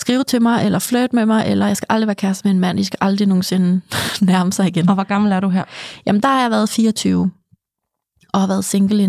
skrive 0.00 0.24
til 0.24 0.42
mig, 0.42 0.64
eller 0.64 0.78
flirte 0.78 1.16
med 1.16 1.26
mig, 1.26 1.46
eller 1.46 1.66
jeg 1.66 1.76
skal 1.76 1.86
aldrig 1.90 2.06
være 2.06 2.14
kæreste 2.14 2.48
med 2.48 2.54
en 2.54 2.60
mand, 2.60 2.80
I 2.80 2.84
skal 2.84 2.98
aldrig 3.00 3.28
nogensinde 3.28 3.80
nærme 4.20 4.52
sig 4.52 4.66
igen. 4.66 4.88
Og 4.88 4.94
hvor 4.94 5.04
gammel 5.04 5.32
er 5.32 5.40
du 5.40 5.48
her? 5.48 5.64
Jamen, 6.06 6.22
der 6.22 6.28
har 6.28 6.40
jeg 6.40 6.50
været 6.50 6.68
24, 6.68 7.30
og 8.32 8.40
har 8.40 8.46
været 8.46 8.64
single 8.64 9.04
i 9.04 9.08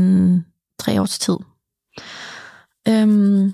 tre 0.79 1.01
års 1.01 1.19
tid. 1.19 1.37
Øhm, 2.87 3.53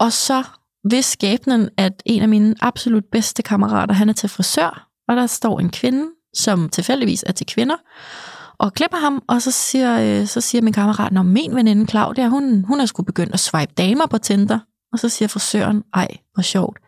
og 0.00 0.12
så 0.12 0.44
ved 0.90 1.02
skæbnen, 1.02 1.68
at 1.76 2.02
en 2.06 2.22
af 2.22 2.28
mine 2.28 2.54
absolut 2.60 3.04
bedste 3.12 3.42
kammerater, 3.42 3.94
han 3.94 4.08
er 4.08 4.12
til 4.12 4.28
frisør, 4.28 4.88
og 5.08 5.16
der 5.16 5.26
står 5.26 5.60
en 5.60 5.70
kvinde, 5.70 6.06
som 6.34 6.68
tilfældigvis 6.68 7.24
er 7.26 7.32
til 7.32 7.46
kvinder, 7.46 7.76
og 8.58 8.72
klipper 8.72 8.98
ham, 8.98 9.22
og 9.28 9.42
så 9.42 9.50
siger, 9.50 10.20
øh, 10.20 10.26
så 10.26 10.40
siger 10.40 10.62
min 10.62 10.72
kammerat, 10.72 11.12
når 11.12 11.22
min 11.22 11.54
veninde 11.54 11.86
Claudia, 11.86 12.28
hun, 12.28 12.64
hun 12.64 12.80
er 12.80 12.86
sgu 12.86 13.02
begyndt 13.02 13.34
at 13.34 13.40
swipe 13.40 13.72
damer 13.78 14.06
på 14.06 14.18
Tinder. 14.18 14.58
Og 14.92 14.98
så 14.98 15.08
siger 15.08 15.28
frisøren, 15.28 15.82
ej, 15.94 16.08
hvor 16.34 16.42
sjovt. 16.42 16.78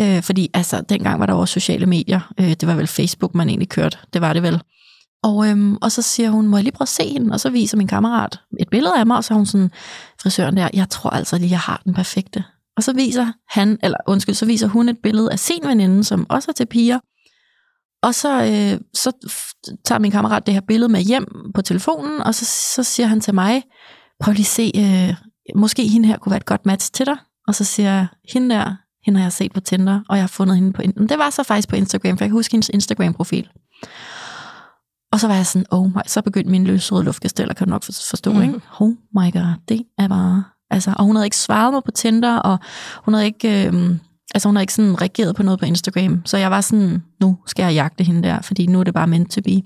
Øh, 0.00 0.22
fordi 0.22 0.50
altså, 0.54 0.80
dengang 0.80 1.20
var 1.20 1.26
der 1.26 1.34
også 1.34 1.52
sociale 1.52 1.86
medier. 1.86 2.32
Øh, 2.40 2.50
det 2.50 2.66
var 2.66 2.74
vel 2.74 2.86
Facebook, 2.86 3.34
man 3.34 3.48
egentlig 3.48 3.68
kørte. 3.68 3.98
Det 4.12 4.20
var 4.20 4.32
det 4.32 4.42
vel. 4.42 4.62
Og, 5.22 5.48
øhm, 5.48 5.76
og 5.76 5.92
så 5.92 6.02
siger 6.02 6.30
hun, 6.30 6.48
må 6.48 6.56
jeg 6.56 6.64
lige 6.64 6.72
prøve 6.72 6.84
at 6.84 6.88
se 6.88 7.08
hende? 7.08 7.32
Og 7.32 7.40
så 7.40 7.50
viser 7.50 7.76
min 7.76 7.86
kammerat 7.86 8.40
et 8.60 8.68
billede 8.70 8.98
af 8.98 9.06
mig, 9.06 9.16
og 9.16 9.24
så 9.24 9.34
er 9.34 9.36
hun 9.36 9.46
sådan, 9.46 9.70
frisøren 10.22 10.56
der, 10.56 10.68
jeg 10.74 10.88
tror 10.88 11.10
altså 11.10 11.38
lige, 11.38 11.50
jeg 11.50 11.58
har 11.58 11.82
den 11.84 11.94
perfekte. 11.94 12.44
Og 12.76 12.82
så 12.82 12.92
viser 12.92 13.32
han, 13.48 13.78
eller 13.82 13.98
undskyld, 14.06 14.34
så 14.34 14.46
viser 14.46 14.66
hun 14.66 14.88
et 14.88 14.98
billede 15.02 15.32
af 15.32 15.38
sin 15.38 15.60
veninde, 15.64 16.04
som 16.04 16.26
også 16.30 16.50
er 16.50 16.52
til 16.52 16.66
piger. 16.66 16.98
Og 18.02 18.14
så, 18.14 18.42
øh, 18.44 18.80
så 18.94 19.12
tager 19.84 19.98
min 19.98 20.10
kammerat 20.10 20.46
det 20.46 20.54
her 20.54 20.60
billede 20.60 20.92
med 20.92 21.00
hjem 21.00 21.26
på 21.54 21.62
telefonen, 21.62 22.20
og 22.20 22.34
så, 22.34 22.44
så 22.74 22.82
siger 22.82 23.06
han 23.06 23.20
til 23.20 23.34
mig, 23.34 23.62
prøv 24.20 24.32
lige 24.32 24.42
at 24.42 24.46
se, 24.46 24.72
øh, 24.76 25.29
måske 25.54 25.88
hende 25.88 26.08
her 26.08 26.18
kunne 26.18 26.30
være 26.30 26.36
et 26.36 26.46
godt 26.46 26.66
match 26.66 26.92
til 26.92 27.06
dig. 27.06 27.16
Og 27.48 27.54
så 27.54 27.64
siger 27.64 27.90
jeg, 27.90 28.06
hende 28.32 28.54
der, 28.54 28.74
hende 29.04 29.20
har 29.20 29.24
jeg 29.24 29.32
set 29.32 29.52
på 29.52 29.60
Tinder, 29.60 30.00
og 30.08 30.16
jeg 30.16 30.22
har 30.22 30.28
fundet 30.28 30.56
hende 30.56 30.72
på... 30.72 30.82
Det 30.82 31.18
var 31.18 31.30
så 31.30 31.42
faktisk 31.42 31.68
på 31.68 31.76
Instagram, 31.76 32.18
for 32.18 32.24
jeg 32.24 32.28
kan 32.28 32.36
huske 32.36 32.52
hendes 32.52 32.68
Instagram-profil. 32.68 33.48
Og 35.12 35.20
så 35.20 35.26
var 35.26 35.34
jeg 35.34 35.46
sådan, 35.46 35.66
oh 35.70 35.86
my, 35.86 36.00
så 36.06 36.22
begyndte 36.22 36.50
min 36.50 36.64
løsrøde 36.64 37.04
luftkasteller, 37.04 37.54
kan 37.54 37.66
du 37.66 37.70
nok 37.70 37.84
forstå, 37.84 38.32
mm. 38.32 38.42
ikke? 38.42 38.60
Oh 38.80 38.88
my 38.90 39.32
god, 39.32 39.54
det 39.68 39.82
er 39.98 40.08
bare... 40.08 40.44
Altså, 40.70 40.94
og 40.98 41.04
hun 41.04 41.16
havde 41.16 41.26
ikke 41.26 41.36
svaret 41.36 41.72
mig 41.72 41.84
på 41.84 41.90
Tinder, 41.90 42.36
og 42.36 42.58
hun 43.04 43.14
havde 43.14 43.26
ikke... 43.26 43.66
Øh, 43.66 43.96
altså, 44.34 44.48
hun 44.48 44.56
havde 44.56 44.62
ikke 44.62 44.74
sådan 44.74 45.00
reageret 45.00 45.36
på 45.36 45.42
noget 45.42 45.60
på 45.60 45.66
Instagram. 45.66 46.22
Så 46.24 46.36
jeg 46.36 46.50
var 46.50 46.60
sådan, 46.60 47.02
nu 47.20 47.38
skal 47.46 47.62
jeg 47.62 47.74
jagte 47.74 48.04
hende 48.04 48.22
der, 48.28 48.40
fordi 48.40 48.66
nu 48.66 48.80
er 48.80 48.84
det 48.84 48.94
bare 48.94 49.06
meant 49.06 49.30
to 49.30 49.40
be. 49.40 49.62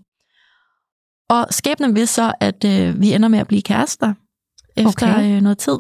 Og 1.31 1.47
skæbnen 1.51 1.95
vil 1.95 2.09
så, 2.09 2.33
at 2.41 2.65
øh, 2.65 3.01
vi 3.01 3.13
ender 3.13 3.29
med 3.29 3.39
at 3.39 3.47
blive 3.47 3.63
kærester 3.63 4.15
efter 4.77 5.15
okay. 5.15 5.37
øh, 5.37 5.41
noget 5.41 5.59
tid. 5.59 5.79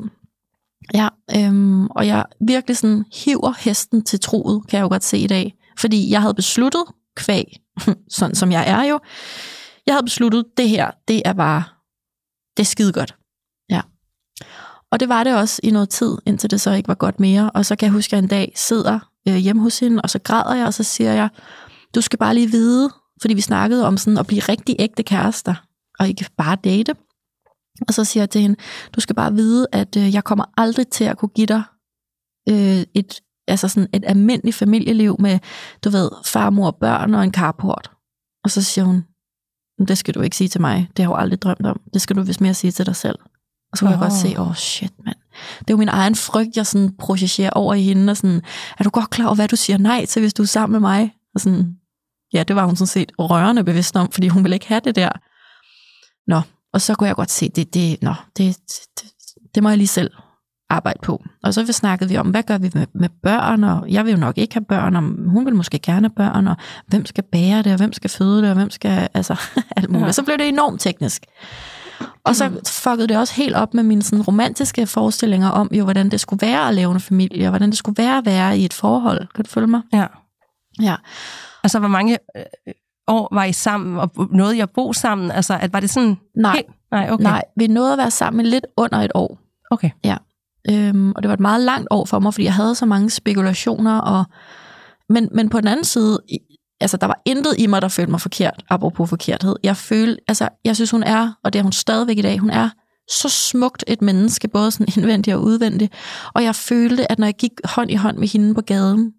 Ja, 0.94 1.08
øhm, 1.36 1.86
og 1.86 2.06
jeg 2.06 2.24
virkelig 2.40 2.76
sådan 2.76 3.04
hiver 3.12 3.52
hesten 3.58 4.04
til 4.04 4.20
troet, 4.20 4.66
kan 4.68 4.76
jeg 4.76 4.82
jo 4.82 4.88
godt 4.88 5.04
se 5.04 5.18
i 5.18 5.26
dag. 5.26 5.54
Fordi 5.78 6.10
jeg 6.10 6.20
havde 6.20 6.34
besluttet, 6.34 6.84
kvæg, 7.16 7.60
sådan 8.10 8.34
som 8.34 8.52
jeg 8.52 8.64
er 8.68 8.82
jo, 8.82 9.00
jeg 9.86 9.94
havde 9.94 10.04
besluttet, 10.04 10.44
det 10.56 10.68
her, 10.68 10.90
det 11.08 11.22
er 11.24 11.32
bare, 11.32 11.62
det 12.56 12.62
er 12.62 12.66
skide 12.66 12.92
godt. 12.92 13.16
Ja. 13.70 13.80
Og 14.90 15.00
det 15.00 15.08
var 15.08 15.24
det 15.24 15.36
også 15.36 15.60
i 15.62 15.70
noget 15.70 15.88
tid, 15.88 16.16
indtil 16.26 16.50
det 16.50 16.60
så 16.60 16.70
ikke 16.70 16.88
var 16.88 16.94
godt 16.94 17.20
mere. 17.20 17.50
Og 17.50 17.66
så 17.66 17.76
kan 17.76 17.86
jeg 17.86 17.92
huske, 17.92 18.08
at 18.08 18.12
jeg 18.12 18.18
en 18.18 18.28
dag 18.28 18.52
sidder 18.56 18.98
øh, 19.28 19.36
hjemme 19.36 19.62
hos 19.62 19.78
hende, 19.78 20.02
og 20.02 20.10
så 20.10 20.18
græder 20.18 20.54
jeg, 20.54 20.66
og 20.66 20.74
så 20.74 20.82
siger 20.82 21.12
jeg, 21.12 21.28
du 21.94 22.00
skal 22.00 22.18
bare 22.18 22.34
lige 22.34 22.50
vide, 22.50 22.90
fordi 23.20 23.34
vi 23.34 23.40
snakkede 23.40 23.86
om 23.86 23.96
sådan 23.96 24.18
at 24.18 24.26
blive 24.26 24.40
rigtig 24.40 24.76
ægte 24.78 25.02
kærester, 25.02 25.54
og 25.98 26.08
ikke 26.08 26.26
bare 26.36 26.56
date. 26.64 26.94
Og 27.88 27.94
så 27.94 28.04
siger 28.04 28.22
jeg 28.22 28.30
til 28.30 28.40
hende, 28.40 28.56
du 28.94 29.00
skal 29.00 29.16
bare 29.16 29.34
vide, 29.34 29.66
at 29.72 29.96
øh, 29.96 30.14
jeg 30.14 30.24
kommer 30.24 30.44
aldrig 30.56 30.88
til 30.88 31.04
at 31.04 31.18
kunne 31.18 31.28
give 31.28 31.46
dig 31.46 31.62
øh, 32.48 32.84
et, 32.94 33.20
altså 33.48 33.68
sådan 33.68 33.88
et 33.92 34.04
almindeligt 34.06 34.56
familieliv 34.56 35.16
med, 35.18 35.38
du 35.84 35.90
ved, 35.90 36.10
far, 36.24 36.50
mor, 36.50 36.70
børn 36.70 37.14
og 37.14 37.24
en 37.24 37.32
carport. 37.32 37.90
Og 38.44 38.50
så 38.50 38.62
siger 38.62 38.84
hun, 38.84 39.04
det 39.88 39.98
skal 39.98 40.14
du 40.14 40.20
ikke 40.20 40.36
sige 40.36 40.48
til 40.48 40.60
mig. 40.60 40.88
Det 40.96 41.04
har 41.04 41.10
jeg 41.10 41.16
jo 41.16 41.22
aldrig 41.22 41.42
drømt 41.42 41.66
om. 41.66 41.80
Det 41.94 42.02
skal 42.02 42.16
du 42.16 42.22
vist 42.22 42.40
mere 42.40 42.54
sige 42.54 42.70
til 42.70 42.86
dig 42.86 42.96
selv. 42.96 43.18
Og 43.72 43.78
så 43.78 43.84
kan 43.84 43.88
oh. 43.88 43.92
jeg 43.92 44.00
godt 44.00 44.12
se, 44.12 44.40
åh 44.40 44.48
oh, 44.48 44.54
shit, 44.54 44.92
mand. 45.04 45.16
Det 45.58 45.70
er 45.70 45.74
jo 45.74 45.76
min 45.76 45.88
egen 45.88 46.14
frygt, 46.14 46.56
jeg 46.56 46.66
sådan 46.66 46.96
projicerer 46.98 47.50
over 47.50 47.74
i 47.74 47.82
hende, 47.82 48.10
og 48.10 48.16
sådan, 48.16 48.42
er 48.78 48.84
du 48.84 48.90
godt 48.90 49.10
klar 49.10 49.26
over, 49.26 49.34
hvad 49.34 49.48
du 49.48 49.56
siger 49.56 49.78
nej 49.78 50.06
til, 50.06 50.20
hvis 50.20 50.34
du 50.34 50.42
er 50.42 50.46
sammen 50.46 50.72
med 50.72 50.80
mig? 50.80 51.14
Og 51.34 51.40
sådan, 51.40 51.76
ja, 52.32 52.42
det 52.42 52.56
var 52.56 52.66
hun 52.66 52.76
sådan 52.76 52.86
set 52.86 53.12
rørende 53.18 53.64
bevidst 53.64 53.96
om, 53.96 54.10
fordi 54.10 54.28
hun 54.28 54.44
ville 54.44 54.56
ikke 54.56 54.68
have 54.68 54.80
det 54.84 54.96
der. 54.96 55.10
Nå, 56.26 56.40
og 56.74 56.80
så 56.80 56.94
kunne 56.94 57.08
jeg 57.08 57.16
godt 57.16 57.30
se, 57.30 57.48
det, 57.48 57.74
det, 57.74 58.02
nå, 58.02 58.14
det, 58.36 58.56
det, 59.00 59.10
det 59.54 59.62
må 59.62 59.68
jeg 59.68 59.78
lige 59.78 59.88
selv 59.88 60.10
arbejde 60.70 60.98
på. 61.02 61.22
Og 61.42 61.54
så 61.54 61.72
snakkede 61.72 62.10
vi 62.10 62.16
om, 62.16 62.30
hvad 62.30 62.42
gør 62.42 62.58
vi 62.58 62.70
med, 62.74 62.86
med 62.94 63.08
børn, 63.22 63.64
og 63.64 63.88
jeg 63.88 64.04
vil 64.04 64.10
jo 64.10 64.18
nok 64.18 64.38
ikke 64.38 64.54
have 64.54 64.64
børn, 64.64 64.96
og 64.96 65.02
hun 65.30 65.46
vil 65.46 65.54
måske 65.54 65.78
gerne 65.78 66.08
have 66.08 66.14
børn, 66.14 66.48
og 66.48 66.56
hvem 66.86 67.06
skal 67.06 67.24
bære 67.32 67.62
det, 67.62 67.72
og 67.72 67.78
hvem 67.78 67.92
skal 67.92 68.10
føde 68.10 68.42
det, 68.42 68.48
og 68.50 68.54
hvem 68.54 68.70
skal, 68.70 69.08
altså, 69.14 69.40
alt 69.76 69.90
muligt. 69.90 70.06
Ja. 70.06 70.12
Så 70.12 70.22
blev 70.22 70.38
det 70.38 70.48
enormt 70.48 70.80
teknisk. 70.80 71.26
Og 72.24 72.36
så 72.36 72.60
fuckede 72.66 73.08
det 73.08 73.18
også 73.18 73.34
helt 73.34 73.54
op 73.54 73.74
med 73.74 73.82
mine 73.82 74.02
sådan, 74.02 74.22
romantiske 74.22 74.86
forestillinger 74.86 75.48
om, 75.48 75.68
jo, 75.72 75.84
hvordan 75.84 76.10
det 76.10 76.20
skulle 76.20 76.46
være 76.46 76.68
at 76.68 76.74
lave 76.74 76.92
en 76.92 77.00
familie, 77.00 77.46
og 77.46 77.50
hvordan 77.50 77.70
det 77.70 77.78
skulle 77.78 78.02
være 78.02 78.18
at 78.18 78.26
være 78.26 78.58
i 78.58 78.64
et 78.64 78.72
forhold. 78.72 79.26
Kan 79.34 79.44
du 79.44 79.50
følge 79.50 79.66
mig? 79.66 79.82
Ja. 79.92 80.06
Ja. 80.80 80.96
Altså, 81.64 81.78
hvor 81.78 81.88
mange 81.88 82.18
øh, 82.36 82.42
år 83.06 83.28
var 83.32 83.44
I 83.44 83.52
sammen, 83.52 83.98
og 83.98 84.10
nåede 84.32 84.56
I 84.56 84.60
at 84.60 84.70
bo 84.70 84.92
sammen? 84.92 85.30
Altså, 85.30 85.58
at 85.60 85.72
var 85.72 85.80
det 85.80 85.90
sådan... 85.90 86.16
Nej, 86.36 86.54
helt... 86.54 86.66
Nej, 86.90 87.10
okay. 87.10 87.22
nej, 87.22 87.42
vi 87.56 87.66
nåede 87.66 87.92
at 87.92 87.98
være 87.98 88.10
sammen 88.10 88.46
lidt 88.46 88.66
under 88.76 88.98
et 88.98 89.10
år. 89.14 89.38
Okay. 89.70 89.90
Ja. 90.04 90.16
Øhm, 90.70 91.12
og 91.12 91.22
det 91.22 91.28
var 91.28 91.34
et 91.34 91.40
meget 91.40 91.60
langt 91.60 91.88
år 91.90 92.04
for 92.04 92.18
mig, 92.18 92.34
fordi 92.34 92.44
jeg 92.44 92.54
havde 92.54 92.74
så 92.74 92.86
mange 92.86 93.10
spekulationer. 93.10 93.98
Og, 93.98 94.24
men, 95.08 95.28
men 95.32 95.48
på 95.48 95.60
den 95.60 95.68
anden 95.68 95.84
side, 95.84 96.18
altså 96.80 96.96
der 96.96 97.06
var 97.06 97.22
intet 97.24 97.54
i 97.58 97.66
mig, 97.66 97.82
der 97.82 97.88
følte 97.88 98.10
mig 98.10 98.20
forkert, 98.20 98.64
apropos 98.70 99.10
forkerthed. 99.10 99.56
Jeg 99.62 99.76
følte, 99.76 100.20
altså 100.28 100.48
jeg 100.64 100.76
synes 100.76 100.90
hun 100.90 101.02
er, 101.02 101.32
og 101.44 101.52
det 101.52 101.58
er 101.58 101.62
hun 101.62 101.72
stadigvæk 101.72 102.18
i 102.18 102.22
dag, 102.22 102.38
hun 102.38 102.50
er 102.50 102.68
så 103.10 103.28
smukt 103.28 103.84
et 103.86 104.02
menneske, 104.02 104.48
både 104.48 104.70
sådan 104.70 104.92
indvendigt 104.96 105.36
og 105.36 105.42
udvendigt. 105.42 105.92
Og 106.34 106.44
jeg 106.44 106.54
følte, 106.54 107.12
at 107.12 107.18
når 107.18 107.26
jeg 107.26 107.34
gik 107.34 107.52
hånd 107.64 107.90
i 107.90 107.94
hånd 107.94 108.18
med 108.18 108.28
hende 108.28 108.54
på 108.54 108.60
gaden, 108.60 109.12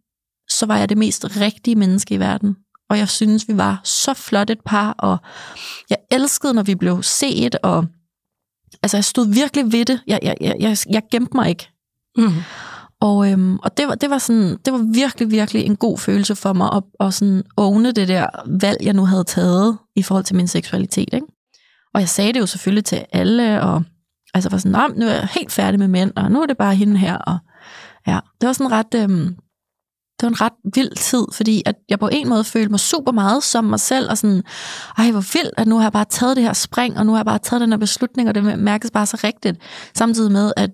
så 0.50 0.65
var 0.65 0.78
jeg 0.78 0.89
det 0.89 0.98
mest 0.98 1.41
rigtige 1.41 1.76
menneske 1.76 2.15
i 2.15 2.19
verden 2.19 2.56
og 2.89 2.98
jeg 2.98 3.10
synes, 3.10 3.48
vi 3.48 3.58
var 3.58 3.82
så 3.84 4.13
flot 4.13 4.50
et 4.50 4.62
par, 4.65 4.91
og 4.91 5.17
jeg 5.89 5.98
elskede, 6.12 6.54
når 6.54 6.63
vi 6.63 6.76
blev 6.76 7.04
set, 7.04 7.56
og 7.63 7.86
altså, 8.84 8.98
jeg 8.98 9.06
stod 9.06 9.34
virkelig 9.34 9.71
ved 9.71 9.86
det. 9.86 10.02
Jeg, 10.08 10.19
jeg, 10.21 10.56
jeg, 10.60 10.78
jeg 10.89 11.02
gemte 11.12 11.38
mig 11.38 11.50
ikke. 11.50 11.69
Mm. 12.17 12.34
Og, 13.00 13.32
øhm, 13.32 13.58
og 13.58 13.78
det, 13.78 13.88
var, 13.88 13.95
det, 13.95 14.10
var 14.10 14.17
sådan, 14.17 14.58
det 14.65 14.74
var 14.74 14.93
virkelig, 14.93 15.32
virkelig 15.32 15.65
en 15.65 15.76
god 15.76 15.98
følelse 15.98 16.36
for 16.36 16.54
mig 16.54 16.69
at, 16.74 16.84
at 17.00 17.13
sådan 17.13 17.43
åne 17.58 17.91
det 17.91 18.08
der 18.08 18.28
valg, 18.45 18.78
jeg 18.82 18.93
nu 18.93 19.06
havde 19.06 19.24
taget 19.24 19.78
i 19.95 20.04
forhold 20.04 20.26
til 20.26 20.36
min 20.36 20.48
seksualitet. 20.48 21.13
Ikke? 21.13 21.28
Og 21.93 22.00
jeg 22.02 22.10
sagde 22.10 22.34
det 22.34 22.39
jo 22.39 22.45
selvfølgelig 22.45 22.86
til 22.86 23.06
alle, 23.12 23.62
og 23.62 23.84
altså 24.34 24.50
var 24.50 24.58
sådan, 24.58 24.91
nu 24.95 25.06
er 25.06 25.12
jeg 25.12 25.28
helt 25.32 25.52
færdig 25.52 25.80
med 25.80 25.88
mænd, 25.88 26.12
og 26.15 26.32
nu 26.32 26.41
er 26.41 26.45
det 26.45 26.58
bare 26.58 26.76
hende 26.76 26.98
her. 26.98 27.17
Og, 27.17 27.38
ja, 28.08 28.19
det 28.41 28.48
var 28.48 28.54
sådan 28.54 28.71
ret, 28.71 28.95
øhm, 28.95 29.36
det 30.19 30.23
var 30.23 30.30
en 30.30 30.41
ret 30.41 30.54
vild 30.75 30.95
tid, 30.95 31.25
fordi 31.32 31.63
at 31.65 31.75
jeg 31.89 31.99
på 31.99 32.10
en 32.12 32.30
måde 32.30 32.43
følte 32.43 32.69
mig 32.69 32.80
super 32.80 33.12
meget 33.12 33.43
som 33.43 33.63
mig 33.63 33.80
selv, 33.80 34.10
og 34.10 34.17
sådan, 34.17 34.43
ej, 34.97 35.12
hvor 35.12 35.34
vildt, 35.34 35.54
at 35.58 35.67
nu 35.67 35.75
har 35.75 35.84
jeg 35.84 35.91
bare 35.91 36.06
taget 36.06 36.36
det 36.36 36.43
her 36.43 36.54
spring, 36.54 36.97
og 36.97 37.06
nu 37.06 37.12
har 37.12 37.19
jeg 37.19 37.25
bare 37.25 37.39
taget 37.39 37.62
den 37.62 37.71
her 37.71 37.78
beslutning, 37.78 38.30
og 38.30 38.36
det 38.36 38.60
mærkes 38.60 38.91
bare 38.91 39.06
så 39.06 39.19
rigtigt. 39.23 39.58
Samtidig 39.95 40.32
med, 40.32 40.51
at, 40.58 40.71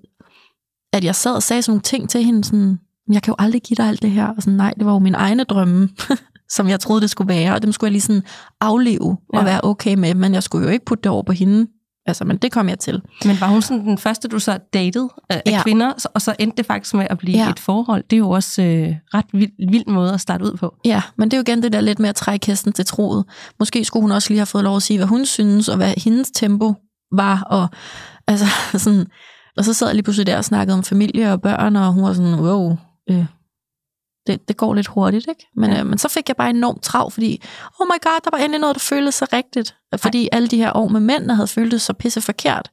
at 0.93 1.03
jeg 1.03 1.15
sad 1.15 1.35
og 1.35 1.43
sagde 1.43 1.61
sådan 1.61 1.71
nogle 1.71 1.81
ting 1.81 2.09
til 2.09 2.23
hende, 2.23 2.43
sådan, 2.43 2.79
jeg 3.11 3.23
kan 3.23 3.31
jo 3.31 3.35
aldrig 3.39 3.61
give 3.61 3.75
dig 3.75 3.87
alt 3.87 4.01
det 4.01 4.11
her, 4.11 4.27
og 4.27 4.41
sådan, 4.43 4.57
nej, 4.57 4.73
det 4.77 4.85
var 4.85 4.91
jo 4.91 4.99
min 4.99 5.15
egne 5.15 5.43
drømme, 5.43 5.89
som 6.55 6.69
jeg 6.69 6.79
troede, 6.79 7.01
det 7.01 7.09
skulle 7.09 7.33
være, 7.33 7.53
og 7.53 7.61
dem 7.61 7.71
skulle 7.71 7.87
jeg 7.87 7.91
lige 7.91 8.01
sådan 8.01 8.23
afleve 8.61 9.17
og 9.29 9.39
ja. 9.39 9.43
være 9.43 9.61
okay 9.63 9.95
med, 9.95 10.13
men 10.13 10.33
jeg 10.33 10.43
skulle 10.43 10.65
jo 10.65 10.71
ikke 10.71 10.85
putte 10.85 11.01
det 11.01 11.11
over 11.11 11.23
på 11.23 11.31
hende. 11.31 11.67
Altså, 12.05 12.25
men 12.25 12.37
det 12.37 12.51
kom 12.51 12.69
jeg 12.69 12.79
til. 12.79 13.01
Men 13.25 13.41
var 13.41 13.47
hun 13.47 13.61
sådan 13.61 13.85
den 13.85 13.97
første, 13.97 14.27
du 14.27 14.39
så 14.39 14.59
datede 14.73 15.09
af 15.29 15.41
ja. 15.45 15.63
kvinder, 15.63 15.93
og 16.13 16.21
så 16.21 16.35
endte 16.39 16.57
det 16.57 16.65
faktisk 16.65 16.93
med 16.93 17.07
at 17.09 17.17
blive 17.17 17.37
ja. 17.37 17.49
et 17.49 17.59
forhold? 17.59 18.03
Det 18.09 18.15
er 18.15 18.17
jo 18.17 18.29
også 18.29 18.61
øh, 18.61 18.95
ret 19.13 19.25
vild, 19.33 19.69
vild 19.71 19.87
måde 19.87 20.13
at 20.13 20.21
starte 20.21 20.45
ud 20.45 20.57
på. 20.57 20.75
Ja, 20.85 21.01
men 21.17 21.31
det 21.31 21.37
er 21.37 21.37
jo 21.37 21.41
igen 21.41 21.63
det 21.63 21.73
der 21.73 21.81
lidt 21.81 21.99
med 21.99 22.09
at 22.09 22.15
trække 22.15 22.47
hesten 22.47 22.73
til 22.73 22.85
troet. 22.85 23.25
Måske 23.59 23.85
skulle 23.85 24.01
hun 24.01 24.11
også 24.11 24.29
lige 24.29 24.39
have 24.39 24.45
fået 24.45 24.63
lov 24.63 24.75
at 24.75 24.83
sige, 24.83 24.97
hvad 24.97 25.07
hun 25.07 25.25
synes, 25.25 25.69
og 25.69 25.77
hvad 25.77 25.93
hendes 25.97 26.31
tempo 26.31 26.73
var. 27.15 27.41
Og, 27.41 27.67
altså, 28.27 28.45
sådan, 28.83 29.05
og 29.57 29.65
så 29.65 29.73
sad 29.73 29.87
jeg 29.87 29.95
lige 29.95 30.03
pludselig 30.03 30.27
der 30.27 30.37
og 30.37 30.45
snakkede 30.45 30.77
om 30.77 30.83
familie 30.83 31.31
og 31.33 31.41
børn, 31.41 31.75
og 31.75 31.93
hun 31.93 32.03
var 32.03 32.13
sådan, 32.13 32.39
wow, 32.39 32.77
øh, 33.09 33.25
det, 34.27 34.47
det 34.47 34.57
går 34.57 34.73
lidt 34.73 34.87
hurtigt, 34.87 35.25
ikke? 35.29 35.47
Men, 35.55 35.71
ja. 35.71 35.79
øh, 35.79 35.85
men 35.85 35.97
så 35.97 36.09
fik 36.09 36.27
jeg 36.27 36.35
bare 36.35 36.49
enormt 36.49 36.83
trav, 36.83 37.11
fordi, 37.11 37.41
oh 37.79 37.87
my 37.87 37.99
god, 38.03 38.19
der 38.23 38.29
var 38.31 38.37
endelig 38.37 38.59
noget, 38.59 38.75
der 38.75 38.79
føltes 38.79 39.15
så 39.15 39.27
rigtigt. 39.33 39.75
Fordi 39.97 40.23
Ej. 40.23 40.29
alle 40.31 40.47
de 40.47 40.57
her 40.57 40.77
år 40.77 40.87
med 40.87 40.99
mænd 40.99 41.31
havde 41.31 41.47
føltes 41.47 41.81
så 41.81 41.93
pisse 41.93 42.21
forkert. 42.21 42.71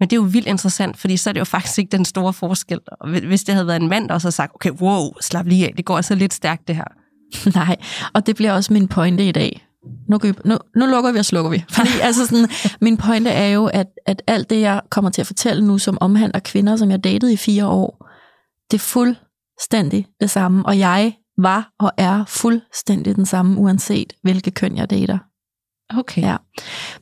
Men 0.00 0.08
det 0.08 0.16
er 0.16 0.20
jo 0.20 0.28
vildt 0.32 0.46
interessant, 0.46 0.98
fordi 0.98 1.16
så 1.16 1.30
er 1.30 1.32
det 1.32 1.40
jo 1.40 1.44
faktisk 1.44 1.78
ikke 1.78 1.96
den 1.96 2.04
store 2.04 2.32
forskel. 2.32 2.80
Hvis 3.26 3.44
det 3.44 3.54
havde 3.54 3.66
været 3.66 3.82
en 3.82 3.88
mand, 3.88 4.08
der 4.08 4.14
også 4.14 4.26
havde 4.26 4.34
sagt, 4.34 4.54
okay, 4.54 4.70
wow, 4.70 5.20
slap 5.20 5.46
lige 5.46 5.66
af, 5.66 5.74
det 5.76 5.84
går 5.84 5.96
altså 5.96 6.14
lidt 6.14 6.34
stærkt 6.34 6.68
det 6.68 6.76
her. 6.76 6.84
Nej, 7.60 7.76
og 8.14 8.26
det 8.26 8.36
bliver 8.36 8.52
også 8.52 8.72
min 8.72 8.88
pointe 8.88 9.28
i 9.28 9.32
dag. 9.32 9.66
Nu, 10.08 10.18
vi, 10.22 10.32
nu, 10.44 10.58
nu 10.76 10.86
lukker 10.86 11.12
vi 11.12 11.18
og 11.18 11.24
slukker 11.24 11.50
vi. 11.50 11.64
Fordi 11.70 11.90
altså 12.02 12.26
sådan, 12.26 12.48
min 12.80 12.96
pointe 12.96 13.30
er 13.30 13.48
jo, 13.48 13.66
at, 13.66 13.86
at 14.06 14.22
alt 14.26 14.50
det, 14.50 14.60
jeg 14.60 14.80
kommer 14.90 15.10
til 15.10 15.20
at 15.20 15.26
fortælle 15.26 15.66
nu, 15.66 15.78
som 15.78 15.98
omhandler 16.00 16.40
kvinder, 16.40 16.76
som 16.76 16.90
jeg 16.90 17.04
datede 17.04 17.32
i 17.32 17.36
fire 17.36 17.66
år, 17.66 18.06
det 18.70 18.76
er 18.76 18.82
fuldstændig 19.56 20.06
det 20.20 20.30
samme. 20.30 20.66
Og 20.66 20.78
jeg 20.78 21.12
var 21.38 21.72
og 21.78 21.92
er 21.96 22.24
fuldstændig 22.28 23.16
den 23.16 23.26
samme, 23.26 23.60
uanset 23.60 24.12
hvilke 24.22 24.50
køn 24.50 24.76
jeg 24.76 24.90
dater. 24.90 25.18
Okay. 25.98 26.22
Ja. 26.22 26.36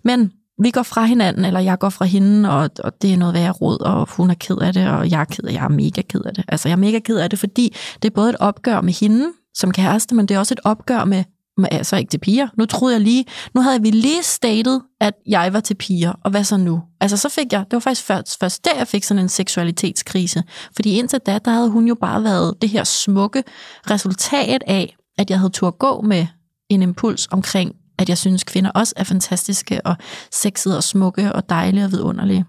Men 0.05 0.33
vi 0.63 0.71
går 0.71 0.83
fra 0.83 1.05
hinanden, 1.05 1.45
eller 1.45 1.61
jeg 1.61 1.79
går 1.79 1.89
fra 1.89 2.05
hende, 2.05 2.51
og, 2.51 2.71
og 2.85 3.03
det 3.03 3.13
er 3.13 3.17
noget 3.17 3.35
værre 3.35 3.51
råd, 3.51 3.81
og 3.81 4.09
hun 4.17 4.31
er 4.31 4.35
ked 4.35 4.57
af 4.57 4.73
det, 4.73 4.89
og 4.89 5.11
jeg 5.11 5.21
er 5.21 5.25
ked 5.25 5.45
af 5.45 5.53
Jeg 5.53 5.65
er 5.65 5.69
mega 5.69 6.03
ked 6.03 6.21
af 6.21 6.35
det. 6.35 6.45
Altså, 6.49 6.69
jeg 6.69 6.73
er 6.73 6.81
mega 6.81 6.99
ked 6.99 7.17
af 7.17 7.31
det, 7.31 7.39
fordi 7.39 7.77
det 8.03 8.11
er 8.11 8.15
både 8.15 8.31
et 8.31 8.37
opgør 8.41 8.81
med 8.81 8.93
hende 8.93 9.27
som 9.55 9.73
kæreste, 9.73 10.15
men 10.15 10.27
det 10.27 10.35
er 10.35 10.39
også 10.39 10.55
et 10.55 10.61
opgør 10.65 11.05
med, 11.05 11.25
men 11.57 11.67
altså 11.71 11.97
ikke 11.97 12.11
til 12.11 12.19
piger. 12.19 12.49
Nu 12.59 12.67
troede 12.67 12.95
jeg 12.95 13.01
lige, 13.03 13.25
nu 13.55 13.61
havde 13.61 13.83
vi 13.83 13.91
lige 13.91 14.23
statet, 14.23 14.83
at 15.01 15.15
jeg 15.27 15.53
var 15.53 15.61
til 15.61 15.75
piger, 15.75 16.13
og 16.25 16.31
hvad 16.31 16.45
så 16.45 16.57
nu? 16.57 16.83
Altså, 17.01 17.17
så 17.17 17.29
fik 17.29 17.53
jeg, 17.53 17.65
det 17.65 17.73
var 17.73 17.81
faktisk 17.81 18.07
først, 18.07 18.39
først 18.41 18.65
der, 18.65 18.77
jeg 18.79 18.89
fik 18.89 19.05
sådan 19.05 19.23
en 19.23 19.29
seksualitetskrise. 19.29 20.43
Fordi 20.77 20.99
indtil 20.99 21.19
da, 21.19 21.39
der 21.45 21.51
havde 21.51 21.71
hun 21.71 21.87
jo 21.87 21.95
bare 21.95 22.25
været 22.25 22.55
det 22.63 22.71
her 22.71 22.85
smukke 22.85 23.45
resultat 23.91 24.63
af, 24.67 24.97
at 25.19 25.31
jeg 25.31 25.39
havde 25.39 25.53
tur 25.53 25.71
gå 25.71 26.03
med 26.03 26.27
en 26.71 26.83
impuls 26.83 27.29
omkring 27.31 27.75
at 27.99 28.09
jeg 28.09 28.19
synes, 28.19 28.45
kvinder 28.45 28.71
også 28.71 28.95
er 28.97 29.05
fantastiske 29.05 29.87
og 29.87 29.97
sexede 30.33 30.77
og 30.77 30.85
smukke 30.85 31.33
og 31.33 31.49
dejlige 31.49 31.85
og 31.85 31.91
vidunderlige. 31.91 32.45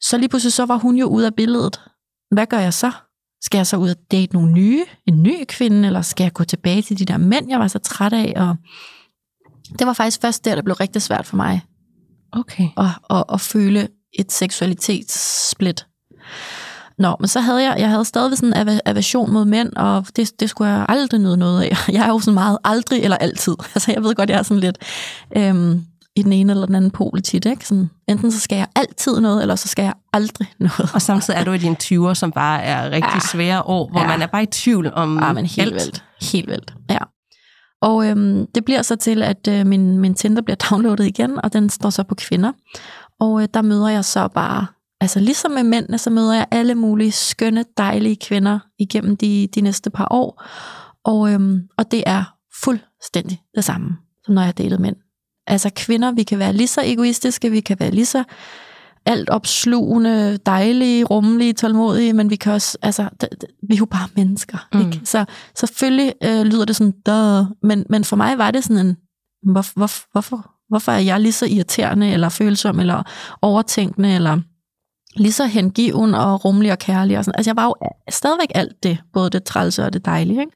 Så 0.00 0.18
lige 0.18 0.28
pludselig 0.28 0.52
så 0.52 0.66
var 0.66 0.76
hun 0.76 0.96
jo 0.96 1.06
ude 1.06 1.26
af 1.26 1.34
billedet. 1.34 1.80
Hvad 2.30 2.46
gør 2.46 2.58
jeg 2.58 2.74
så? 2.74 2.92
Skal 3.42 3.58
jeg 3.58 3.66
så 3.66 3.76
ud 3.76 3.90
og 3.90 3.96
date 4.10 4.32
nogle 4.32 4.52
nye, 4.52 4.84
en 5.06 5.22
ny 5.22 5.44
kvinde, 5.48 5.86
eller 5.86 6.02
skal 6.02 6.24
jeg 6.24 6.32
gå 6.32 6.44
tilbage 6.44 6.82
til 6.82 6.98
de 6.98 7.04
der 7.04 7.16
mænd, 7.16 7.48
jeg 7.48 7.58
var 7.58 7.68
så 7.68 7.78
træt 7.78 8.12
af? 8.12 8.32
Og 8.36 8.56
det 9.78 9.86
var 9.86 9.92
faktisk 9.92 10.20
først 10.20 10.44
der, 10.44 10.54
det 10.54 10.64
blev 10.64 10.76
rigtig 10.76 11.02
svært 11.02 11.26
for 11.26 11.36
mig 11.36 11.62
Okay. 12.32 12.68
at, 12.78 12.86
at, 13.10 13.24
at 13.32 13.40
føle 13.40 13.88
et 14.18 14.32
seksualitetssplit. 14.32 15.86
Nå, 16.98 17.16
men 17.20 17.28
så 17.28 17.40
havde 17.40 17.62
jeg, 17.62 17.76
jeg 17.78 17.88
havde 17.90 18.04
stadig 18.04 18.38
sådan 18.38 18.68
en 18.68 18.80
aversion 18.84 19.32
mod 19.32 19.44
mænd, 19.44 19.72
og 19.76 20.06
det, 20.16 20.40
det 20.40 20.50
skulle 20.50 20.70
jeg 20.70 20.86
aldrig 20.88 21.20
nyde 21.20 21.36
noget 21.36 21.62
af. 21.62 21.76
Jeg 21.92 22.04
er 22.04 22.08
jo 22.08 22.20
sådan 22.20 22.34
meget 22.34 22.58
aldrig 22.64 23.02
eller 23.02 23.16
altid. 23.16 23.54
Altså, 23.74 23.92
jeg 23.92 24.02
ved 24.02 24.14
godt, 24.14 24.30
jeg 24.30 24.38
er 24.38 24.42
sådan 24.42 24.60
lidt 24.60 24.78
øhm, 25.36 25.84
i 26.20 26.22
den 26.22 26.32
ene 26.32 26.52
eller 26.52 26.66
den 26.66 26.74
anden 26.74 26.90
pol 26.90 27.22
tit, 27.22 27.44
ikke? 27.46 27.66
Sådan, 27.66 27.90
enten 28.08 28.32
så 28.32 28.40
skal 28.40 28.56
jeg 28.56 28.66
altid 28.76 29.20
noget, 29.20 29.42
eller 29.42 29.56
så 29.56 29.68
skal 29.68 29.82
jeg 29.82 29.94
aldrig 30.12 30.48
noget. 30.58 30.90
Og 30.94 31.02
samtidig 31.02 31.38
er 31.40 31.44
du 31.44 31.52
i 31.52 31.58
dine 31.58 31.76
20'er, 31.82 32.14
som 32.14 32.32
bare 32.32 32.62
er 32.62 32.90
rigtig 32.90 33.14
Ja. 33.14 33.20
svære 33.32 33.62
år, 33.62 33.90
hvor 33.90 34.00
Ja. 34.00 34.06
man 34.06 34.22
er 34.22 34.26
bare 34.26 34.42
i 34.42 34.46
tvivl 34.46 34.92
om 34.94 35.18
Ja, 35.18 35.32
men 35.32 35.46
helt 35.46 35.60
alt. 35.60 35.74
vildt. 35.84 36.04
Helt 36.32 36.48
vildt, 36.50 36.74
ja. 36.90 36.98
Og 37.82 38.06
øhm, 38.06 38.46
det 38.54 38.64
bliver 38.64 38.82
så 38.82 38.96
til, 38.96 39.22
at 39.22 39.48
øh, 39.48 39.66
min, 39.66 39.98
min 39.98 40.14
Tinder 40.14 40.42
bliver 40.42 40.56
downloadet 40.70 41.06
igen, 41.06 41.44
og 41.44 41.52
den 41.52 41.70
står 41.70 41.90
så 41.90 42.02
på 42.02 42.14
kvinder. 42.14 42.52
Og 43.20 43.42
øh, 43.42 43.48
der 43.54 43.62
møder 43.62 43.88
jeg 43.88 44.04
så 44.04 44.28
bare, 44.28 44.66
altså 45.00 45.20
ligesom 45.20 45.50
med 45.50 45.62
mændene, 45.62 45.98
så 45.98 46.10
møder 46.10 46.34
jeg 46.34 46.46
alle 46.50 46.74
mulige 46.74 47.12
skønne, 47.12 47.64
dejlige 47.76 48.16
kvinder 48.16 48.58
igennem 48.78 49.16
de, 49.16 49.48
de 49.54 49.60
næste 49.60 49.90
par 49.90 50.08
år. 50.10 50.44
Og, 51.04 51.32
øhm, 51.32 51.60
og 51.78 51.90
det 51.90 52.02
er 52.06 52.24
fuldstændig 52.64 53.40
det 53.54 53.64
samme, 53.64 53.88
som 54.24 54.34
når 54.34 54.42
jeg 54.42 54.46
har 54.46 54.52
datet 54.52 54.80
mænd. 54.80 54.96
Altså 55.50 55.70
kvinder, 55.76 56.12
vi 56.12 56.22
kan 56.22 56.38
være 56.38 56.52
lige 56.52 56.66
så 56.68 56.80
egoistiske, 56.84 57.50
vi 57.50 57.60
kan 57.60 57.76
være 57.80 57.90
lige 57.90 58.06
så 58.06 58.24
alt 59.06 59.30
opslugende, 59.30 60.36
dejlige, 60.46 61.04
rummelige, 61.04 61.52
tålmodige, 61.52 62.12
men 62.12 62.30
vi 62.30 62.36
kan 62.36 62.52
også, 62.52 62.78
altså, 62.82 63.08
vi 63.68 63.74
er 63.74 63.78
jo 63.78 63.84
bare 63.84 64.08
mennesker, 64.16 64.58
Mm. 64.74 64.80
mm. 64.80 64.86
ikke? 64.86 65.00
Så 65.04 65.24
selvfølgelig 65.56 66.14
øh, 66.24 66.42
lyder 66.42 66.64
det 66.64 66.76
sådan, 66.76 66.92
Duh. 67.06 67.44
men, 67.62 67.86
men 67.90 68.04
for 68.04 68.16
mig 68.16 68.38
var 68.38 68.50
det 68.50 68.64
sådan 68.64 68.86
en, 68.86 68.96
hvor, 69.52 69.64
hvor, 69.78 69.90
hvorfor, 70.12 70.50
hvorfor 70.68 70.92
er 70.92 70.98
jeg 70.98 71.20
lige 71.20 71.32
så 71.32 71.46
irriterende, 71.46 72.10
eller 72.12 72.28
følsom, 72.28 72.80
eller 72.80 73.02
overtænkende, 73.42 74.14
eller 74.14 74.38
lige 75.16 75.32
så 75.32 75.46
hengiven 75.46 76.14
og 76.14 76.44
rummelig 76.44 76.72
og 76.72 76.78
kærlig. 76.78 77.18
Og 77.18 77.24
sådan. 77.24 77.38
Altså 77.38 77.50
jeg 77.50 77.56
var 77.56 77.64
jo 77.64 77.74
stadigvæk 78.10 78.48
alt 78.54 78.82
det, 78.82 78.98
både 79.12 79.30
det 79.30 79.44
trælse 79.44 79.84
og 79.84 79.92
det 79.92 80.04
dejlige. 80.04 80.40
Ikke? 80.40 80.52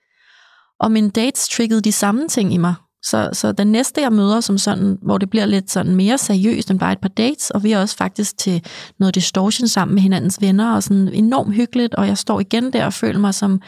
Og 0.81 0.93
mine 0.93 1.11
dates 1.11 1.49
triggede 1.49 1.81
de 1.81 1.93
samme 1.93 2.29
ting 2.29 2.55
i 2.55 2.57
mig. 2.57 2.75
Så, 3.05 3.31
så 3.33 3.53
den 3.53 3.67
næste, 3.67 4.01
jeg 4.01 4.13
møder, 4.13 4.41
som 4.41 4.59
sådan, 4.59 4.99
hvor 5.03 5.19
det 5.19 5.31
bliver 5.31 5.47
lidt 5.47 5.71
sådan 5.71 5.95
mere 5.95 6.19
seriøst 6.19 6.71
end 6.71 6.79
bare 6.79 6.93
et 6.93 7.01
par 7.01 7.09
dates, 7.09 7.51
og 7.51 7.65
vi 7.65 7.73
er 7.73 7.81
også 7.81 7.97
faktisk 7.97 8.39
til 8.39 8.65
noget 8.99 9.15
distortion 9.15 9.69
sammen 9.69 9.95
med 9.95 10.03
hinandens 10.03 10.41
venner, 10.41 10.75
og 10.75 10.83
sådan 10.83 11.09
enormt 11.09 11.55
hyggeligt, 11.55 11.95
og 11.95 12.07
jeg 12.07 12.19
står 12.19 12.41
igen 12.41 12.73
der 12.73 12.87
og 12.87 12.93
føler 12.93 13.19
mig 13.19 13.35
som 13.35 13.61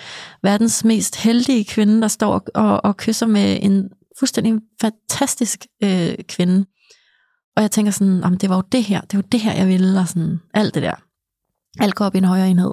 verdens 0.43 0.85
mest 0.85 1.17
heldige 1.17 1.65
kvinde, 1.65 2.01
der 2.03 2.09
står 2.09 2.33
og, 2.35 2.43
og, 2.55 2.85
og 2.85 2.97
kysser 2.97 3.27
med 3.27 3.59
en 3.63 3.89
fuldstændig 4.19 4.55
fantastisk 4.81 5.67
øh, 5.83 6.15
kvinde. 6.29 6.67
Og 7.57 7.63
jeg 7.63 7.71
tænker 7.71 7.93
sådan, 7.93 8.37
det 8.37 8.49
var 8.49 8.57
jo 8.57 8.63
det 8.73 8.85
her, 8.85 9.01
det 9.01 9.17
var 9.17 9.23
det 9.23 9.41
her, 9.41 9.53
jeg 9.53 9.69
ville, 9.69 10.01
og 10.01 10.09
sådan 10.09 10.41
alt 10.55 10.75
det 10.75 10.83
der. 10.83 10.95
Alt 11.81 11.95
går 11.95 12.05
op 12.05 12.15
i 12.15 12.19
en 12.19 12.25
højere 12.25 12.51
enhed. 12.51 12.73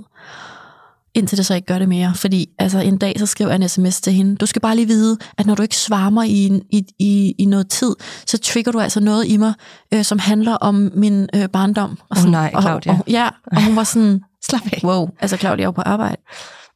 Indtil 1.15 1.37
det 1.37 1.45
så 1.45 1.55
ikke 1.55 1.65
gør 1.65 1.79
det 1.79 1.89
mere. 1.89 2.13
Fordi 2.15 2.49
altså, 2.59 2.79
en 2.79 2.97
dag, 2.97 3.13
så 3.19 3.25
skriver 3.25 3.51
jeg 3.51 3.61
en 3.61 3.69
sms 3.69 4.01
til 4.01 4.13
hende. 4.13 4.35
Du 4.35 4.45
skal 4.45 4.61
bare 4.61 4.75
lige 4.75 4.87
vide, 4.87 5.17
at 5.37 5.45
når 5.45 5.55
du 5.55 5.61
ikke 5.61 5.75
svarer 5.77 6.09
mig 6.09 6.29
i, 6.29 6.61
i, 6.71 6.83
i, 6.99 7.35
i 7.39 7.45
noget 7.45 7.69
tid, 7.69 7.95
så 8.27 8.37
trigger 8.37 8.71
du 8.71 8.79
altså 8.79 8.99
noget 8.99 9.27
i 9.27 9.37
mig, 9.37 9.53
øh, 9.93 10.03
som 10.03 10.19
handler 10.19 10.53
om 10.55 10.91
min 10.95 11.29
øh, 11.35 11.49
barndom. 11.49 11.97
Og 12.09 12.17
Åh 12.25 12.31
nej, 12.31 12.51
Claudia. 12.61 12.91
Og, 12.91 12.97
og, 12.99 13.03
ja, 13.11 13.29
og 13.51 13.63
hun 13.65 13.75
var 13.75 13.83
sådan, 13.83 14.21
Slap 14.49 14.61
af. 14.73 14.79
wow, 14.83 15.09
altså 15.19 15.37
Claudia 15.37 15.63
er 15.63 15.67
jo 15.67 15.71
på 15.71 15.81
arbejde. 15.81 16.21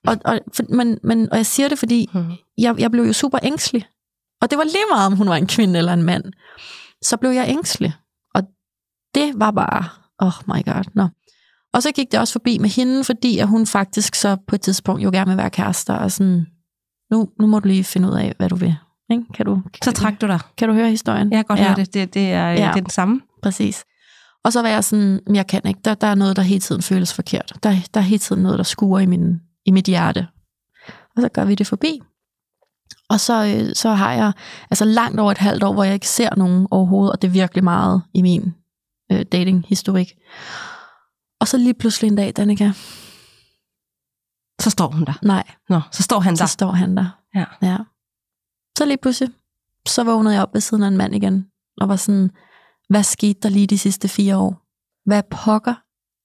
Og, 0.07 0.17
og, 0.25 0.39
for, 0.53 0.63
men, 0.69 0.97
men, 1.03 1.29
og 1.31 1.37
jeg 1.37 1.45
siger 1.45 1.69
det, 1.69 1.79
fordi 1.79 2.09
Mhm. 2.13 2.31
jeg, 2.57 2.75
jeg 2.79 2.91
blev 2.91 3.03
jo 3.03 3.13
super 3.13 3.39
ængstelig. 3.43 3.85
Og 4.41 4.49
det 4.49 4.57
var 4.57 4.63
lige 4.63 4.83
meget, 4.91 5.05
om 5.05 5.13
hun 5.15 5.29
var 5.29 5.35
en 5.35 5.47
kvinde 5.47 5.77
eller 5.79 5.93
en 5.93 6.03
mand. 6.03 6.23
Så 7.03 7.17
blev 7.17 7.31
jeg 7.31 7.45
ængstelig. 7.49 7.93
Og 8.35 8.43
det 9.15 9.31
var 9.35 9.51
bare, 9.51 9.85
oh 10.19 10.31
my 10.47 10.65
god, 10.65 10.83
nå. 10.95 11.07
Og 11.77 11.83
så 11.83 11.91
gik 11.91 12.11
det 12.11 12.19
også 12.19 12.31
forbi 12.31 12.57
med 12.57 12.69
hende, 12.69 13.03
fordi 13.03 13.37
at 13.39 13.47
hun 13.47 13.67
faktisk 13.67 14.15
så 14.15 14.37
på 14.47 14.55
et 14.55 14.61
tidspunkt 14.61 15.03
jo 15.03 15.09
gerne 15.13 15.29
vil 15.29 15.37
være 15.37 15.49
kærester, 15.49 15.93
og 15.93 16.11
sådan, 16.11 16.45
nu, 17.11 17.29
nu 17.39 17.47
må 17.47 17.59
du 17.59 17.67
lige 17.67 17.83
finde 17.83 18.07
ud 18.09 18.13
af, 18.13 18.33
hvad 18.37 18.49
du 18.49 18.55
vil. 18.55 18.75
Ikke? 19.11 19.23
Kan, 19.33 19.45
du, 19.45 19.55
kan, 19.55 19.83
Så 19.83 19.91
trak 19.91 20.21
du 20.21 20.27
dig. 20.27 20.39
kan 20.57 20.67
du 20.67 20.73
høre 20.73 20.89
historien? 20.89 21.31
Jeg 21.31 21.37
kan 21.37 21.45
godt 21.45 21.59
Ja. 21.59 21.65
høre 21.65 21.75
det. 21.75 21.93
Det, 21.93 22.13
det, 22.13 22.31
er, 22.31 22.47
ja. 22.49 22.55
Det 22.55 22.63
er 22.63 22.73
den 22.73 22.89
samme. 22.89 23.21
Præcis. 23.43 23.83
Og 24.43 24.53
så 24.53 24.61
var 24.61 24.69
jeg 24.69 24.83
sådan, 24.83 25.19
"Men 25.25 25.35
jeg 25.35 25.47
kan 25.47 25.61
ikke. 25.67 25.79
Der, 25.85 25.93
der 25.93 26.07
er 26.07 26.15
noget, 26.15 26.35
der 26.35 26.41
hele 26.41 26.59
tiden 26.59 26.81
føles 26.81 27.13
forkert. 27.13 27.53
Der, 27.63 27.75
der 27.93 27.99
er 27.99 28.03
hele 28.03 28.19
tiden 28.19 28.43
noget, 28.43 28.57
der 28.57 28.63
skuer 28.63 28.99
i, 28.99 29.05
min, 29.05 29.41
i 29.65 29.71
mit 29.71 29.85
hjerte. 29.85 30.27
Og 31.15 31.21
så 31.21 31.29
gør 31.29 31.45
vi 31.45 31.55
det 31.55 31.67
forbi. 31.67 32.01
Og 33.09 33.19
så, 33.19 33.45
øh, 33.45 33.75
så 33.75 33.89
har 33.89 34.13
jeg 34.13 34.31
altså 34.71 34.85
langt 34.85 35.19
over 35.19 35.31
et 35.31 35.37
halvt 35.37 35.63
år, 35.63 35.73
hvor 35.73 35.83
jeg 35.83 35.93
ikke 35.93 36.07
ser 36.07 36.29
nogen 36.37 36.67
overhovedet, 36.71 37.11
og 37.11 37.21
det 37.21 37.27
er 37.27 37.31
virkelig 37.31 37.63
meget 37.63 38.01
i 38.13 38.21
min 38.21 38.53
øh, 39.11 39.25
dating-historik. 39.31 40.13
Og 41.39 41.47
så 41.47 41.57
lige 41.57 41.73
pludselig 41.73 42.07
en 42.07 42.15
dag, 42.15 42.33
Danika, 42.37 42.71
Så 44.59 44.69
står 44.69 44.87
hun 44.91 45.05
der. 45.05 45.13
nej, 45.23 45.43
Nå, 45.69 45.81
så 45.91 46.03
står 46.03 46.19
han 46.19 46.37
så 46.37 46.41
der. 46.41 46.47
står 46.47 46.71
han 46.71 46.97
der. 46.97 47.19
Ja. 47.35 47.45
ja. 47.61 47.77
Så 48.77 48.85
lige 48.85 48.97
pludselig, 48.97 49.33
så 49.87 50.03
vågnede 50.03 50.33
jeg 50.35 50.41
op 50.43 50.53
ved 50.53 50.61
siden 50.61 50.83
af 50.83 50.87
en 50.87 50.97
mand 50.97 51.15
igen, 51.15 51.47
og 51.81 51.89
var 51.89 51.95
sådan, 51.95 52.31
hvad 52.89 53.03
skete 53.03 53.39
der 53.43 53.49
lige 53.49 53.67
de 53.67 53.77
sidste 53.77 54.07
fire 54.07 54.37
år? 54.37 54.61
Hvad 55.05 55.23
pokker 55.31 55.73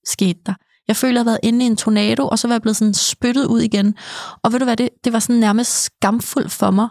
skete 0.05 0.39
der? 0.45 0.53
Jeg 0.87 0.95
følte, 0.95 1.09
at 1.11 1.13
jeg 1.13 1.19
havde 1.19 1.25
været 1.25 1.39
inde 1.43 1.65
i 1.65 1.67
en 1.67 1.75
tornado, 1.77 2.27
og 2.27 2.39
så 2.39 2.47
var 2.47 2.53
jeg 2.55 2.61
blevet 2.61 2.75
sådan 2.75 2.93
spyttet 2.93 3.45
ud 3.45 3.61
igen. 3.61 3.95
Og 4.43 4.51
ved 4.51 4.59
du 4.59 4.65
hvad, 4.65 4.77
det, 4.77 4.89
det 5.03 5.13
var 5.13 5.19
sådan 5.19 5.39
nærmest 5.39 5.83
skamfuldt 5.83 6.51
for 6.51 6.71
mig. 6.71 6.89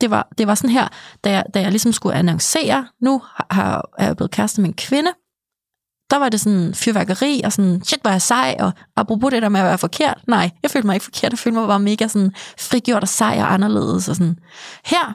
Det 0.00 0.10
var, 0.10 0.28
det 0.38 0.46
var 0.46 0.54
sådan 0.54 0.70
her, 0.70 0.88
da 1.24 1.30
jeg, 1.30 1.44
da 1.54 1.60
jeg 1.60 1.70
ligesom 1.70 1.92
skulle 1.92 2.14
annoncere, 2.14 2.88
nu 3.00 3.22
har, 3.34 3.46
har, 3.50 3.90
er 3.98 4.06
jeg 4.06 4.16
blevet 4.16 4.30
kæreste 4.30 4.60
med 4.60 4.68
en 4.68 4.74
kvinde, 4.74 5.10
der 6.10 6.16
var 6.16 6.28
det 6.28 6.40
sådan 6.40 6.74
fyrværkeri, 6.74 7.40
og 7.44 7.52
sådan, 7.52 7.82
shit, 7.84 8.00
er 8.04 8.10
jeg 8.10 8.22
sej, 8.22 8.56
og 8.60 8.72
apropos 8.96 9.30
det 9.30 9.42
der 9.42 9.48
med 9.48 9.60
at 9.60 9.66
være 9.66 9.78
forkert, 9.78 10.20
nej, 10.28 10.50
jeg 10.62 10.70
følte 10.70 10.86
mig 10.86 10.94
ikke 10.94 11.04
forkert, 11.04 11.32
jeg 11.32 11.38
følte 11.38 11.58
mig 11.58 11.68
bare 11.68 11.80
mega 11.80 12.08
sådan 12.08 12.32
frigjort 12.58 13.02
og 13.02 13.08
sej 13.08 13.36
og 13.40 13.52
anderledes, 13.54 14.08
og 14.08 14.16
sådan. 14.16 14.38
Her, 14.84 15.14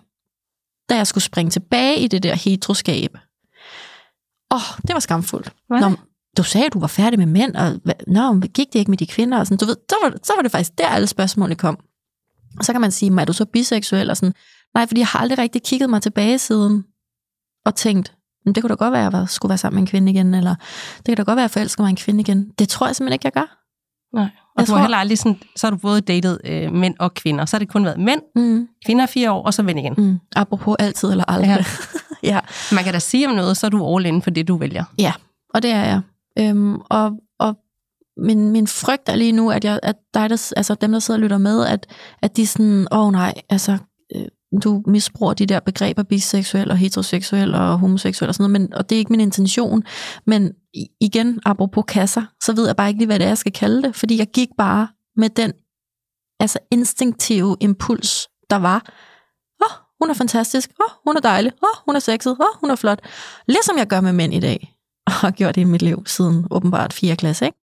da 0.89 0.95
jeg 0.95 1.07
skulle 1.07 1.23
springe 1.23 1.49
tilbage 1.49 1.99
i 1.99 2.07
det 2.07 2.23
der 2.23 2.35
heteroskab, 2.35 3.17
åh, 4.51 4.55
oh, 4.55 4.77
det 4.87 4.93
var 4.93 4.99
skamfuldt. 4.99 5.53
Hvad? 5.67 5.79
Nå, 5.79 5.91
du 6.37 6.43
sagde, 6.43 6.65
at 6.65 6.73
du 6.73 6.79
var 6.79 6.87
færdig 6.87 7.19
med 7.19 7.25
mænd, 7.25 7.55
og 7.55 7.81
nå, 8.07 8.39
gik 8.39 8.67
det 8.73 8.79
ikke 8.79 8.91
med 8.91 8.97
de 8.97 9.07
kvinder? 9.07 9.39
Og 9.39 9.47
sådan, 9.47 9.57
du 9.57 9.65
ved, 9.65 9.75
så, 9.89 9.95
var, 10.03 10.13
så 10.23 10.33
var 10.35 10.41
det 10.41 10.51
faktisk 10.51 10.77
der, 10.77 10.87
alle 10.87 11.07
spørgsmålene 11.07 11.55
kom. 11.55 11.77
Og 12.59 12.65
så 12.65 12.71
kan 12.71 12.81
man 12.81 12.91
sige, 12.91 13.09
"Men 13.09 13.19
er 13.19 13.25
du 13.25 13.33
så 13.33 13.45
biseksuel? 13.45 14.09
Og 14.09 14.17
sådan, 14.17 14.33
nej, 14.73 14.87
fordi 14.87 14.99
jeg 14.99 15.07
har 15.07 15.19
aldrig 15.19 15.37
rigtig 15.37 15.63
kigget 15.63 15.89
mig 15.89 16.01
tilbage 16.01 16.39
siden, 16.39 16.83
og 17.65 17.75
tænkt, 17.75 18.15
"Men 18.49 18.55
det 18.55 18.63
kunne 18.63 18.69
da 18.69 18.75
godt 18.75 18.91
være, 18.93 19.07
at 19.07 19.13
jeg 19.13 19.29
skulle 19.29 19.49
være 19.49 19.57
sammen 19.57 19.75
med 19.75 19.81
en 19.81 19.87
kvinde 19.87 20.11
igen, 20.11 20.33
eller 20.33 20.55
det 20.97 21.05
kan 21.05 21.17
da 21.17 21.23
godt 21.23 21.35
være, 21.35 21.43
at 21.45 21.49
jeg 21.49 21.51
forelsker 21.51 21.83
mig 21.83 21.89
en 21.89 21.95
kvinde 21.95 22.19
igen. 22.21 22.49
Det 22.59 22.69
tror 22.69 22.87
jeg 22.87 22.95
simpelthen 22.95 23.13
ikke, 23.13 23.25
jeg 23.25 23.33
gør. 23.33 23.55
Nej. 24.15 24.23
Og 24.23 24.29
Jeg 24.61 24.67
du 24.67 24.71
har 24.71 24.77
tror- 24.77 24.81
heller 24.81 24.97
aldrig 24.97 25.17
sådan, 25.17 25.39
så 25.55 25.67
har 25.67 25.71
du 25.71 25.77
både 25.77 26.01
datet 26.01 26.39
øh, 26.45 26.73
mænd 26.73 26.95
og 26.99 27.13
kvinder. 27.13 27.45
Så 27.45 27.55
har 27.55 27.59
det 27.59 27.69
kun 27.69 27.85
været 27.85 27.99
mænd, 27.99 28.21
Mm, 28.35 28.67
kvinder 28.85 29.05
fire 29.05 29.31
år, 29.31 29.43
og 29.45 29.53
så 29.53 29.63
ven 29.63 29.77
igen. 29.77 29.93
mm. 29.97 30.19
Apropos 30.35 30.75
altid 30.79 31.11
eller 31.11 31.23
aldrig. 31.27 31.47
Ja. 31.49 31.63
ja. 32.33 32.39
Man 32.75 32.83
kan 32.83 32.93
da 32.93 32.99
sige 32.99 33.27
om 33.29 33.35
noget, 33.35 33.57
så 33.57 33.65
er 33.65 33.69
du 33.69 33.95
all 33.97 34.05
in 34.05 34.21
for 34.21 34.29
det, 34.29 34.47
du 34.47 34.57
vælger. 34.57 34.83
Ja, 34.99 35.13
og 35.53 35.61
det 35.63 35.71
er 35.71 35.83
jeg. 35.85 36.01
Øhm, 36.39 36.75
og, 36.89 37.11
og 37.39 37.55
min, 38.17 38.51
min 38.51 38.67
frygt 38.67 39.09
er 39.09 39.15
lige 39.15 39.31
nu, 39.31 39.51
at, 39.51 39.65
jeg, 39.65 39.79
at 39.83 39.95
dig, 40.13 40.29
der, 40.29 40.51
altså 40.57 40.75
dem, 40.75 40.91
der 40.91 40.99
sidder 40.99 41.17
og 41.17 41.21
lytter 41.21 41.37
med, 41.37 41.65
at, 41.65 41.87
at 42.21 42.37
de 42.37 42.47
sådan, 42.47 42.87
åh 42.91 42.99
oh, 43.07 43.11
nej, 43.11 43.33
altså, 43.49 43.77
øh, 44.15 44.25
du 44.63 44.83
misbruger 44.87 45.33
de 45.33 45.45
der 45.45 45.59
begreber 45.59 46.03
biseksuel 46.03 46.71
og 46.71 46.77
heteroseksuel 46.77 47.55
og 47.55 47.79
homoseksuel 47.79 48.29
og 48.29 48.35
sådan 48.35 48.51
noget, 48.51 48.61
men, 48.61 48.73
og 48.73 48.89
det 48.89 48.95
er 48.95 48.99
ikke 48.99 49.11
min 49.11 49.19
intention. 49.19 49.83
Men 50.25 50.51
igen, 51.01 51.39
apropos 51.45 51.83
kasser, 51.87 52.23
så 52.43 52.53
ved 52.53 52.65
jeg 52.65 52.75
bare 52.75 52.87
ikke 52.87 52.97
lige, 52.97 53.07
hvad 53.07 53.19
det 53.19 53.25
er, 53.25 53.29
jeg 53.29 53.37
skal 53.37 53.51
kalde 53.51 53.83
det, 53.83 53.95
fordi 53.95 54.17
jeg 54.17 54.27
gik 54.27 54.49
bare 54.57 54.87
med 55.15 55.29
den 55.29 55.53
altså 56.39 56.59
instinktive 56.71 57.57
impuls, 57.59 58.27
der 58.49 58.55
var. 58.55 58.93
Åh, 59.61 59.65
oh, 59.65 59.83
hun 60.01 60.09
er 60.09 60.13
fantastisk. 60.13 60.69
Åh, 60.69 60.85
oh, 60.85 60.97
hun 61.05 61.17
er 61.17 61.21
dejlig. 61.21 61.51
Åh, 61.63 61.69
oh, 61.69 61.85
hun 61.85 61.95
er 61.95 61.99
sexet. 61.99 62.31
Åh, 62.31 62.39
oh, 62.39 62.59
hun 62.59 62.69
er 62.69 62.75
flot. 62.75 62.99
Ligesom 63.47 63.77
jeg 63.77 63.87
gør 63.87 64.01
med 64.01 64.13
mænd 64.13 64.33
i 64.33 64.39
dag. 64.39 64.75
Og 65.07 65.11
har 65.11 65.31
gjort 65.31 65.55
det 65.55 65.61
i 65.61 65.63
mit 65.63 65.81
liv 65.81 66.03
siden 66.05 66.47
åbenbart 66.51 66.93
4. 66.93 67.15
klasse, 67.15 67.45
ikke? 67.45 67.57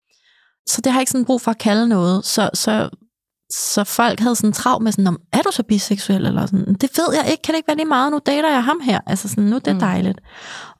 Så 0.68 0.80
det 0.80 0.92
har 0.92 0.98
jeg 0.98 1.02
ikke 1.02 1.10
sådan 1.10 1.24
brug 1.24 1.40
for 1.40 1.50
at 1.50 1.58
kalde 1.58 1.88
noget. 1.88 2.24
Så, 2.24 2.50
så, 2.54 2.90
så 3.54 3.84
folk 3.84 4.20
havde 4.20 4.36
sådan 4.36 4.52
travlt 4.52 4.84
med 4.84 4.92
sådan, 4.92 5.16
er 5.32 5.42
du 5.42 5.50
så 5.52 5.62
biseksuel? 5.62 6.26
Eller 6.26 6.46
sådan, 6.46 6.74
det 6.74 6.90
ved 6.96 7.14
jeg 7.14 7.30
ikke. 7.30 7.42
Kan 7.42 7.52
det 7.52 7.56
ikke 7.56 7.68
være 7.68 7.76
lige 7.76 7.86
meget? 7.86 8.12
Nu 8.12 8.20
dater 8.26 8.50
jeg 8.50 8.64
ham 8.64 8.80
her. 8.80 9.00
Altså 9.06 9.28
sådan, 9.28 9.44
nu 9.44 9.56
det 9.56 9.56
er 9.56 9.64
det 9.64 9.74
mm. 9.74 9.80
dejligt. 9.80 10.20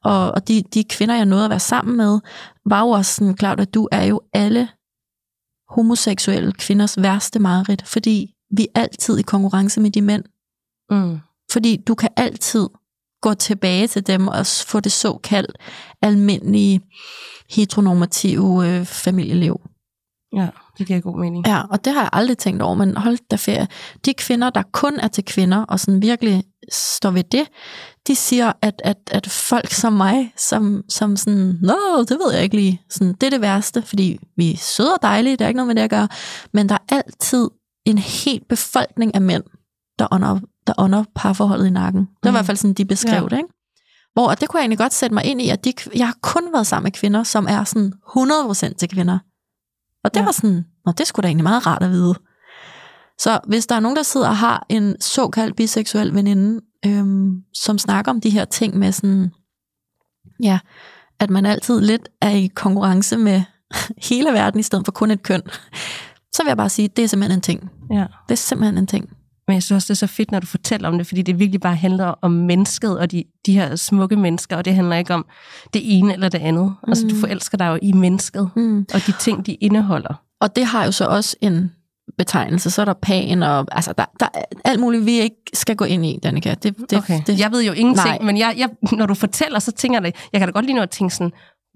Og, 0.04 0.30
og 0.30 0.48
de, 0.48 0.62
de 0.74 0.84
kvinder, 0.84 1.14
jeg 1.14 1.26
nåede 1.26 1.44
at 1.44 1.50
være 1.50 1.60
sammen 1.60 1.96
med, 1.96 2.20
var 2.66 2.80
jo 2.80 2.88
også 2.88 3.14
sådan, 3.14 3.34
klart, 3.34 3.60
at 3.60 3.74
du 3.74 3.88
er 3.92 4.04
jo 4.04 4.20
alle 4.32 4.68
homoseksuelle 5.68 6.52
kvinders 6.52 7.02
værste 7.02 7.38
mareridt, 7.38 7.88
fordi 7.88 8.34
vi 8.56 8.68
er 8.74 8.80
altid 8.80 9.18
i 9.18 9.22
konkurrence 9.22 9.80
med 9.80 9.90
de 9.90 10.02
mænd. 10.02 10.24
Mm. 10.90 11.18
Fordi 11.52 11.76
du 11.76 11.94
kan 11.94 12.08
altid 12.16 12.68
gå 13.22 13.34
tilbage 13.34 13.86
til 13.86 14.06
dem 14.06 14.28
og 14.28 14.46
få 14.46 14.80
det 14.80 14.92
såkaldt 14.92 15.56
almindelige 16.02 16.80
heteronormative 17.50 18.68
øh, 18.68 18.84
familieliv. 18.84 19.60
Ja, 20.36 20.48
det 20.78 20.86
giver 20.86 21.00
god 21.00 21.18
mening. 21.18 21.46
Ja, 21.46 21.62
og 21.70 21.84
det 21.84 21.92
har 21.92 22.00
jeg 22.00 22.10
aldrig 22.12 22.38
tænkt 22.38 22.62
over, 22.62 22.74
men 22.74 22.96
hold 22.96 23.18
da 23.30 23.36
ferie. 23.36 23.68
De 24.04 24.14
kvinder, 24.14 24.50
der 24.50 24.62
kun 24.72 25.00
er 25.00 25.08
til 25.08 25.24
kvinder, 25.24 25.64
og 25.64 25.80
sådan 25.80 26.02
virkelig 26.02 26.44
står 26.72 27.10
ved 27.10 27.24
det, 27.24 27.48
de 28.06 28.14
siger, 28.14 28.52
at, 28.62 28.82
at, 28.84 28.96
at 29.10 29.26
folk 29.26 29.70
som 29.70 29.92
mig, 29.92 30.32
som, 30.36 30.82
som 30.88 31.16
sådan, 31.16 31.58
nå, 31.62 32.04
det 32.08 32.18
ved 32.24 32.32
jeg 32.32 32.42
ikke 32.42 32.56
lige, 32.56 32.82
sådan, 32.90 33.12
det 33.12 33.22
er 33.22 33.30
det 33.30 33.40
værste, 33.40 33.82
fordi 33.82 34.18
vi 34.36 34.52
er 34.52 34.56
søde 34.56 34.94
og 34.94 35.02
dejlige, 35.02 35.36
det 35.36 35.44
er 35.44 35.48
ikke 35.48 35.56
noget 35.56 35.66
med 35.66 35.74
det 35.74 35.82
at 35.82 35.90
gøre, 35.90 36.08
men 36.52 36.68
der 36.68 36.74
er 36.74 36.96
altid 36.96 37.48
en 37.84 37.98
helt 37.98 38.48
befolkning 38.48 39.14
af 39.14 39.20
mænd, 39.20 39.42
der 39.98 40.06
under, 40.12 40.38
der 40.66 40.72
under 40.78 41.04
parforholdet 41.14 41.66
i 41.66 41.70
nakken. 41.70 42.00
Det 42.00 42.08
er 42.22 42.30
mm. 42.30 42.34
i 42.34 42.36
hvert 42.36 42.46
fald 42.46 42.56
sådan, 42.56 42.74
de 42.74 42.84
beskrev 42.84 43.22
ja. 43.22 43.28
det, 43.28 43.36
ikke? 43.36 43.48
Hvor 44.12 44.28
og 44.28 44.40
det 44.40 44.48
kunne 44.48 44.58
jeg 44.58 44.62
egentlig 44.62 44.78
godt 44.78 44.94
sætte 44.94 45.14
mig 45.14 45.24
ind 45.24 45.42
i, 45.42 45.48
at 45.48 45.64
de, 45.64 45.72
jeg 45.96 46.06
har 46.06 46.16
kun 46.22 46.52
været 46.52 46.66
sammen 46.66 46.84
med 46.84 46.92
kvinder, 46.92 47.22
som 47.22 47.46
er 47.46 47.64
sådan 47.64 47.92
100% 48.16 48.74
til 48.74 48.88
kvinder. 48.88 49.18
Og 50.04 50.14
det 50.14 50.20
ja. 50.20 50.24
var 50.24 50.32
sådan, 50.32 50.64
nå, 50.86 50.92
det 50.98 51.06
skulle 51.06 51.22
da 51.22 51.28
egentlig 51.28 51.44
meget 51.44 51.66
rart 51.66 51.82
at 51.82 51.90
vide. 51.90 52.14
Så 53.18 53.40
hvis 53.46 53.66
der 53.66 53.74
er 53.74 53.80
nogen, 53.80 53.96
der 53.96 54.02
sidder 54.02 54.28
og 54.28 54.36
har 54.36 54.66
en 54.68 55.00
såkaldt 55.00 55.56
biseksuel 55.56 56.14
veninde, 56.14 56.60
øhm, 56.86 57.42
som 57.54 57.78
snakker 57.78 58.12
om 58.12 58.20
de 58.20 58.30
her 58.30 58.44
ting 58.44 58.78
med 58.78 58.92
sådan, 58.92 59.30
ja, 60.42 60.58
at 61.20 61.30
man 61.30 61.46
altid 61.46 61.80
lidt 61.80 62.08
er 62.20 62.30
i 62.30 62.46
konkurrence 62.46 63.16
med 63.16 63.42
hele 64.10 64.30
verden 64.30 64.60
i 64.60 64.62
stedet 64.62 64.84
for 64.84 64.92
kun 64.92 65.10
et 65.10 65.22
køn, 65.22 65.42
så 66.32 66.42
vil 66.42 66.50
jeg 66.50 66.56
bare 66.56 66.68
sige, 66.68 66.88
det 66.88 67.04
er 67.04 67.08
simpelthen 67.08 67.38
en 67.38 67.42
ting. 67.42 67.70
Ja. 67.90 68.06
Det 68.28 68.32
er 68.32 68.34
simpelthen 68.34 68.78
en 68.78 68.86
ting. 68.86 69.08
Men 69.48 69.54
jeg 69.54 69.62
synes 69.62 69.76
også, 69.76 69.86
det 69.86 70.02
er 70.02 70.06
så 70.06 70.14
fedt, 70.14 70.30
når 70.30 70.40
du 70.40 70.46
fortæller 70.46 70.88
om 70.88 70.98
det, 70.98 71.06
fordi 71.06 71.22
det 71.22 71.38
virkelig 71.38 71.60
bare 71.60 71.76
handler 71.76 72.14
om 72.22 72.30
mennesket 72.30 72.98
og 72.98 73.10
de, 73.10 73.24
de 73.46 73.52
her 73.52 73.76
smukke 73.76 74.16
mennesker, 74.16 74.56
og 74.56 74.64
det 74.64 74.74
handler 74.74 74.96
ikke 74.96 75.14
om 75.14 75.26
det 75.74 75.98
ene 75.98 76.12
eller 76.12 76.28
det 76.28 76.38
andet. 76.38 76.64
Mm. 76.64 76.90
Altså, 76.90 77.06
du 77.06 77.14
mm. 77.14 77.20
forelsker 77.20 77.58
dig 77.58 77.66
jo 77.66 77.78
i 77.82 77.92
mennesket, 77.92 78.50
mm. 78.56 78.86
og 78.94 79.06
de 79.06 79.12
ting, 79.20 79.46
de 79.46 79.54
indeholder. 79.54 80.14
Og 80.40 80.56
det 80.56 80.64
har 80.66 80.84
jo 80.84 80.92
så 80.92 81.04
også 81.06 81.36
en 81.40 81.72
betegnelse, 82.18 82.70
så 82.70 82.80
er 82.80 82.84
der 82.84 82.94
pan, 83.02 83.42
og 83.42 83.66
altså, 83.72 83.92
der, 83.98 84.04
der 84.20 84.26
er 84.34 84.42
alt 84.64 84.80
muligt, 84.80 85.06
vi 85.06 85.20
ikke 85.20 85.36
skal 85.54 85.76
gå 85.76 85.84
ind 85.84 86.06
i, 86.06 86.18
Danika. 86.22 86.54
Det, 86.54 86.76
det, 86.90 86.98
okay. 86.98 87.20
det, 87.26 87.38
jeg 87.40 87.52
ved 87.52 87.64
jo 87.64 87.72
ingenting, 87.72 88.08
nej. 88.08 88.18
men 88.22 88.38
jeg, 88.38 88.54
jeg, 88.58 88.68
når 88.92 89.06
du 89.06 89.14
fortæller, 89.14 89.58
så 89.58 89.72
tænker 89.72 90.00
jeg, 90.02 90.12
jeg 90.32 90.40
kan 90.40 90.48
da 90.48 90.52
godt 90.52 90.64
lige 90.64 90.76
nå 90.76 90.82
at 90.82 90.90
tænke 90.90 91.14
sådan, 91.14 91.32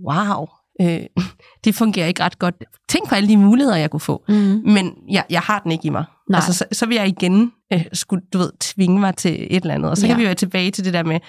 wow, 0.08 0.46
øh, 0.80 1.00
det 1.64 1.74
fungerer 1.74 2.06
ikke 2.06 2.22
ret 2.22 2.38
godt. 2.38 2.54
Tænk 2.88 3.08
på 3.08 3.14
alle 3.14 3.28
de 3.28 3.36
muligheder, 3.36 3.76
jeg 3.76 3.90
kunne 3.90 4.00
få. 4.00 4.24
Mm. 4.28 4.62
Men 4.64 4.94
jeg, 5.10 5.24
jeg 5.30 5.40
har 5.40 5.58
den 5.58 5.72
ikke 5.72 5.86
i 5.86 5.90
mig. 5.90 6.04
Nej. 6.30 6.38
Altså, 6.38 6.52
så, 6.52 6.64
så 6.72 6.86
vil 6.86 6.94
jeg 6.94 7.08
igen 7.08 7.52
øh, 7.72 7.84
skulle, 7.92 8.22
du 8.32 8.38
ved, 8.38 8.50
tvinge 8.60 9.00
mig 9.00 9.16
til 9.16 9.46
et 9.50 9.62
eller 9.62 9.74
andet. 9.74 9.90
Og 9.90 9.96
så 9.96 10.06
ja. 10.06 10.12
kan 10.12 10.22
vi 10.22 10.28
jo 10.28 10.34
tilbage 10.34 10.70
til 10.70 10.84
det 10.84 10.94
der 10.94 11.02
med, 11.02 11.20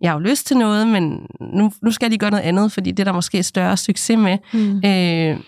jeg 0.00 0.10
har 0.10 0.18
jo 0.18 0.20
lyst 0.20 0.46
til 0.46 0.56
noget, 0.56 0.88
men 0.88 1.26
nu, 1.40 1.72
nu 1.82 1.90
skal 1.90 2.10
de 2.10 2.18
gøre 2.18 2.30
noget 2.30 2.44
andet, 2.44 2.72
fordi 2.72 2.90
det 2.90 3.00
er 3.00 3.04
der 3.04 3.12
måske 3.12 3.42
større 3.42 3.76
succes 3.76 4.18
med. 4.18 4.38
Mm. 4.52 4.76
Øh, 4.76 5.40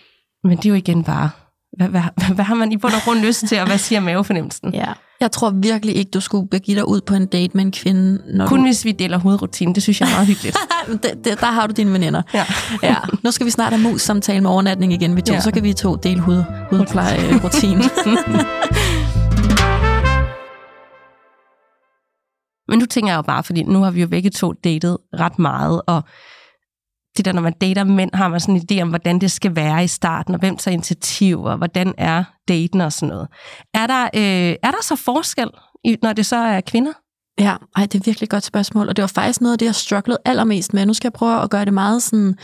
men 0.44 0.56
det 0.56 0.66
er 0.66 0.70
jo 0.70 0.74
igen 0.74 1.04
bare, 1.04 1.30
hvad, 1.76 1.88
hvad, 1.88 2.00
hvad, 2.16 2.34
hvad 2.36 2.44
har 2.44 2.54
man 2.54 2.72
i 2.72 2.76
bund 2.76 2.94
og 2.94 3.00
grund 3.04 3.18
lyst 3.18 3.44
til, 3.48 3.60
og 3.60 3.66
hvad 3.66 3.78
siger 3.78 4.00
mavefornemmelsen? 4.00 4.74
Ja. 4.74 4.92
Jeg 5.20 5.32
tror 5.32 5.50
virkelig 5.50 5.96
ikke, 5.96 6.10
du 6.10 6.20
skulle 6.20 6.48
begive 6.48 6.76
dig 6.76 6.88
ud 6.88 7.00
på 7.00 7.14
en 7.14 7.26
date 7.26 7.56
med 7.56 7.64
en 7.64 7.72
kvinde. 7.72 8.22
Når 8.36 8.46
Kun 8.46 8.58
du... 8.58 8.64
hvis 8.64 8.84
vi 8.84 8.92
deler 8.92 9.18
hovedrutinen, 9.18 9.74
det 9.74 9.82
synes 9.82 10.00
jeg 10.00 10.06
er 10.06 10.10
meget 10.10 10.26
hyggeligt. 10.26 10.56
det, 11.02 11.24
det, 11.24 11.40
der 11.40 11.46
har 11.46 11.66
du 11.66 11.72
dine 11.72 11.92
veninder. 11.92 12.22
Ja. 12.34 12.44
ja. 12.82 12.96
Nu 13.24 13.30
skal 13.30 13.46
vi 13.46 13.50
snart 13.50 13.72
have 13.72 13.82
mus 13.82 14.02
samtale 14.02 14.40
med 14.40 14.50
overnatning 14.50 14.92
igen, 14.92 15.16
vi 15.16 15.22
to. 15.22 15.34
Ja. 15.34 15.40
Så 15.40 15.50
kan 15.50 15.62
vi 15.62 15.72
to 15.72 15.96
dele 15.96 16.20
hoved, 16.20 16.44
hovedpleje-rutinen. 16.70 17.84
Men 22.68 22.78
nu 22.78 22.86
tænker 22.86 23.12
jeg 23.12 23.16
jo 23.16 23.22
bare, 23.22 23.44
fordi 23.44 23.62
nu 23.62 23.82
har 23.82 23.90
vi 23.90 24.00
jo 24.00 24.08
begge 24.08 24.30
to 24.30 24.52
datet 24.52 24.98
ret 25.12 25.38
meget, 25.38 25.82
og 25.86 26.02
det 27.20 27.24
der, 27.24 27.32
når 27.32 27.42
man 27.42 27.52
dater 27.60 27.84
mænd, 27.84 28.10
har 28.14 28.28
man 28.28 28.40
sådan 28.40 28.56
en 28.56 28.62
idé 28.70 28.82
om, 28.82 28.88
hvordan 28.88 29.18
det 29.18 29.30
skal 29.30 29.56
være 29.56 29.84
i 29.84 29.86
starten, 29.86 30.34
og 30.34 30.40
hvem 30.40 30.56
tager 30.56 30.72
initiativ, 30.72 31.42
og 31.42 31.56
hvordan 31.56 31.94
er 31.98 32.24
daten 32.48 32.80
og 32.80 32.92
sådan 32.92 33.08
noget. 33.08 33.28
Er 33.74 33.86
der, 33.86 34.02
øh, 34.04 34.56
er 34.62 34.70
der 34.70 34.82
så 34.82 34.96
forskel, 34.96 35.48
når 36.02 36.12
det 36.12 36.26
så 36.26 36.36
er 36.36 36.60
kvinder? 36.60 36.92
Ja, 37.40 37.56
ej, 37.76 37.86
det 37.86 38.00
er 38.00 38.04
virkelig 38.04 38.26
et 38.26 38.30
godt 38.30 38.44
spørgsmål, 38.44 38.88
og 38.88 38.96
det 38.96 39.02
var 39.02 39.06
faktisk 39.06 39.40
noget 39.40 39.52
af 39.52 39.58
det, 39.58 39.66
jeg 39.66 39.74
strugglede 39.74 40.18
allermest 40.24 40.74
med. 40.74 40.86
Nu 40.86 40.94
skal 40.94 41.08
jeg 41.08 41.12
prøve 41.12 41.42
at 41.42 41.50
gøre 41.50 41.64
det 41.64 41.74
meget 41.74 42.02
sådan 42.02 42.38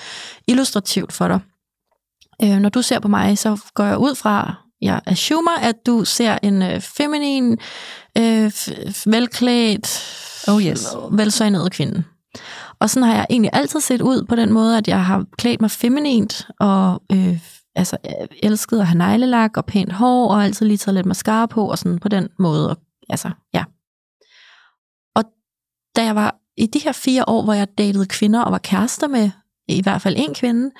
illustrativt 0.48 1.12
for 1.12 1.28
dig. 1.28 1.40
Øh, 2.42 2.58
når 2.58 2.68
du 2.68 2.82
ser 2.82 3.00
på 3.00 3.08
mig, 3.08 3.38
så 3.38 3.60
går 3.74 3.84
jeg 3.84 3.98
ud 3.98 4.14
fra, 4.14 4.54
jeg 4.80 5.00
assumer, 5.06 5.58
at 5.62 5.74
du 5.86 6.04
ser 6.04 6.38
en 6.42 6.62
øh, 6.62 6.80
feminin, 6.80 7.58
øh, 8.18 8.52
velklædt, 9.06 10.02
oh 10.48 10.62
yes. 10.62 10.86
velsøgnet 11.10 11.72
kvinde. 11.72 12.04
Og 12.80 12.90
sådan 12.90 13.08
har 13.08 13.14
jeg 13.14 13.26
egentlig 13.30 13.50
altid 13.52 13.80
set 13.80 14.00
ud 14.00 14.24
på 14.28 14.36
den 14.36 14.52
måde, 14.52 14.78
at 14.78 14.88
jeg 14.88 15.04
har 15.04 15.24
klædt 15.38 15.60
mig 15.60 15.70
feminint, 15.70 16.48
og 16.60 17.02
øh, 17.12 17.40
altså, 17.74 17.96
elsket 18.42 18.80
at 18.80 18.86
have 18.86 18.98
neglelak 18.98 19.56
og 19.56 19.66
pænt 19.66 19.92
hår, 19.92 20.28
og 20.28 20.44
altid 20.44 20.66
lige 20.66 20.78
taget 20.78 20.94
lidt 20.94 21.06
mascara 21.06 21.46
på, 21.46 21.70
og 21.70 21.78
sådan 21.78 21.98
på 21.98 22.08
den 22.08 22.28
måde. 22.38 22.70
Og, 22.70 22.76
altså, 23.08 23.30
ja. 23.54 23.64
Og 25.14 25.24
da 25.96 26.04
jeg 26.04 26.14
var 26.14 26.36
i 26.56 26.66
de 26.66 26.78
her 26.78 26.92
fire 26.92 27.24
år, 27.28 27.42
hvor 27.42 27.52
jeg 27.52 27.78
datede 27.78 28.06
kvinder 28.06 28.42
og 28.42 28.52
var 28.52 28.58
kærester 28.58 29.08
med 29.08 29.30
i 29.68 29.82
hvert 29.82 30.02
fald 30.02 30.14
en 30.18 30.34
kvinde, 30.34 30.70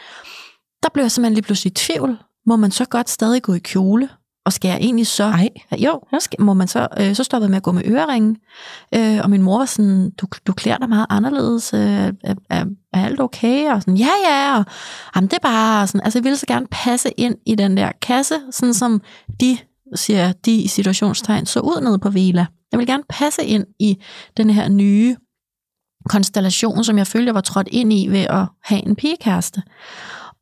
der 0.83 0.89
blev 0.93 1.05
jeg 1.05 1.11
simpelthen 1.11 1.35
lige 1.35 1.45
pludselig 1.45 1.71
i 1.71 1.75
tvivl. 1.75 2.19
Må 2.47 2.57
man 2.57 2.71
så 2.71 2.85
godt 2.85 3.11
stadig 3.11 3.43
gå 3.43 3.53
i 3.53 3.59
kjole? 3.59 4.09
Og 4.47 4.53
skal 4.53 4.69
jeg 4.69 4.79
egentlig 4.81 5.07
så... 5.07 5.31
Nej. 5.31 5.49
Jo, 5.79 6.01
skal, 6.19 6.43
må 6.43 6.55
man 6.55 6.69
så, 6.69 6.89
øh, 7.01 7.15
så 7.15 7.25
stoppede 7.25 7.51
med 7.51 7.57
at 7.57 7.63
gå 7.63 7.73
med 7.73 7.83
øreringe. 7.85 8.37
Øh, 8.95 9.21
og 9.23 9.31
min 9.31 9.43
mor 9.43 9.59
var 9.59 9.65
sådan, 9.65 10.11
du, 10.11 10.27
du 10.47 10.53
klæder 10.53 10.79
dig 10.79 10.89
meget 10.89 11.07
anderledes. 11.09 11.75
Øh, 11.75 11.81
er, 11.81 12.35
er, 12.51 12.65
er 12.93 13.05
alt 13.05 13.21
okay? 13.21 13.71
Og 13.71 13.83
sådan, 13.83 13.97
ja, 13.97 14.11
ja. 14.29 14.59
Og, 14.59 14.65
jamen, 15.17 15.29
det 15.29 15.37
er 15.37 15.49
bare 15.49 15.87
sådan, 15.87 16.01
altså 16.05 16.19
jeg 16.19 16.25
ville 16.25 16.37
så 16.37 16.47
gerne 16.47 16.67
passe 16.71 17.11
ind 17.11 17.35
i 17.47 17.55
den 17.55 17.77
der 17.77 17.93
kasse, 18.03 18.35
sådan 18.51 18.75
som 18.75 19.03
de, 19.41 19.59
siger 19.95 20.33
de 20.33 20.53
i 20.53 20.69
situationstegn, 20.69 21.47
så 21.47 21.61
ud 21.61 21.81
nede 21.81 21.99
på 21.99 22.11
Vela. 22.11 22.47
Jeg 22.73 22.79
vil 22.79 22.87
gerne 22.87 23.05
passe 23.09 23.45
ind 23.45 23.65
i 23.79 23.99
den 24.37 24.51
her 24.51 24.69
nye 24.69 25.17
konstellation, 26.09 26.85
som 26.85 26.99
jeg 26.99 27.07
følte, 27.07 27.27
jeg 27.27 27.35
var 27.35 27.41
trådt 27.41 27.69
ind 27.71 27.93
i 27.93 28.07
ved 28.11 28.27
at 28.31 28.47
have 28.63 28.87
en 28.87 28.97
pigekæreste. 28.97 29.63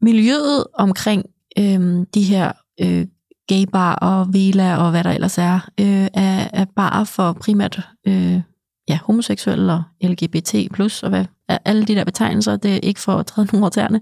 Miljøet 0.01 0.65
omkring 0.75 1.25
øh, 1.59 2.07
de 2.15 2.23
her 2.23 2.53
øh, 2.81 3.07
gaybar 3.49 3.95
og 3.95 4.33
vela 4.33 4.77
og 4.77 4.91
hvad 4.91 5.05
der 5.05 5.11
ellers 5.11 5.39
er, 5.39 5.69
øh, 5.81 6.09
er, 6.15 6.49
er 6.53 6.65
bare 6.77 7.07
for 7.07 7.33
primært 7.33 7.81
øh, 8.07 8.41
ja, 8.89 8.99
homoseksuelle 9.05 9.73
og 9.73 9.83
LGBT+, 10.03 10.55
og 11.03 11.09
hvad, 11.09 11.25
alle 11.65 11.85
de 11.85 11.95
der 11.95 12.05
betegnelser, 12.05 12.57
det 12.57 12.75
er 12.75 12.81
ikke 12.83 13.01
for 13.01 13.13
at 13.13 13.27
træde 13.27 13.49
nogen 13.53 13.71
tæerne. 13.71 14.01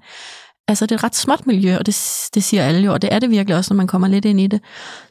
Altså, 0.69 0.87
det 0.87 0.93
er 0.93 0.97
et 0.97 1.05
ret 1.05 1.17
småt 1.17 1.47
miljø, 1.47 1.77
og 1.79 1.87
det, 1.87 2.29
det 2.35 2.45
siger 2.45 2.63
alle 2.63 2.81
jo, 2.81 2.93
og 2.93 3.03
det 3.03 3.13
er 3.13 3.19
det 3.19 3.31
virkelig 3.31 3.57
også, 3.57 3.75
når 3.75 3.77
man 3.77 3.87
kommer 3.87 4.09
lidt 4.09 4.25
ind 4.25 4.41
i 4.41 4.47
det. 4.47 4.61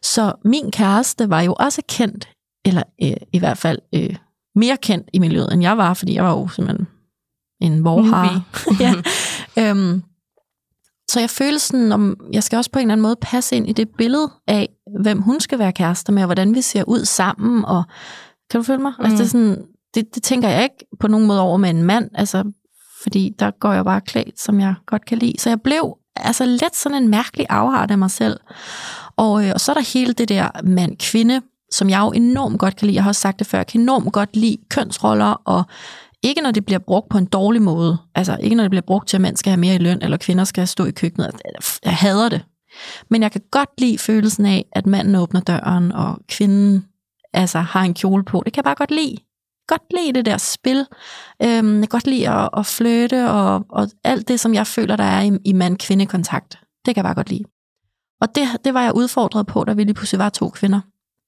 Så 0.04 0.34
min 0.46 0.72
kæreste 0.72 1.30
var 1.30 1.42
jo 1.42 1.56
også 1.60 1.82
kendt, 1.90 2.30
eller 2.66 2.84
øh, 3.04 3.14
i 3.34 3.40
hvert 3.40 3.58
fald 3.58 3.80
øh, 3.96 4.16
mere 4.56 4.78
kendt 4.78 5.10
i 5.14 5.20
miljøet, 5.20 5.54
end 5.54 5.62
jeg 5.62 5.78
var, 5.78 5.94
fordi 5.94 6.14
jeg 6.16 6.24
var 6.24 6.32
jo 6.32 6.48
simpelthen 6.48 6.88
en 7.62 7.84
vorhar. 7.84 8.44
ja. 8.84 8.94
øhm, 9.70 10.04
så 11.12 11.20
jeg 11.20 11.30
føler 11.30 11.58
sådan, 11.58 11.92
om 11.92 12.16
jeg 12.34 12.44
skal 12.44 12.58
også 12.58 12.72
på 12.72 12.80
en 12.80 12.84
eller 12.84 12.94
anden 12.94 13.02
måde 13.02 13.16
passe 13.22 13.56
ind 13.56 13.70
i 13.70 13.74
det 13.74 13.90
billede 13.98 14.32
af, 14.48 14.70
hvem 15.02 15.22
hun 15.22 15.40
skal 15.40 15.60
være 15.60 15.72
kærester 15.72 16.14
med, 16.14 16.22
og 16.22 16.28
hvordan 16.28 16.56
vi 16.56 16.62
ser 16.62 16.84
ud 16.84 17.06
sammen, 17.06 17.66
og 17.66 17.84
kan 18.50 18.60
du 18.60 18.64
følge 18.64 18.82
mig? 18.82 18.94
Mm. 19.00 19.06
Altså, 19.06 19.18
det, 19.18 19.24
er 19.24 19.30
sådan, 19.30 19.58
det, 19.96 20.16
det 20.16 20.24
tænker 20.24 20.50
jeg 20.50 20.64
ikke 20.64 20.86
på 21.00 21.08
nogen 21.08 21.28
måde 21.28 21.42
over 21.42 21.58
med 21.58 21.70
en 21.70 21.84
mand, 21.84 22.10
altså, 22.16 22.44
fordi 23.02 23.36
der 23.40 23.52
går 23.60 23.74
jeg 23.74 23.86
bare 23.86 24.02
klædt, 24.02 24.40
som 24.40 24.60
jeg 24.60 24.74
godt 24.88 25.06
kan 25.06 25.18
lide. 25.18 25.34
Så 25.40 25.50
jeg 25.50 25.62
blev 25.62 25.98
altså 26.16 26.46
let 26.46 26.76
sådan 26.76 27.04
en 27.04 27.10
mærkelig 27.10 27.46
afart 27.50 27.92
af 27.92 27.98
mig 27.98 28.12
selv. 28.12 28.40
Og, 29.18 29.46
øh, 29.46 29.52
og 29.54 29.60
så 29.60 29.72
er 29.72 29.74
der 29.74 29.94
hele 29.94 30.14
det 30.14 30.30
der 30.30 30.50
mand-kvinde, 30.64 31.42
som 31.72 31.90
jeg 31.90 32.00
jo 32.00 32.12
enormt 32.12 32.60
godt 32.60 32.76
kan 32.76 32.86
lide. 32.86 32.96
Jeg 32.96 33.04
har 33.04 33.10
også 33.10 33.22
sagt 33.22 33.40
det 33.40 33.48
før, 33.48 33.58
jeg 33.58 33.68
kan 33.68 33.82
enormt 33.82 34.14
godt 34.14 34.36
lide 34.36 34.58
kønsroller, 34.70 35.42
og 35.46 35.64
ikke 36.24 36.42
når 36.42 36.52
det 36.52 36.66
bliver 36.66 36.80
brugt 36.80 37.10
på 37.10 37.18
en 37.18 37.26
dårlig 37.26 37.62
måde. 37.62 37.98
Altså 38.16 38.38
ikke 38.42 38.56
når 38.56 38.64
det 38.64 38.72
bliver 38.72 38.82
brugt 38.88 39.08
til, 39.08 39.18
at 39.18 39.22
mænd 39.22 39.38
skal 39.38 39.52
have 39.52 39.60
mere 39.60 39.76
i 39.76 39.78
løn, 39.78 40.02
eller 40.02 40.18
kvinder 40.18 40.44
skal 40.44 40.68
stå 40.68 40.86
i 40.86 40.92
køkkenet. 40.92 41.32
Altså, 41.46 41.80
jeg 41.86 41.96
hader 41.96 42.30
det. 42.30 42.46
Men 43.10 43.22
jeg 43.22 43.32
kan 43.32 43.42
godt 43.52 43.70
lide 43.78 43.98
følelsen 43.98 44.46
af, 44.46 44.66
at 44.72 44.86
manden 44.86 45.16
åbner 45.16 45.40
døren, 45.40 45.92
og 45.92 46.20
kvinden 46.28 46.86
altså, 47.34 47.60
har 47.60 47.82
en 47.84 47.94
kjole 47.94 48.24
på. 48.24 48.42
Det 48.46 48.54
kan 48.54 48.60
jeg 48.60 48.64
bare 48.64 48.76
godt 48.76 48.92
lide. 48.92 49.18
Godt 49.68 49.82
lide 49.98 50.14
det 50.14 50.26
der 50.26 50.38
spil. 50.38 50.86
Øhm, 51.44 51.80
jeg 51.80 51.90
kan 51.90 52.00
godt 52.00 52.08
lide 52.08 52.30
at, 52.30 52.50
at 52.58 52.66
flytte, 52.66 53.30
og, 53.30 53.66
og 53.70 53.88
alt 54.04 54.28
det, 54.28 54.40
som 54.40 54.54
jeg 54.54 54.68
føler, 54.68 54.96
der 54.96 55.04
er 55.04 55.22
i, 55.22 55.32
i 55.46 55.54
mand-kvinde-kontakt. 55.54 56.60
Det 56.86 56.96
kan 56.96 56.98
jeg 56.98 57.04
bare 57.04 57.16
godt 57.16 57.30
lide. 57.30 57.44
Og 58.22 58.36
det, 58.36 58.44
det 58.66 58.74
var 58.74 58.84
jeg 58.84 58.96
udfordret 58.96 59.48
på, 59.48 59.64
da 59.64 59.74
vi 59.74 59.84
lige 59.84 59.94
pludselig 59.94 60.20
var 60.20 60.30
to 60.30 60.50
kvinder. 60.50 60.82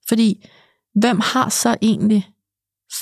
Fordi, 0.08 0.46
hvem 0.96 1.20
har 1.24 1.50
så 1.50 1.76
egentlig 1.82 2.33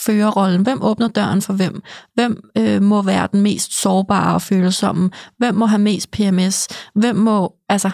førerrollen? 0.05 0.61
Hvem 0.61 0.81
åbner 0.81 1.07
døren 1.07 1.41
for 1.41 1.53
hvem? 1.53 1.83
Hvem 2.13 2.49
øh, 2.57 2.81
må 2.81 3.01
være 3.01 3.27
den 3.31 3.41
mest 3.41 3.81
sårbare 3.81 4.33
og 4.33 4.41
følsomme? 4.41 5.11
Hvem 5.37 5.55
må 5.55 5.65
have 5.65 5.81
mest 5.81 6.11
PMS? 6.11 6.67
Hvem 6.95 7.15
må, 7.15 7.53
altså, 7.69 7.89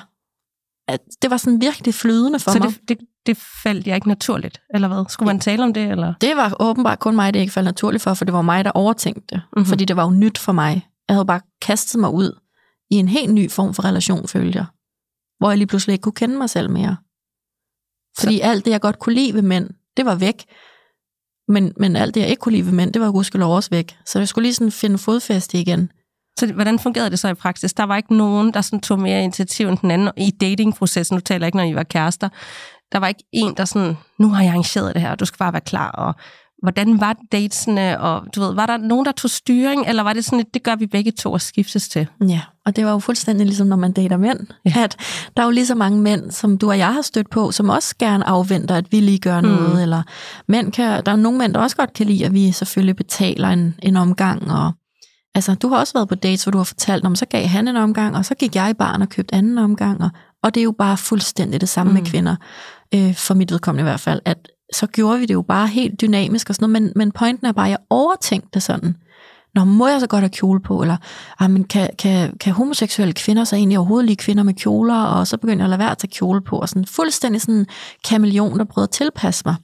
at 0.88 1.00
det 1.22 1.30
var 1.30 1.38
sådan 1.38 1.62
virkelig 1.62 1.94
flydende 1.94 2.40
for 2.40 2.52
så 2.52 2.60
mig. 2.60 2.72
Så 2.72 2.80
det, 2.88 3.00
det, 3.00 3.08
det 3.26 3.38
faldt 3.64 3.88
jeg 3.88 3.96
ikke 3.96 4.08
naturligt, 4.08 4.62
eller 4.74 4.88
hvad? 4.88 5.06
Skulle 5.10 5.28
man 5.28 5.40
tale 5.40 5.64
om 5.64 5.74
det, 5.74 5.92
eller? 5.92 6.14
Det 6.22 6.36
var 6.36 6.56
åbenbart 6.60 7.00
kun 7.00 7.16
mig, 7.16 7.34
det 7.34 7.40
ikke 7.40 7.54
faldt 7.54 7.66
naturligt 7.66 8.04
for, 8.04 8.14
for 8.14 8.26
det 8.26 8.34
var 8.34 8.42
mig, 8.42 8.66
der 8.66 8.72
overtænkte 8.72 9.36
det. 9.36 9.42
Mm-hmm. 9.56 9.66
Fordi 9.66 9.86
det 9.86 9.96
var 9.96 10.04
jo 10.04 10.10
nyt 10.10 10.38
for 10.38 10.52
mig. 10.52 10.88
Jeg 11.08 11.16
havde 11.16 11.26
bare 11.26 11.42
kastet 11.62 12.00
mig 12.00 12.10
ud 12.10 12.40
i 12.92 12.96
en 12.96 13.08
helt 13.08 13.34
ny 13.34 13.52
form 13.52 13.74
for 13.74 13.86
relation, 13.86 14.28
følte 14.28 14.58
jeg. 14.58 14.66
Hvor 15.40 15.50
jeg 15.50 15.58
lige 15.58 15.68
pludselig 15.68 15.94
ikke 15.94 16.04
kunne 16.04 16.14
kende 16.14 16.38
mig 16.38 16.50
selv 16.50 16.70
mere. 16.70 16.98
Fordi 18.20 18.38
så. 18.38 18.44
alt 18.44 18.66
det, 18.66 18.72
jeg 18.72 18.82
godt 18.82 19.00
kunne 19.00 19.16
lide 19.16 19.34
ved 19.34 19.42
mænd, 19.42 19.70
det 19.98 20.06
var 20.06 20.16
væk. 20.16 20.46
Men, 21.48 21.74
men 21.78 21.96
alt 21.96 22.16
det, 22.16 22.22
jeg 22.22 22.30
ikke 22.30 22.40
kunne 22.40 22.52
lide 22.52 22.66
ved 22.66 22.74
mænd, 22.74 22.94
det 22.94 23.02
var 23.02 23.12
gudskelov 23.12 23.56
også 23.56 23.70
væk. 23.70 23.98
Så 24.06 24.20
jeg 24.20 24.28
skulle 24.28 24.44
lige 24.44 24.54
sådan 24.54 24.72
finde 24.72 24.98
fodfæste 24.98 25.60
igen. 25.60 25.92
Så 26.40 26.54
hvordan 26.54 26.80
fungerede 26.80 27.10
det 27.10 27.20
så 27.20 27.28
i 27.28 27.34
praksis? 27.34 27.74
Der 27.74 27.84
var 27.84 27.98
ikke 27.98 28.16
nogen, 28.16 28.54
der 28.54 28.62
sådan 28.62 28.80
tog 28.80 29.00
mere 29.00 29.24
initiativ 29.24 29.68
end 29.68 29.78
den 29.78 29.92
anden 29.92 30.12
i 30.18 30.32
datingprocessen. 30.32 31.16
Nu 31.16 31.20
taler 31.20 31.46
jeg 31.46 31.48
ikke, 31.48 31.58
når 31.58 31.64
I 31.64 31.76
var 31.76 31.84
kærester. 31.84 32.30
Der 32.92 33.00
var 33.00 33.08
ikke 33.08 33.24
en, 33.34 33.54
der 33.58 33.66
sådan, 33.66 33.98
nu 34.20 34.30
har 34.30 34.44
jeg 34.44 34.52
arrangeret 34.52 34.94
det 34.94 35.02
her, 35.02 35.12
og 35.12 35.20
du 35.20 35.26
skal 35.26 35.38
bare 35.38 35.54
være 35.54 35.62
klar. 35.62 35.92
Og 35.92 36.16
hvordan 36.64 37.02
var 37.02 37.16
datesene? 37.32 38.00
Og 38.00 38.24
du 38.36 38.42
ved, 38.42 38.54
var 38.54 38.66
der 38.66 38.78
nogen, 38.78 39.06
der 39.06 39.12
tog 39.12 39.30
styring, 39.30 39.88
eller 39.88 40.04
var 40.04 40.14
det 40.14 40.26
sådan, 40.26 40.40
at 40.40 40.46
det 40.54 40.64
gør 40.64 40.76
vi 40.76 40.88
begge 40.88 41.12
to 41.12 41.36
at 41.36 41.42
skiftes 41.42 41.90
til? 41.90 42.08
Ja, 42.28 42.42
og 42.66 42.76
det 42.76 42.86
var 42.86 42.92
jo 42.92 43.00
fuldstændig 43.00 43.46
ligesom, 43.46 43.68
når 43.68 43.76
man 43.76 43.92
dater 43.92 44.18
mænd. 44.18 44.40
Ja. 44.66 44.74
At 44.84 44.98
der 45.38 45.44
er 45.44 45.48
jo 45.48 45.52
lige 45.52 45.66
så 45.66 45.76
mange 45.76 46.02
mænd, 46.02 46.32
som 46.32 46.58
du 46.58 46.70
og 46.70 46.78
jeg 46.78 46.94
har 46.94 47.02
stødt 47.02 47.30
på, 47.30 47.52
som 47.52 47.70
også 47.70 47.96
gerne 48.00 48.28
afventer, 48.28 48.76
at 48.76 48.92
vi 48.92 49.00
lige 49.00 49.20
gør 49.20 49.42
noget. 49.42 49.74
Mm. 49.74 49.80
Eller 49.80 50.04
mænd 50.48 50.72
kan, 50.72 51.06
der 51.06 51.12
er 51.12 51.16
nogle 51.16 51.38
mænd, 51.38 51.54
der 51.54 51.60
også 51.60 51.76
godt 51.76 51.94
kan 51.94 52.06
lide, 52.06 52.26
at 52.26 52.34
vi 52.34 52.52
selvfølgelig 52.52 52.96
betaler 52.96 53.50
en, 53.50 53.76
en 53.84 53.98
omgang, 53.98 54.52
og 54.52 54.72
Altså, 55.36 55.56
du 55.56 55.68
har 55.68 55.78
også 55.78 55.94
været 55.94 56.10
på 56.10 56.16
dates, 56.16 56.44
hvor 56.44 56.52
du 56.52 56.58
har 56.58 56.66
fortalt, 56.66 57.06
om 57.06 57.16
så 57.16 57.26
gav 57.26 57.48
han 57.48 57.68
en 57.68 57.76
omgang, 57.76 58.16
og 58.16 58.26
så 58.26 58.36
gik 58.36 58.56
jeg 58.56 58.70
i 58.70 58.74
barn 58.74 59.02
og 59.02 59.10
købte 59.10 59.36
anden 59.36 59.58
omgang, 59.58 60.02
og, 60.04 60.10
og 60.44 60.56
det 60.56 60.62
er 60.62 60.64
jo 60.64 60.76
bare 60.78 60.98
fuldstændig 60.98 61.62
det 61.62 61.70
samme 61.70 61.90
mm. 61.90 61.98
med 62.00 62.06
kvinder, 62.06 62.36
øh, 62.94 63.16
for 63.16 63.34
mit 63.34 63.52
vedkommende 63.52 63.82
i 63.82 63.90
hvert 63.90 64.00
fald, 64.00 64.22
at 64.26 64.38
så 64.74 64.88
gjorde 64.88 65.20
vi 65.20 65.26
det 65.26 65.34
jo 65.34 65.42
bare 65.42 65.68
helt 65.68 66.02
dynamisk 66.02 66.50
og 66.50 66.56
sådan 66.56 66.70
noget, 66.70 66.84
men, 66.84 66.94
men 66.96 67.12
pointen 67.12 67.48
er 67.48 67.52
bare, 67.52 67.66
at 67.66 67.72
jeg 67.72 67.80
overtænkte 67.90 68.50
det 68.54 68.64
sådan. 68.64 68.96
Nå, 69.56 69.64
må 69.64 69.88
jeg 69.88 70.00
så 70.00 70.08
godt 70.08 70.22
have 70.22 70.30
kjole 70.30 70.62
på? 70.62 70.82
Eller, 70.82 70.98
ah, 71.40 71.52
men 71.52 71.64
kan, 71.64 71.90
kan, 72.00 72.38
kan 72.38 72.54
homoseksuelle 72.54 73.14
kvinder 73.14 73.44
så 73.44 73.56
egentlig 73.56 73.78
overhovedet 73.78 74.06
lide 74.06 74.18
kvinder 74.18 74.44
med 74.44 74.54
kjoler? 74.54 75.04
Og 75.04 75.28
så 75.28 75.38
begyndte 75.38 75.62
jeg 75.62 75.66
at 75.66 75.70
lade 75.70 75.80
være 75.80 75.92
at 75.92 75.98
tage 75.98 76.12
kjole 76.12 76.42
på. 76.42 76.60
Og 76.60 76.70
sådan 76.70 76.86
fuldstændig 76.86 77.42
sådan 77.42 77.56
en 77.56 77.68
kameleon, 78.04 78.60
der 78.60 78.66
prøvede 78.66 78.88
at 78.88 78.92
tilpasse 78.92 79.44
mig. 79.46 79.56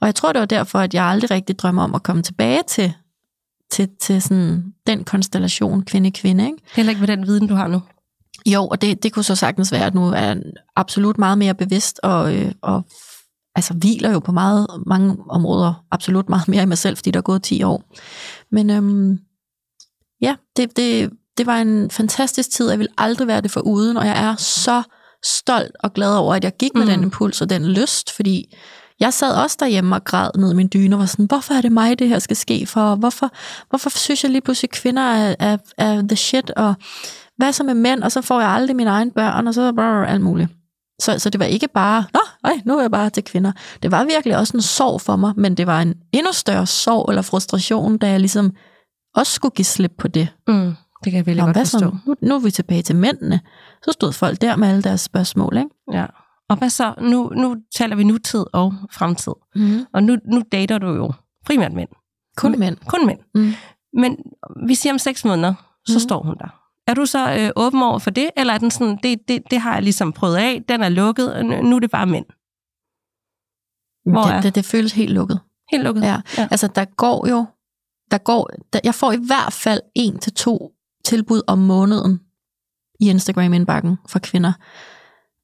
Og 0.00 0.06
jeg 0.06 0.14
tror, 0.14 0.32
det 0.32 0.40
var 0.40 0.46
derfor, 0.46 0.78
at 0.78 0.94
jeg 0.94 1.04
aldrig 1.04 1.30
rigtig 1.30 1.58
drømmer 1.58 1.82
om 1.82 1.94
at 1.94 2.02
komme 2.02 2.22
tilbage 2.22 2.62
til 2.68 2.92
til, 3.70 3.88
til 4.00 4.22
sådan 4.22 4.64
den 4.86 5.04
konstellation 5.04 5.82
kvinde-kvinde. 5.82 6.46
Ikke? 6.46 6.58
Heller 6.76 6.90
ikke 6.90 7.00
med 7.00 7.08
den 7.08 7.26
viden, 7.26 7.48
du 7.48 7.54
har 7.54 7.68
nu. 7.68 7.82
Jo, 8.46 8.66
og 8.66 8.82
det, 8.82 9.02
det 9.02 9.12
kunne 9.12 9.24
så 9.24 9.34
sagtens 9.34 9.72
være, 9.72 9.84
at 9.84 9.94
nu 9.94 10.06
er 10.06 10.20
jeg 10.20 10.36
absolut 10.76 11.18
meget 11.18 11.38
mere 11.38 11.54
bevidst 11.54 12.00
og, 12.02 12.36
øh, 12.36 12.52
og 12.62 12.86
altså 13.58 13.74
hviler 13.74 14.10
jo 14.10 14.18
på 14.18 14.32
meget, 14.32 14.66
mange 14.86 15.16
områder 15.30 15.84
absolut 15.90 16.28
meget 16.28 16.48
mere 16.48 16.62
i 16.62 16.66
mig 16.66 16.78
selv, 16.78 16.96
fordi 16.96 17.10
der 17.10 17.18
er 17.18 17.22
gået 17.22 17.42
10 17.42 17.62
år. 17.62 17.82
Men 18.50 18.70
øhm, 18.70 19.18
ja, 20.20 20.34
det, 20.56 20.76
det, 20.76 21.10
det 21.38 21.46
var 21.46 21.58
en 21.58 21.90
fantastisk 21.90 22.50
tid, 22.50 22.70
jeg 22.70 22.78
vil 22.78 22.88
aldrig 22.98 23.26
være 23.26 23.40
det 23.40 23.50
for 23.50 23.60
uden, 23.60 23.96
og 23.96 24.06
jeg 24.06 24.24
er 24.24 24.36
så 24.36 24.82
stolt 25.24 25.76
og 25.80 25.92
glad 25.92 26.14
over, 26.14 26.34
at 26.34 26.44
jeg 26.44 26.56
gik 26.58 26.74
med 26.74 26.82
mm. 26.82 26.90
den 26.90 27.02
impuls 27.02 27.42
og 27.42 27.50
den 27.50 27.66
lyst, 27.66 28.12
fordi 28.12 28.56
jeg 29.00 29.14
sad 29.14 29.34
også 29.34 29.56
derhjemme 29.60 29.96
og 29.96 30.04
græd 30.04 30.30
ned 30.38 30.52
i 30.52 30.54
min 30.54 30.70
dyne 30.72 30.96
og 30.96 31.00
var 31.00 31.06
sådan, 31.06 31.24
hvorfor 31.24 31.54
er 31.54 31.60
det 31.60 31.72
mig, 31.72 31.98
det 31.98 32.08
her 32.08 32.18
skal 32.18 32.36
ske 32.36 32.66
for? 32.66 32.94
Hvorfor, 32.94 33.30
hvorfor 33.68 33.90
synes 33.90 34.22
jeg 34.24 34.30
lige 34.30 34.40
pludselig, 34.40 34.70
kvinder 34.70 35.02
er, 35.02 35.34
er, 35.38 35.56
er 35.78 36.02
the 36.02 36.16
shit? 36.16 36.50
Og 36.50 36.74
hvad 37.36 37.52
så 37.52 37.64
med 37.64 37.74
mænd? 37.74 38.02
Og 38.02 38.12
så 38.12 38.20
får 38.22 38.40
jeg 38.40 38.50
aldrig 38.50 38.76
mine 38.76 38.90
egne 38.90 39.10
børn, 39.10 39.46
og 39.46 39.54
så 39.54 39.72
brrr, 39.72 40.06
alt 40.06 40.20
muligt. 40.20 40.48
Så, 41.00 41.18
så 41.18 41.30
det 41.30 41.40
var 41.40 41.46
ikke 41.46 41.68
bare, 41.68 42.04
nå, 42.14 42.20
ej, 42.48 42.60
nu 42.64 42.76
er 42.76 42.80
jeg 42.80 42.90
bare 42.90 43.10
til 43.10 43.24
kvinder. 43.24 43.52
Det 43.82 43.90
var 43.90 44.04
virkelig 44.04 44.36
også 44.36 44.56
en 44.56 44.62
sorg 44.62 45.00
for 45.00 45.16
mig, 45.16 45.32
men 45.36 45.54
det 45.54 45.66
var 45.66 45.82
en 45.82 45.94
endnu 46.12 46.32
større 46.32 46.66
sorg 46.66 47.08
eller 47.08 47.22
frustration, 47.22 47.98
da 47.98 48.10
jeg 48.10 48.20
ligesom 48.20 48.52
også 49.14 49.32
skulle 49.32 49.54
give 49.54 49.64
slip 49.64 49.92
på 49.98 50.08
det. 50.08 50.28
Mm, 50.48 50.74
det 51.04 51.12
kan 51.12 51.14
jeg 51.14 51.26
virkelig 51.26 51.46
Nå, 51.46 51.52
godt 51.52 51.56
forstå. 51.56 51.96
Nu, 52.06 52.14
nu 52.22 52.34
er 52.34 52.38
vi 52.38 52.50
tilbage 52.50 52.82
til 52.82 52.96
mændene. 52.96 53.40
Så 53.82 53.92
stod 53.92 54.12
folk 54.12 54.40
der 54.40 54.56
med 54.56 54.68
alle 54.68 54.82
deres 54.82 55.00
spørgsmål, 55.00 55.56
ikke? 55.56 55.70
Ja. 55.92 56.06
Og 56.48 56.56
hvad 56.56 56.70
så? 56.70 56.94
Nu, 57.00 57.32
nu 57.36 57.56
taler 57.76 57.96
vi 57.96 58.04
nutid 58.04 58.44
og 58.52 58.74
fremtid. 58.92 59.32
Mm. 59.54 59.84
Og 59.94 60.02
nu, 60.02 60.16
nu 60.32 60.42
dater 60.52 60.78
du 60.78 60.94
jo 60.94 61.12
primært 61.46 61.72
mænd. 61.72 61.88
Kun 62.36 62.58
mænd. 62.58 62.76
Kun 62.86 63.06
mænd. 63.06 63.18
Mm. 63.34 63.52
Men 63.92 64.16
vi 64.66 64.74
siger 64.74 64.92
om 64.92 64.98
seks 64.98 65.24
måneder, 65.24 65.54
så 65.86 65.94
mm. 65.94 66.00
står 66.00 66.22
hun 66.22 66.34
der. 66.38 66.48
Er 66.86 66.94
du 66.94 67.06
så 67.06 67.34
øh, 67.38 67.50
åben 67.56 67.82
over 67.82 67.98
for 67.98 68.10
det, 68.10 68.30
eller 68.36 68.54
er 68.54 68.58
den 68.58 68.70
sådan, 68.70 68.98
det, 69.02 69.28
det, 69.28 69.42
det 69.50 69.60
har 69.60 69.74
jeg 69.74 69.82
ligesom 69.82 70.12
prøvet 70.12 70.36
af, 70.36 70.62
den 70.68 70.82
er 70.82 70.88
lukket, 70.88 71.46
nu 71.62 71.76
er 71.76 71.80
det 71.80 71.90
bare 71.90 72.06
mænd? 72.06 72.26
Hvor 74.10 74.22
det, 74.22 74.34
er? 74.34 74.40
det, 74.40 74.54
det 74.54 74.64
føles 74.64 74.92
helt 74.92 75.12
lukket. 75.12 75.40
Helt 75.70 75.84
lukket? 75.84 76.02
Ja. 76.02 76.20
ja. 76.38 76.48
Altså, 76.50 76.66
der 76.66 76.84
går 76.84 77.28
jo, 77.28 77.46
der 78.10 78.18
går, 78.18 78.50
der, 78.72 78.80
jeg 78.84 78.94
får 78.94 79.12
i 79.12 79.18
hvert 79.26 79.52
fald 79.52 79.80
en 79.94 80.18
til 80.18 80.34
to 80.34 80.72
tilbud 81.04 81.42
om 81.46 81.58
måneden 81.58 82.20
i 83.00 83.10
Instagram-indbakken 83.10 83.96
for 84.08 84.18
kvinder. 84.18 84.52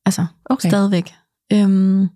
Altså, 0.06 0.26
okay. 0.44 0.68
stadigvæk. 0.68 1.14
Øhm, 1.52 2.08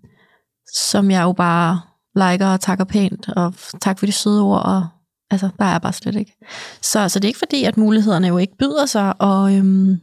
som 0.73 1.11
jeg 1.11 1.23
jo 1.23 1.31
bare 1.31 1.81
liker 2.15 2.47
og 2.47 2.61
takker 2.61 2.85
pænt, 2.85 3.29
og 3.29 3.53
tak 3.81 3.99
for 3.99 4.05
de 4.05 4.11
søde 4.11 4.41
ord, 4.41 4.65
og 4.65 4.87
altså, 5.31 5.49
der 5.59 5.65
er 5.65 5.79
bare 5.79 5.93
slet 5.93 6.15
ikke. 6.15 6.37
Så, 6.81 7.09
så 7.09 7.19
det 7.19 7.25
er 7.25 7.29
ikke 7.29 7.39
fordi, 7.39 7.63
at 7.63 7.77
mulighederne 7.77 8.27
jo 8.27 8.37
ikke 8.37 8.57
byder 8.57 8.85
sig, 8.85 9.21
og 9.21 9.55
øhm, 9.55 9.97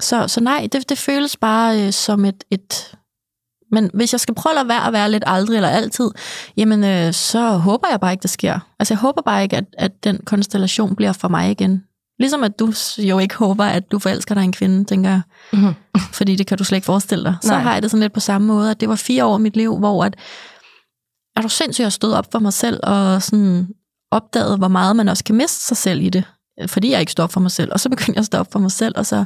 så, 0.00 0.28
så 0.28 0.40
nej, 0.40 0.68
det, 0.72 0.88
det 0.88 0.98
føles 0.98 1.36
bare 1.36 1.86
øh, 1.86 1.92
som 1.92 2.24
et, 2.24 2.44
et... 2.50 2.94
Men 3.72 3.90
hvis 3.94 4.12
jeg 4.12 4.20
skal 4.20 4.34
prøve 4.34 4.60
at 4.60 4.68
være 4.68 4.86
at 4.86 4.92
være 4.92 5.10
lidt 5.10 5.24
aldrig 5.26 5.56
eller 5.56 5.68
altid, 5.68 6.10
jamen 6.56 6.84
øh, 6.84 7.12
så 7.12 7.50
håber 7.50 7.88
jeg 7.90 8.00
bare 8.00 8.12
ikke, 8.12 8.22
det 8.22 8.30
sker. 8.30 8.58
Altså 8.78 8.94
jeg 8.94 8.98
håber 8.98 9.22
bare 9.22 9.42
ikke, 9.42 9.56
at, 9.56 9.64
at 9.78 10.04
den 10.04 10.20
konstellation 10.24 10.96
bliver 10.96 11.12
for 11.12 11.28
mig 11.28 11.50
igen. 11.50 11.82
Ligesom 12.18 12.44
at 12.44 12.58
du 12.58 12.72
jo 12.98 13.18
ikke 13.18 13.34
håber, 13.36 13.64
at 13.64 13.92
du 13.92 13.98
forelsker 13.98 14.34
dig 14.34 14.44
en 14.44 14.52
kvinde, 14.52 14.84
tænker 14.84 15.10
jeg. 15.10 15.20
Mm-hmm. 15.52 15.74
Fordi 16.12 16.36
det 16.36 16.46
kan 16.46 16.58
du 16.58 16.64
slet 16.64 16.76
ikke 16.76 16.84
forestille 16.86 17.24
dig. 17.24 17.36
Så 17.42 17.52
Nej. 17.52 17.62
har 17.62 17.72
jeg 17.72 17.82
det 17.82 17.90
sådan 17.90 18.02
lidt 18.02 18.12
på 18.12 18.20
samme 18.20 18.46
måde, 18.46 18.70
at 18.70 18.80
det 18.80 18.88
var 18.88 18.96
fire 18.96 19.24
år 19.24 19.38
i 19.38 19.40
mit 19.40 19.56
liv, 19.56 19.78
hvor 19.78 20.04
at, 20.04 20.16
er 21.36 21.40
du 21.40 21.48
sindssygt, 21.48 21.86
at 21.86 21.92
stod 21.92 22.12
op 22.12 22.32
for 22.32 22.38
mig 22.38 22.52
selv, 22.52 22.80
og 22.82 23.22
sådan 23.22 23.68
opdaget, 24.10 24.58
hvor 24.58 24.68
meget 24.68 24.96
man 24.96 25.08
også 25.08 25.24
kan 25.24 25.34
miste 25.34 25.66
sig 25.66 25.76
selv 25.76 26.02
i 26.02 26.08
det. 26.08 26.24
Fordi 26.66 26.90
jeg 26.90 27.00
ikke 27.00 27.12
stod 27.12 27.22
op 27.22 27.32
for 27.32 27.40
mig 27.40 27.50
selv. 27.50 27.72
Og 27.72 27.80
så 27.80 27.88
begyndte 27.88 28.12
jeg 28.12 28.18
at 28.18 28.26
stå 28.26 28.38
op 28.38 28.52
for 28.52 28.58
mig 28.58 28.70
selv, 28.72 28.94
og 28.96 29.06
så, 29.06 29.24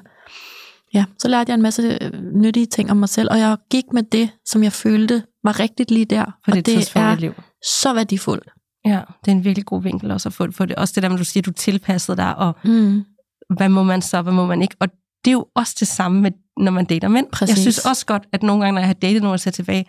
ja, 0.95 1.05
så 1.19 1.29
lærte 1.29 1.51
jeg 1.51 1.55
en 1.55 1.63
masse 1.63 1.99
øh, 2.03 2.23
nyttige 2.35 2.67
ting 2.67 2.91
om 2.91 2.97
mig 2.97 3.09
selv. 3.09 3.29
Og 3.31 3.39
jeg 3.39 3.57
gik 3.71 3.85
med 3.93 4.03
det, 4.03 4.31
som 4.47 4.63
jeg 4.63 4.73
følte 4.73 5.23
var 5.45 5.61
rigtigt 5.61 5.91
lige 5.91 6.05
der. 6.05 6.25
For 6.25 6.51
og 6.51 6.57
det, 6.57 6.67
det 6.67 6.93
er 6.95 7.15
liv. 7.15 7.35
så 7.81 7.95
værdifuldt. 7.95 8.49
Ja, 8.85 9.01
det 9.25 9.31
er 9.31 9.33
en 9.33 9.45
virkelig 9.45 9.67
god 9.67 9.83
vinkel 9.83 10.11
også 10.11 10.29
at 10.29 10.33
få, 10.33 10.51
få 10.51 10.67
det. 10.67 10.77
Også 10.77 10.93
det 10.95 11.03
der, 11.03 11.09
når 11.09 11.17
du 11.17 11.25
siger, 11.25 11.41
at 11.41 11.47
du 11.47 11.53
tilpassede 11.53 12.17
dig, 12.17 12.37
og 12.37 12.57
mm. 12.65 13.05
hvad 13.57 13.69
må 13.69 13.83
man 13.83 14.03
så, 14.03 14.23
hvad 14.23 14.33
må 14.33 14.47
man 14.47 14.63
ikke. 14.63 14.77
Og 14.81 14.89
det 15.25 15.31
er 15.31 15.33
jo 15.33 15.47
også 15.55 15.77
det 15.81 15.89
samme, 15.89 16.21
med, 16.21 16.31
når 16.57 16.73
man 16.73 16.85
dater 16.85 17.09
mænd. 17.09 17.27
Præcis. 17.33 17.57
Jeg 17.57 17.63
synes 17.63 17.79
også 17.79 18.07
godt, 18.07 18.23
at 18.33 18.43
nogle 18.43 18.63
gange, 18.63 18.75
når 18.75 18.81
jeg 18.81 18.89
har 18.89 18.95
datet 18.95 19.23
nogen, 19.23 19.39
så 19.39 19.51
tilbage, 19.51 19.85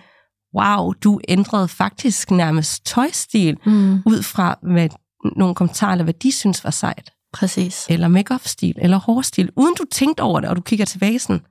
wow, 0.56 0.91
du 0.91 1.20
ændrede 1.28 1.68
faktisk 1.68 2.32
nærmest 2.32 2.86
tøjstil, 2.86 3.58
mm. 3.66 3.93
ud 4.06 4.24
fra 4.24 4.60
hvad, 4.74 4.89
nogle 5.36 5.56
kommentarer, 5.56 5.91
eller 5.91 6.04
hvad 6.04 6.14
de 6.14 6.32
synes 6.32 6.64
var 6.64 6.72
sejt. 6.72 7.12
Præcis. 7.34 7.86
Eller 7.89 8.07
make-up-stil, 8.07 8.75
eller 8.82 8.97
hårstil, 8.97 9.49
uden 9.55 9.75
du 9.75 9.84
tænkte 9.91 10.21
over 10.21 10.39
det, 10.39 10.49
og 10.49 10.55
du 10.55 10.61
kigger 10.61 10.86
tilbage 10.86 11.19
sådan, 11.19 11.41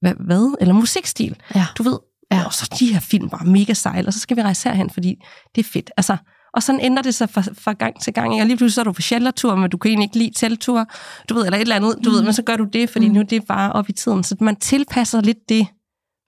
hvad, 0.00 0.14
hvad? 0.20 0.54
Eller 0.60 0.74
musikstil. 0.74 1.36
Ja. 1.54 1.66
Du 1.78 1.82
ved, 1.82 1.98
ja. 2.32 2.44
og 2.46 2.52
så 2.52 2.76
de 2.78 2.92
her 2.92 3.00
film 3.00 3.32
var 3.32 3.42
mega 3.44 3.74
sejl, 3.74 4.06
og 4.06 4.12
så 4.12 4.18
skal 4.18 4.36
vi 4.36 4.42
rejse 4.42 4.68
herhen, 4.68 4.90
fordi 4.90 5.24
det 5.54 5.64
er 5.64 5.68
fedt. 5.72 5.90
Altså, 5.96 6.16
Og 6.54 6.62
sådan 6.62 6.80
ændrer 6.80 7.02
det 7.02 7.14
sig 7.14 7.30
fra, 7.30 7.40
fra 7.40 7.72
gang 7.72 8.00
til 8.00 8.12
gang. 8.12 8.40
Og 8.40 8.46
lige 8.46 8.56
pludselig 8.56 8.74
så 8.74 8.80
er 8.80 8.84
du 8.84 8.92
på 8.92 9.02
sheltertur, 9.02 9.54
men 9.54 9.70
du 9.70 9.76
kan 9.76 9.88
egentlig 9.88 10.04
ikke 10.04 10.18
lide 10.18 10.30
teltur, 10.36 10.86
du 11.28 11.34
ved, 11.34 11.44
eller 11.44 11.56
et 11.56 11.60
eller 11.60 11.76
andet, 11.76 11.96
du 12.04 12.10
mm. 12.10 12.16
ved, 12.16 12.22
men 12.22 12.32
så 12.32 12.42
gør 12.42 12.56
du 12.56 12.64
det, 12.64 12.90
fordi 12.90 13.08
mm. 13.08 13.14
nu 13.14 13.22
det 13.22 13.36
er 13.36 13.40
bare 13.48 13.72
op 13.72 13.88
i 13.88 13.92
tiden. 13.92 14.24
Så 14.24 14.36
man 14.40 14.56
tilpasser 14.56 15.20
lidt 15.20 15.48
det, 15.48 15.66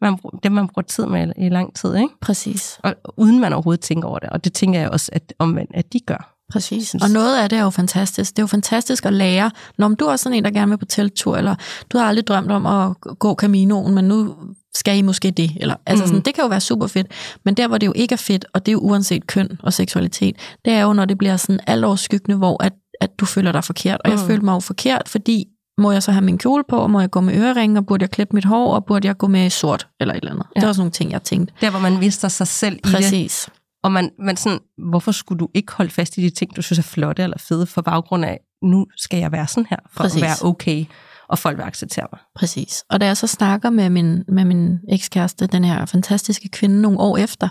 man, 0.01 0.18
det 0.42 0.53
man 0.53 0.68
bruger 0.68 0.86
tid 0.86 1.07
med 1.07 1.32
i 1.38 1.49
lang 1.49 1.74
tid, 1.74 1.97
ikke? 1.97 2.09
Præcis. 2.20 2.78
Og, 2.82 2.95
uden 3.16 3.40
man 3.40 3.53
overhovedet 3.53 3.80
tænker 3.80 4.09
over 4.09 4.18
det. 4.18 4.30
Og 4.30 4.45
det 4.45 4.53
tænker 4.53 4.80
jeg 4.80 4.90
også, 4.90 5.11
at, 5.12 5.32
omvendt, 5.38 5.70
at 5.74 5.92
de 5.92 6.01
gør. 6.07 6.34
Præcis. 6.53 6.95
Og 6.95 7.11
noget 7.11 7.38
af 7.38 7.49
det 7.49 7.59
er 7.59 7.62
jo 7.62 7.70
fantastisk. 7.70 8.30
Det 8.30 8.38
er 8.38 8.42
jo 8.42 8.47
fantastisk 8.47 9.07
at 9.07 9.12
lære. 9.12 9.51
Når 9.78 9.88
du 9.88 10.05
er 10.05 10.16
sådan 10.16 10.38
en, 10.38 10.45
der 10.45 10.51
gerne 10.51 10.70
vil 10.70 10.78
på 10.78 10.84
teltur, 10.84 11.36
eller 11.36 11.55
du 11.90 11.99
har 11.99 12.05
aldrig 12.05 12.26
drømt 12.26 12.51
om 12.51 12.66
at 12.66 13.01
gå 13.18 13.34
Caminoen, 13.34 13.95
men 13.95 14.05
nu 14.05 14.34
skal 14.74 14.99
I 14.99 15.03
måske 15.03 15.30
det. 15.30 15.51
Eller, 15.57 15.74
altså 15.86 16.05
mm. 16.05 16.09
sådan, 16.09 16.22
det 16.22 16.34
kan 16.34 16.45
jo 16.45 16.49
være 16.49 16.61
super 16.61 16.86
fedt. 16.86 17.07
Men 17.45 17.55
der, 17.55 17.68
hvor 17.68 17.78
det 17.78 17.86
jo 17.86 17.92
ikke 17.97 18.12
er 18.12 18.16
fedt, 18.16 18.45
og 18.55 18.66
det 18.66 18.72
er 18.72 18.74
jo 18.74 18.80
uanset 18.80 19.26
køn 19.26 19.49
og 19.62 19.72
seksualitet, 19.72 20.36
det 20.64 20.72
er 20.72 20.82
jo, 20.82 20.92
når 20.92 21.05
det 21.05 21.18
bliver 21.18 21.36
sådan 21.36 21.61
altoverskyggende, 21.66 22.38
hvor 22.38 22.62
at, 22.62 22.72
at 23.01 23.18
du 23.18 23.26
føler 23.26 23.53
dig 23.53 23.64
forkert. 23.64 24.01
Og 24.05 24.11
jeg 24.11 24.18
mm. 24.18 24.26
følte 24.26 24.45
mig 24.45 24.55
jo 24.55 24.61
forkert, 24.61 25.09
fordi 25.09 25.47
må 25.78 25.92
jeg 25.92 26.03
så 26.03 26.12
have 26.12 26.24
min 26.24 26.38
kjole 26.38 26.64
på, 26.68 26.76
og 26.76 26.90
må 26.90 27.01
jeg 27.01 27.11
gå 27.11 27.20
med 27.20 27.34
øreringe, 27.34 27.78
og 27.80 27.86
burde 27.86 28.03
jeg 28.03 28.11
klippe 28.11 28.36
mit 28.36 28.45
hår, 28.45 28.74
og 28.74 28.84
burde 28.84 29.09
jeg 29.09 29.16
gå 29.16 29.26
med 29.26 29.51
sort, 29.51 29.86
eller 30.01 30.14
et 30.14 30.18
eller 30.18 30.32
andet. 30.32 30.47
Ja. 30.57 30.61
Det 30.61 30.66
var 30.66 30.72
sådan 30.72 30.80
nogle 30.80 30.92
ting, 30.92 31.12
jeg 31.12 31.22
tænkte. 31.22 31.55
Der, 31.61 31.70
hvor 31.70 31.80
man 31.80 31.99
mister 31.99 32.28
sig 32.28 32.47
selv 32.47 32.78
Præcis. 32.82 33.12
i 33.12 33.16
det. 33.16 33.24
Præcis. 33.24 33.49
Og 33.85 33.93
man, 33.93 34.11
man 34.18 34.37
sådan, 34.37 34.59
hvorfor 34.91 35.12
skulle 35.12 35.39
du 35.39 35.49
ikke 35.55 35.72
holde 35.72 35.91
fast 35.91 36.18
i 36.18 36.20
de 36.20 36.30
ting, 36.30 36.57
du 36.57 36.62
synes 36.62 36.78
er 36.78 36.82
flotte 36.82 37.22
eller 37.22 37.39
fede, 37.39 37.66
for 37.66 37.82
baggrund 37.82 38.24
af, 38.24 38.41
nu 38.62 38.87
skal 38.97 39.18
jeg 39.18 39.32
være 39.32 39.47
sådan 39.47 39.66
her, 39.70 39.76
for 39.93 40.03
Præcis. 40.03 40.22
at 40.22 40.22
være 40.22 40.37
okay, 40.51 40.85
og 41.28 41.39
folk 41.39 41.57
vil 41.59 41.64
acceptere 41.64 42.07
mig. 42.12 42.20
Præcis. 42.35 42.85
Og 42.91 43.01
da 43.01 43.07
jeg 43.07 43.16
så 43.16 43.26
snakker 43.26 43.70
med 43.70 43.91
min, 43.91 44.24
med 44.28 44.45
min 44.45 44.78
ekskæreste, 44.89 45.47
den 45.47 45.64
her 45.64 45.87
fantastiske 45.87 46.49
kvinde, 46.49 46.82
nogle 46.82 47.01
år 47.01 47.16
efter, 47.16 47.49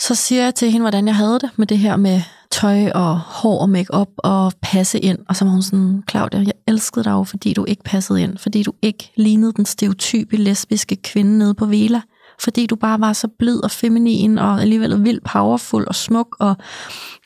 så 0.00 0.14
siger 0.14 0.44
jeg 0.44 0.54
til 0.54 0.70
hende, 0.70 0.84
hvordan 0.84 1.06
jeg 1.06 1.16
havde 1.16 1.38
det 1.38 1.50
med 1.56 1.66
det 1.66 1.78
her 1.78 1.96
med 1.96 2.20
tøj 2.50 2.90
og 2.90 3.18
hår 3.18 3.60
og 3.60 3.70
makeup 3.70 4.08
og 4.18 4.52
passe 4.62 4.98
ind. 5.00 5.18
Og 5.28 5.36
så 5.36 5.44
var 5.44 5.52
hun 5.52 5.62
sådan, 5.62 6.02
Claudia, 6.10 6.40
jeg 6.40 6.54
elskede 6.68 7.04
dig 7.04 7.10
jo, 7.10 7.24
fordi 7.24 7.52
du 7.52 7.64
ikke 7.64 7.82
passede 7.84 8.22
ind. 8.22 8.38
Fordi 8.38 8.62
du 8.62 8.72
ikke 8.82 9.12
lignede 9.16 9.52
den 9.52 9.66
stereotype 9.66 10.36
lesbiske 10.36 10.96
kvinde 10.96 11.38
nede 11.38 11.54
på 11.54 11.66
Vela 11.66 12.00
fordi 12.44 12.66
du 12.66 12.76
bare 12.76 13.00
var 13.00 13.12
så 13.12 13.28
blid 13.38 13.64
og 13.64 13.70
feminin, 13.70 14.38
og 14.38 14.60
alligevel 14.60 15.04
vildt 15.04 15.24
powerful 15.24 15.84
og 15.88 15.94
smuk, 15.94 16.36
og 16.40 16.56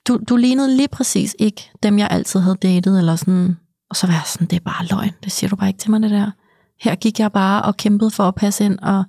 du, 0.09 0.19
du 0.29 0.37
lignede 0.37 0.77
lige 0.77 0.89
præcis 0.89 1.37
ikke 1.39 1.71
dem, 1.83 1.99
jeg 1.99 2.09
altid 2.11 2.41
havde 2.41 2.57
datet, 2.63 2.99
eller 2.99 3.17
sådan, 3.17 3.57
og 3.91 3.97
så 3.97 4.07
var 4.07 4.15
jeg 4.15 4.23
sådan, 4.27 4.47
det 4.47 4.57
er 4.57 4.61
bare 4.61 4.87
løgn, 4.91 5.13
det 5.25 5.33
siger 5.33 5.51
du 5.51 5.57
bare 5.57 5.69
ikke 5.69 5.79
til 5.79 5.91
mig, 5.91 6.03
det 6.03 6.11
der. 6.11 6.31
Her 6.81 6.95
gik 6.95 7.21
jeg 7.21 7.33
bare 7.33 7.63
og 7.63 7.77
kæmpede 7.77 8.11
for 8.11 8.25
at 8.25 8.35
passe 8.35 8.65
ind 8.65 8.79
og 8.79 9.05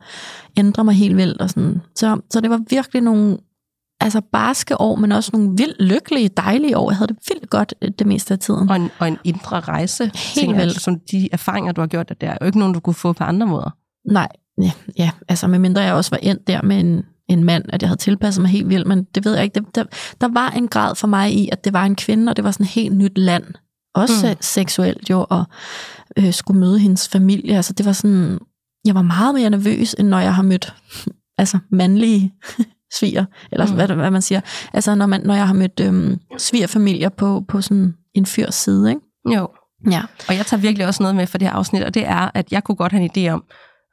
ændre 0.57 0.83
mig 0.83 0.95
helt 0.95 1.17
vildt. 1.17 1.41
Og 1.41 1.49
sådan. 1.49 1.81
Så, 1.95 2.21
så 2.29 2.41
det 2.41 2.49
var 2.49 2.61
virkelig 2.69 3.01
nogle 3.01 3.37
altså 3.99 4.21
barske 4.31 4.81
år, 4.81 4.95
men 4.95 5.11
også 5.11 5.29
nogle 5.33 5.49
vildt 5.57 5.81
lykkelige, 5.81 6.29
dejlige 6.29 6.77
år. 6.77 6.91
Jeg 6.91 6.97
havde 6.97 7.07
det 7.07 7.17
vildt 7.29 7.49
godt 7.49 7.73
øh, 7.81 7.91
det 7.99 8.07
meste 8.07 8.33
af 8.33 8.39
tiden. 8.39 8.69
Og 8.69 8.75
en, 8.75 8.89
og 8.99 9.07
en 9.07 9.17
indre 9.23 9.59
rejse. 9.59 10.11
Helt 10.35 10.47
vildt. 10.47 10.61
Altså, 10.61 10.79
som 10.79 10.99
de 11.11 11.29
erfaringer, 11.31 11.71
du 11.71 11.81
har 11.81 11.87
gjort, 11.87 12.09
det 12.09 12.29
er 12.29 12.37
jo 12.41 12.45
ikke 12.45 12.59
nogen, 12.59 12.73
du 12.73 12.79
kunne 12.79 12.93
få 12.93 13.13
på 13.13 13.23
andre 13.23 13.47
måder. 13.47 13.69
Nej, 14.11 14.27
ja, 14.61 14.71
ja, 14.97 15.11
altså 15.27 15.47
medmindre 15.47 15.81
jeg 15.81 15.93
også 15.93 16.09
var 16.09 16.17
endt 16.17 16.47
der 16.47 16.61
med 16.61 16.79
en, 16.79 17.05
en 17.27 17.43
mand, 17.43 17.63
at 17.69 17.81
jeg 17.81 17.89
havde 17.89 17.99
tilpasset 17.99 18.41
mig 18.41 18.51
helt 18.51 18.69
vildt, 18.69 18.87
men 18.87 19.03
det 19.03 19.25
ved 19.25 19.33
jeg 19.33 19.43
ikke. 19.43 19.59
Det, 19.59 19.75
der, 19.75 19.83
der 20.21 20.27
var 20.27 20.49
en 20.49 20.67
grad 20.67 20.95
for 20.95 21.07
mig 21.07 21.33
i, 21.33 21.49
at 21.51 21.65
det 21.65 21.73
var 21.73 21.85
en 21.85 21.95
kvinde, 21.95 22.29
og 22.29 22.35
det 22.35 22.43
var 22.43 22.51
sådan 22.51 22.63
et 22.63 22.69
helt 22.69 22.97
nyt 22.97 23.17
land. 23.17 23.43
Også 23.95 24.27
mm. 24.29 24.35
seksuelt 24.41 25.09
jo, 25.09 25.25
og 25.29 25.45
øh, 26.17 26.33
skulle 26.33 26.59
møde 26.59 26.79
hendes 26.79 27.07
familie. 27.07 27.55
Altså 27.55 27.73
det 27.73 27.85
var 27.85 27.91
sådan, 27.91 28.39
jeg 28.85 28.95
var 28.95 29.01
meget 29.01 29.35
mere 29.35 29.49
nervøs, 29.49 29.95
end 29.99 30.07
når 30.07 30.19
jeg 30.19 30.35
har 30.35 30.43
mødt 30.43 30.73
altså 31.37 31.57
mandlige 31.71 32.33
sviger, 32.99 33.25
eller 33.51 33.67
mm. 33.67 33.73
hvad, 33.73 33.87
hvad 33.87 34.11
man 34.11 34.21
siger. 34.21 34.41
Altså 34.73 34.95
når, 34.95 35.05
man, 35.05 35.21
når 35.21 35.35
jeg 35.35 35.47
har 35.47 35.53
mødt 35.53 35.79
øhm, 35.79 36.19
svigerfamilier 36.37 37.09
på, 37.09 37.43
på 37.47 37.61
sådan 37.61 37.95
en 38.13 38.25
fyrs 38.25 38.55
side, 38.55 38.89
ikke? 38.89 39.01
Jo. 39.35 39.47
Ja. 39.91 40.01
Og 40.27 40.35
jeg 40.35 40.45
tager 40.45 40.61
virkelig 40.61 40.87
også 40.87 41.03
noget 41.03 41.15
med 41.15 41.27
for 41.27 41.37
det 41.37 41.47
her 41.47 41.53
afsnit, 41.55 41.83
og 41.83 41.93
det 41.93 42.07
er, 42.07 42.31
at 42.33 42.51
jeg 42.51 42.63
kunne 42.63 42.75
godt 42.75 42.91
have 42.91 43.03
en 43.03 43.11
idé 43.17 43.29
om, 43.31 43.43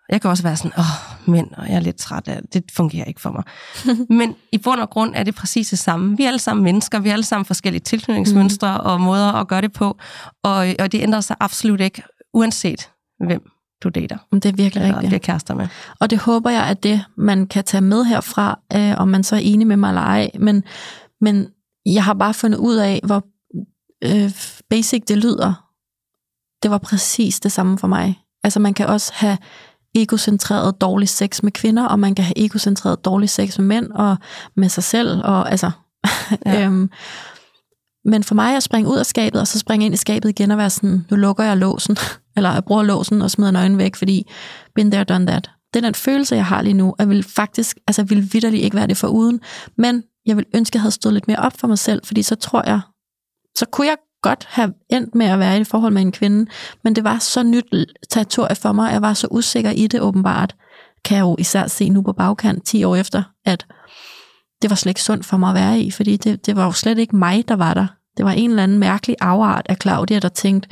jeg 0.09 0.21
kan 0.21 0.31
også 0.31 0.43
være 0.43 0.57
sådan, 0.57 0.73
åh, 0.79 1.29
mænd, 1.29 1.51
og 1.57 1.69
jeg 1.69 1.77
er 1.77 1.81
lidt 1.81 1.97
træt 1.97 2.29
af 2.29 2.43
det. 2.43 2.55
Det 2.55 2.65
fungerer 2.73 3.05
ikke 3.05 3.21
for 3.21 3.31
mig. 3.31 3.45
Men 4.19 4.37
i 4.53 4.59
bund 4.59 4.81
og 4.81 4.91
grund 4.91 5.13
er 5.15 5.23
det 5.23 5.35
præcis 5.35 5.69
det 5.69 5.79
samme. 5.79 6.17
Vi 6.17 6.23
er 6.25 6.29
alle 6.29 6.39
sammen 6.39 6.65
mennesker, 6.65 7.01
vi 7.01 7.09
er 7.09 7.13
alle 7.13 7.25
sammen 7.25 7.45
forskellige 7.45 7.81
tilknytningsmønstre 7.81 8.79
mm. 8.79 8.87
og 8.87 9.01
måder 9.01 9.33
at 9.33 9.49
gøre 9.49 9.61
det 9.61 9.73
på. 9.73 9.99
Og, 10.43 10.67
og 10.79 10.93
det 10.93 11.03
ændrer 11.03 11.21
sig 11.21 11.37
absolut 11.41 11.81
ikke, 11.81 12.03
uanset 12.35 12.91
hvem 13.27 13.51
du 13.83 13.89
dater. 13.89 14.19
Det 14.33 14.47
er 14.47 14.53
virkelig 14.53 14.85
rigtigt. 14.85 15.07
bliver 15.07 15.19
kærester 15.19 15.55
med. 15.55 15.69
Og 16.01 16.11
det 16.11 16.19
håber 16.19 16.51
jeg, 16.51 16.63
at 16.63 16.83
det, 16.83 17.05
man 17.17 17.47
kan 17.47 17.65
tage 17.65 17.81
med 17.81 18.05
herfra, 18.05 18.59
øh, 18.77 18.95
om 18.99 19.09
man 19.09 19.25
så 19.25 19.37
er 19.37 19.41
enig 19.41 19.67
med 19.67 19.77
mig 19.77 19.89
eller 19.89 20.03
ej. 20.03 20.31
Men, 20.41 20.63
men 21.21 21.47
jeg 21.87 22.05
har 22.05 22.15
bare 22.15 22.35
fundet 22.35 22.59
ud 22.59 22.77
af, 22.77 23.01
hvor 23.05 23.25
øh, 24.05 24.33
basic 24.71 25.03
det 25.09 25.19
lyder. 25.19 25.69
Det 26.63 26.71
var 26.71 26.79
præcis 26.79 27.41
det 27.41 27.53
samme 27.53 27.79
for 27.79 27.87
mig. 27.87 28.25
Altså 28.45 28.61
man 28.61 28.75
kan 28.75 28.87
også 28.87 29.13
have 29.15 29.39
egocentreret 29.95 30.81
dårlig 30.81 31.09
sex 31.09 31.43
med 31.43 31.53
kvinder, 31.53 31.85
og 31.85 31.99
man 31.99 32.15
kan 32.15 32.25
have 32.25 32.39
egocentreret 32.39 33.05
dårlig 33.05 33.31
sex 33.31 33.59
med 33.59 33.67
mænd 33.67 33.91
og 33.91 34.17
med 34.57 34.69
sig 34.69 34.85
selv. 34.85 35.21
Og, 35.25 35.51
altså, 35.51 35.71
ja. 36.47 36.65
øhm, 36.65 36.91
men 38.05 38.25
for 38.25 38.35
mig 38.35 38.57
at 38.57 38.63
springe 38.63 38.91
ud 38.91 38.97
af 38.97 39.07
skabet, 39.07 39.41
og 39.41 39.47
så 39.47 39.59
springe 39.59 39.87
ind 39.87 39.95
i 39.95 39.97
skabet 39.97 40.29
igen 40.29 40.51
og 40.51 40.59
være 40.59 40.71
sådan, 40.71 41.07
nu 41.11 41.17
lukker 41.17 41.45
jeg 41.45 41.57
låsen, 41.57 41.97
eller 42.37 42.53
jeg 42.53 42.65
bruger 42.65 42.83
låsen 42.83 43.23
og 43.23 43.31
smider 43.31 43.51
nøglen 43.51 43.79
væk, 43.79 43.97
fordi 43.97 44.31
been 44.75 44.91
there, 44.91 45.05
done 45.05 45.27
that. 45.27 45.51
Det 45.75 45.81
er 45.81 45.87
den 45.87 45.95
følelse, 45.95 46.37
jeg 46.37 46.47
har 46.47 46.63
lige 46.63 46.75
nu, 46.75 46.95
jeg 46.99 47.09
vil 47.09 47.23
faktisk, 47.23 47.77
altså 47.87 48.03
vil 48.03 48.33
vidderligt 48.33 48.65
ikke 48.65 48.77
være 48.77 48.87
det 48.87 48.97
for 48.97 49.09
uden, 49.09 49.41
men 49.79 50.03
jeg 50.27 50.37
vil 50.37 50.47
ønske, 50.55 50.71
at 50.71 50.75
jeg 50.75 50.83
havde 50.83 50.95
stået 50.95 51.13
lidt 51.13 51.29
mere 51.29 51.39
op 51.39 51.53
for 51.59 51.67
mig 51.67 51.79
selv, 51.79 52.01
fordi 52.05 52.23
så 52.23 52.35
tror 52.35 52.63
jeg, 52.67 52.81
så 53.57 53.67
kunne 53.73 53.87
jeg 53.87 53.97
godt 54.25 54.47
have 54.51 54.73
endt 54.91 55.15
med 55.15 55.27
at 55.27 55.39
være 55.39 55.59
i 55.59 55.61
et 55.61 55.67
forhold 55.67 55.93
med 55.93 56.03
en 56.03 56.13
kvinde, 56.13 56.51
men 56.85 56.97
det 56.97 57.05
var 57.05 57.19
så 57.19 57.43
nyt 57.43 57.65
territorie 58.11 58.57
for 58.57 58.73
mig, 58.73 58.93
jeg 58.93 59.03
var 59.03 59.15
så 59.15 59.29
usikker 59.31 59.71
i 59.71 59.87
det 59.87 60.01
åbenbart, 60.01 60.55
kan 61.05 61.17
jeg 61.17 61.23
jo 61.23 61.37
især 61.39 61.67
se 61.67 61.89
nu 61.89 62.03
på 62.03 62.13
bagkant 62.13 62.67
10 62.67 62.85
år 62.85 62.97
efter, 62.97 63.23
at 63.45 63.67
det 64.63 64.71
var 64.71 64.77
slet 64.77 64.91
ikke 64.91 65.03
sundt 65.03 65.27
for 65.27 65.37
mig 65.37 65.49
at 65.49 65.55
være 65.55 65.81
i, 65.81 65.91
fordi 65.91 66.17
det, 66.17 66.47
det 66.47 66.57
var 66.57 66.65
jo 66.65 66.73
slet 66.73 66.99
ikke 66.99 67.17
mig, 67.17 67.49
der 67.49 67.57
var 67.57 67.75
der. 67.75 67.87
Det 68.17 68.25
var 68.25 68.31
en 68.31 68.51
eller 68.51 68.63
anden 68.63 68.79
mærkelig 68.79 69.17
afart 69.21 69.67
af 69.69 69.77
Claudia, 69.83 70.19
der 70.19 70.29
tænkte, 70.29 70.69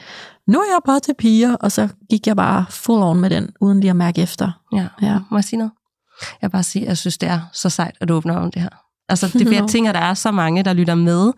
nu 0.47 0.59
er 0.59 0.65
jeg 0.65 0.81
bare 0.87 1.01
til 1.01 1.15
piger, 1.19 1.55
og 1.55 1.73
så 1.73 1.89
gik 2.11 2.27
jeg 2.27 2.37
bare 2.37 2.65
full 2.71 3.03
on 3.03 3.21
med 3.21 3.31
den, 3.31 3.51
uden 3.61 3.81
lige 3.81 3.91
at 3.91 3.97
mærke 3.97 4.23
efter. 4.23 4.51
Ja, 4.73 4.87
ja. 5.03 5.19
må 5.31 5.37
jeg 5.37 5.45
sige 5.45 5.59
noget? 5.59 5.73
Jeg 6.21 6.49
vil 6.49 6.53
bare 6.53 6.63
sige, 6.63 6.83
at 6.83 6.89
jeg 6.89 6.99
synes, 6.99 7.19
det 7.19 7.29
er 7.29 7.41
så 7.53 7.71
sejt, 7.71 7.97
at 8.01 8.09
du 8.09 8.15
åbner 8.15 8.37
om 8.37 8.51
det 8.51 8.63
her. 8.63 8.83
Altså, 9.09 9.29
det, 9.39 9.53
jeg 9.53 9.69
tænker, 9.69 9.93
der 9.93 10.01
er 10.01 10.15
så 10.15 10.31
mange, 10.31 10.63
der 10.63 10.73
lytter 10.73 10.95
med, 10.95 11.33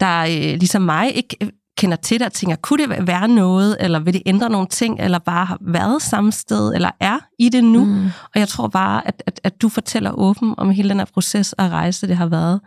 der 0.00 0.20
øh, 0.20 0.58
ligesom 0.58 0.82
mig 0.82 1.14
ikke 1.14 1.36
kender 1.78 1.96
til 1.96 2.20
det 2.20 2.26
og 2.26 2.32
tænker, 2.32 2.56
kunne 2.56 2.86
det 2.86 3.06
være 3.06 3.28
noget, 3.28 3.76
eller 3.80 3.98
vil 3.98 4.14
det 4.14 4.22
ændre 4.26 4.50
nogle 4.50 4.66
ting, 4.66 5.00
eller 5.00 5.18
bare 5.18 5.44
har 5.44 5.58
været 5.60 6.02
samme 6.02 6.32
sted, 6.32 6.74
eller 6.74 6.90
er 7.00 7.18
i 7.38 7.48
det 7.48 7.64
nu. 7.64 7.84
Mm. 7.84 8.04
Og 8.04 8.40
jeg 8.40 8.48
tror 8.48 8.68
bare, 8.68 9.08
at, 9.08 9.22
at, 9.26 9.40
at 9.44 9.62
du 9.62 9.68
fortæller 9.68 10.10
åben 10.10 10.54
om 10.58 10.70
hele 10.70 10.88
den 10.88 10.98
her 10.98 11.04
proces 11.14 11.52
og 11.52 11.70
rejse, 11.70 12.08
det 12.08 12.16
har 12.16 12.26
været. 12.26 12.60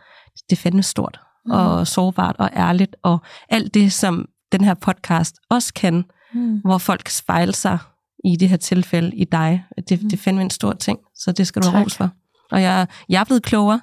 Det 0.50 0.58
er 0.58 0.62
fandme 0.62 0.84
stort, 0.84 1.20
mm. 1.46 1.52
og 1.52 1.88
sårbart 1.88 2.36
og 2.40 2.50
ærligt, 2.56 2.96
og 3.04 3.20
alt 3.50 3.74
det, 3.74 3.94
som 3.94 4.26
den 4.52 4.64
her 4.64 4.74
podcast 4.74 5.36
også 5.50 5.74
kan, 5.74 6.04
mm. 6.34 6.60
hvor 6.60 6.78
folk 6.78 7.10
spejler 7.10 7.54
sig 7.54 7.78
i 8.26 8.36
det 8.36 8.50
her 8.50 8.58
tilfælde 8.58 9.16
i 9.16 9.26
dig. 9.32 9.64
Det, 9.90 10.04
mm. 10.04 10.10
det 10.10 10.18
er 10.18 10.22
fandme 10.22 10.42
en 10.42 10.50
stor 10.50 10.74
ting, 10.74 11.00
så 11.16 11.32
det 11.32 11.48
skal 11.48 11.62
du 11.62 11.66
tak. 11.66 11.74
have 11.74 11.84
ros 11.86 11.98
for. 11.98 12.10
Og 12.52 12.62
jeg, 12.62 12.88
jeg 13.10 13.20
er 13.20 13.24
blevet 13.24 13.44
klogere, 13.44 13.82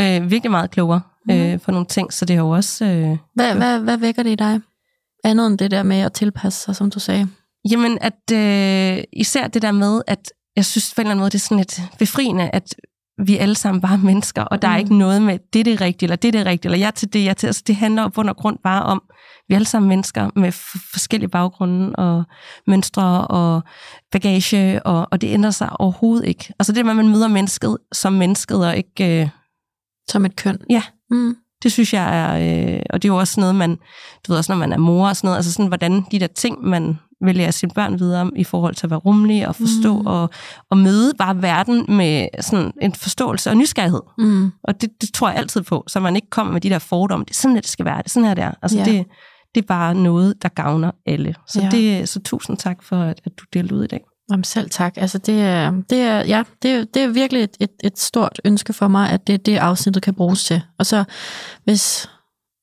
øh, 0.00 0.30
virkelig 0.30 0.50
meget 0.50 0.70
klogere 0.70 1.00
mm. 1.26 1.34
øh, 1.34 1.60
på 1.60 1.70
nogle 1.70 1.86
ting, 1.86 2.12
så 2.12 2.24
det 2.24 2.36
har 2.36 2.44
jo 2.44 2.50
også... 2.50 2.84
Øh, 2.84 3.16
hvad, 3.34 3.54
hvad, 3.54 3.78
hvad 3.80 3.96
vækker 3.96 4.22
det 4.22 4.30
i 4.30 4.34
dig? 4.34 4.60
Andet 5.24 5.46
end 5.46 5.58
det 5.58 5.70
der 5.70 5.82
med 5.82 6.00
at 6.00 6.12
tilpasse 6.12 6.60
sig, 6.60 6.76
som 6.76 6.90
du 6.90 7.00
sagde. 7.00 7.28
Jamen, 7.70 7.98
at 8.00 8.32
øh, 8.32 9.04
især 9.12 9.46
det 9.46 9.62
der 9.62 9.72
med, 9.72 10.02
at 10.06 10.32
jeg 10.56 10.64
synes 10.64 10.94
på 10.94 11.00
en 11.00 11.06
eller 11.06 11.10
anden 11.10 11.20
måde, 11.20 11.30
det 11.30 11.38
er 11.38 11.40
sådan 11.40 11.56
lidt 11.56 11.80
befriende, 11.98 12.50
at 12.52 12.74
vi 13.26 13.36
alle 13.36 13.54
sammen 13.54 13.80
bare 13.80 13.92
er 13.92 13.98
mennesker, 13.98 14.42
og 14.42 14.62
der 14.62 14.68
mm. 14.68 14.74
er 14.74 14.78
ikke 14.78 14.98
noget 14.98 15.22
med, 15.22 15.38
det 15.52 15.60
er 15.60 15.64
det 15.64 15.80
rigtige, 15.80 16.06
eller 16.06 16.16
det 16.16 16.28
er 16.28 16.32
det 16.32 16.46
rigtige, 16.46 16.72
eller 16.72 16.84
jeg 16.84 16.94
til 16.94 17.12
det, 17.12 17.24
jeg 17.24 17.36
til. 17.36 17.46
Altså, 17.46 17.62
det 17.66 17.76
handler 17.76 18.08
på 18.08 18.22
og 18.22 18.36
grund 18.36 18.58
bare 18.64 18.82
om, 18.82 19.02
vi 19.48 19.54
er 19.54 19.56
alle 19.56 19.66
sammen 19.66 19.88
mennesker 19.88 20.30
med 20.36 20.52
forskellige 20.92 21.30
baggrunde 21.30 21.96
og 21.96 22.24
mønstre 22.66 23.26
og 23.26 23.62
bagage, 24.12 24.82
og, 24.86 25.08
og 25.10 25.20
det 25.20 25.28
ændrer 25.28 25.50
sig 25.50 25.80
overhovedet 25.80 26.28
ikke. 26.28 26.54
Altså 26.58 26.72
det 26.72 26.84
med, 26.84 26.92
at 26.92 26.96
man 26.96 27.08
møder 27.08 27.28
mennesket 27.28 27.78
som 27.92 28.12
mennesket, 28.12 28.66
og 28.66 28.76
ikke... 28.76 29.22
Øh, 29.22 29.28
som 30.08 30.24
et 30.24 30.36
køn. 30.36 30.58
Ja. 30.70 30.82
Mm. 31.10 31.36
Det 31.62 31.72
synes 31.72 31.94
jeg 31.94 32.18
er, 32.18 32.34
øh, 32.74 32.80
og 32.90 33.02
det 33.02 33.08
er 33.08 33.12
jo 33.12 33.18
også 33.18 33.40
noget, 33.40 33.54
man, 33.54 33.70
du 34.26 34.32
ved 34.32 34.36
også, 34.36 34.52
når 34.52 34.58
man 34.58 34.72
er 34.72 34.78
mor 34.78 35.08
og 35.08 35.16
sådan 35.16 35.26
noget, 35.28 35.36
altså 35.36 35.52
sådan, 35.52 35.68
hvordan 35.68 36.04
de 36.10 36.18
der 36.18 36.26
ting, 36.26 36.64
man 36.64 36.98
vil 37.24 37.36
lære 37.36 37.52
sine 37.52 37.72
børn 37.74 37.98
videre 37.98 38.20
om, 38.20 38.32
i 38.36 38.44
forhold 38.44 38.74
til 38.74 38.86
at 38.86 38.90
være 38.90 38.98
rummelig 38.98 39.48
og 39.48 39.56
forstå, 39.56 40.00
mm. 40.00 40.06
og, 40.06 40.30
og 40.70 40.78
møde 40.78 41.12
bare 41.18 41.42
verden 41.42 41.84
med 41.88 42.28
sådan 42.40 42.72
en 42.82 42.94
forståelse 42.94 43.50
og 43.50 43.56
nysgerrighed. 43.56 44.00
Mm. 44.18 44.50
Og 44.64 44.80
det, 44.80 44.90
det 45.00 45.12
tror 45.14 45.28
jeg 45.28 45.38
altid 45.38 45.62
på, 45.62 45.84
så 45.86 46.00
man 46.00 46.16
ikke 46.16 46.30
kommer 46.30 46.52
med 46.52 46.60
de 46.60 46.70
der 46.70 46.78
fordomme, 46.78 47.24
det 47.24 47.30
er 47.30 47.34
sådan, 47.34 47.56
det 47.56 47.68
skal 47.68 47.84
være, 47.84 47.98
det 47.98 48.04
er 48.04 48.10
sådan 48.10 48.26
her, 48.26 48.34
det 48.34 48.44
er. 48.44 48.52
Altså 48.62 48.78
ja. 48.78 48.84
det, 48.84 49.06
det 49.54 49.62
er 49.62 49.66
bare 49.66 49.94
noget, 49.94 50.42
der 50.42 50.48
gavner 50.48 50.90
alle. 51.06 51.34
Så, 51.48 51.60
ja. 51.60 51.68
det, 51.68 52.08
så 52.08 52.20
tusind 52.20 52.56
tak 52.56 52.82
for, 52.82 52.96
at, 52.96 53.20
at 53.24 53.32
du 53.38 53.44
delte 53.52 53.74
ud 53.74 53.84
i 53.84 53.86
dag. 53.86 54.00
Jamen 54.30 54.44
selv 54.44 54.70
tak. 54.70 54.92
Altså 54.96 55.18
det 55.18 55.42
er, 55.42 55.70
det 55.90 55.98
er, 55.98 56.24
ja, 56.24 56.42
det 56.62 56.70
er, 56.70 56.84
det 56.84 57.02
er 57.02 57.08
virkelig 57.08 57.42
et, 57.42 57.56
et, 57.60 57.70
et 57.84 57.98
stort 57.98 58.40
ønske 58.44 58.72
for 58.72 58.88
mig, 58.88 59.10
at 59.10 59.26
det 59.26 59.46
det 59.46 59.56
afsnittet 59.56 60.02
kan 60.02 60.14
bruges 60.14 60.44
til. 60.44 60.62
Og 60.78 60.86
så 60.86 61.04
hvis 61.64 62.10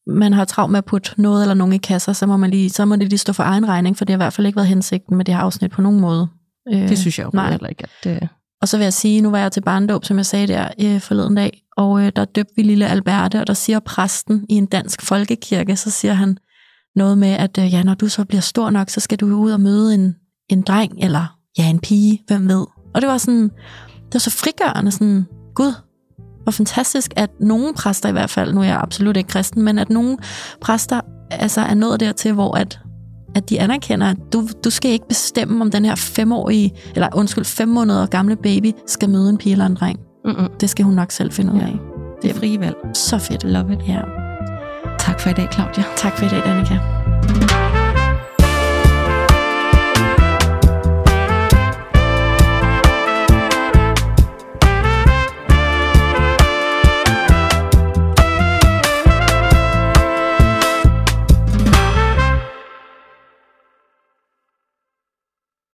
man 0.07 0.33
har 0.33 0.45
travlt 0.45 0.71
med 0.71 0.77
at 0.77 0.85
putte 0.85 1.21
noget 1.21 1.41
eller 1.41 1.53
nogen 1.53 1.73
i 1.73 1.77
kasser, 1.77 2.13
så 2.13 2.25
må, 2.25 2.37
man 2.37 2.49
lige, 2.49 2.69
så 2.69 2.85
må 2.85 2.95
det 2.95 3.09
lige 3.09 3.17
stå 3.17 3.33
for 3.33 3.43
egen 3.43 3.67
regning, 3.67 3.97
for 3.97 4.05
det 4.05 4.13
har 4.13 4.17
i 4.17 4.23
hvert 4.23 4.33
fald 4.33 4.47
ikke 4.47 4.55
været 4.55 4.67
hensigten 4.67 5.17
med 5.17 5.25
det 5.25 5.35
her 5.35 5.41
afsnit 5.41 5.71
på 5.71 5.81
nogen 5.81 5.99
måde. 5.99 6.27
Øh, 6.73 6.89
det 6.89 6.99
synes 6.99 7.19
jeg 7.19 7.25
jo 7.33 7.41
heller 7.41 7.67
ikke, 7.67 7.83
at 7.83 7.89
det... 8.03 8.29
Og 8.61 8.67
så 8.67 8.77
vil 8.77 8.83
jeg 8.83 8.93
sige, 8.93 9.21
nu 9.21 9.29
var 9.29 9.37
jeg 9.37 9.51
til 9.51 9.61
barndåb, 9.61 10.05
som 10.05 10.17
jeg 10.17 10.25
sagde 10.25 10.47
der 10.47 10.67
øh, 10.81 11.01
forleden 11.01 11.35
dag, 11.35 11.61
og 11.77 12.01
øh, 12.01 12.11
der 12.15 12.25
døbte 12.25 12.53
vi 12.55 12.63
lille 12.63 12.87
Alberte, 12.87 13.39
og 13.39 13.47
der 13.47 13.53
siger 13.53 13.79
præsten 13.79 14.45
i 14.49 14.53
en 14.53 14.65
dansk 14.65 15.01
folkekirke, 15.01 15.75
så 15.75 15.91
siger 15.91 16.13
han 16.13 16.37
noget 16.95 17.17
med, 17.17 17.29
at 17.29 17.57
øh, 17.57 17.73
ja, 17.73 17.83
når 17.83 17.93
du 17.93 18.07
så 18.07 18.25
bliver 18.25 18.41
stor 18.41 18.69
nok, 18.69 18.89
så 18.89 18.99
skal 18.99 19.17
du 19.17 19.35
ud 19.35 19.51
og 19.51 19.61
møde 19.61 19.93
en, 19.93 20.15
en 20.49 20.61
dreng, 20.61 20.93
eller 20.99 21.40
ja, 21.57 21.69
en 21.69 21.79
pige, 21.79 22.23
hvem 22.27 22.47
ved. 22.49 22.65
Og 22.93 23.01
det 23.01 23.09
var 23.09 23.17
sådan, 23.17 23.43
det 23.93 24.13
var 24.13 24.19
så 24.19 24.29
frigørende, 24.31 24.91
sådan, 24.91 25.25
gud, 25.55 25.73
hvor 26.43 26.51
fantastisk, 26.51 27.13
at 27.15 27.29
nogle 27.39 27.73
præster 27.73 28.09
i 28.09 28.11
hvert 28.11 28.29
fald, 28.29 28.53
nu 28.53 28.61
er 28.61 28.65
jeg 28.65 28.79
absolut 28.81 29.17
ikke 29.17 29.29
kristen, 29.29 29.63
men 29.63 29.79
at 29.79 29.89
nogle 29.89 30.17
præster 30.61 31.01
altså 31.31 31.61
er 31.61 31.73
nået 31.73 31.99
dertil, 31.99 32.33
hvor 32.33 32.57
at, 32.57 32.79
at 33.35 33.49
de 33.49 33.59
anerkender, 33.59 34.07
at 34.07 34.17
du, 34.33 34.47
du 34.63 34.69
skal 34.69 34.91
ikke 34.91 35.07
bestemme, 35.07 35.61
om 35.61 35.71
den 35.71 35.85
her 35.85 35.95
femårige, 35.95 36.71
eller 36.95 37.09
undskyld, 37.13 37.45
fem 37.45 37.67
måneder 37.67 38.05
gamle 38.05 38.35
baby 38.35 38.71
skal 38.87 39.09
møde 39.09 39.29
en 39.29 39.37
pige 39.37 39.51
eller 39.51 39.65
en 39.65 39.75
dreng. 39.75 39.99
Mm-mm. 40.25 40.49
Det 40.59 40.69
skal 40.69 40.85
hun 40.85 40.93
nok 40.93 41.11
selv 41.11 41.31
finde 41.31 41.53
ud 41.53 41.59
af. 41.59 41.67
Ja. 41.67 41.77
Det 42.21 42.29
er 42.29 42.35
frie 42.35 42.59
valg. 42.59 42.75
Så 42.93 43.17
fedt. 43.17 43.43
Love 43.43 43.73
it. 43.73 43.79
Ja. 43.87 44.01
Tak 44.99 45.19
for 45.19 45.29
i 45.29 45.33
dag, 45.33 45.47
Claudia. 45.53 45.83
Tak 45.97 46.17
for 46.17 46.25
i 46.25 46.29
dag, 46.29 46.43
Danika. 46.45 47.00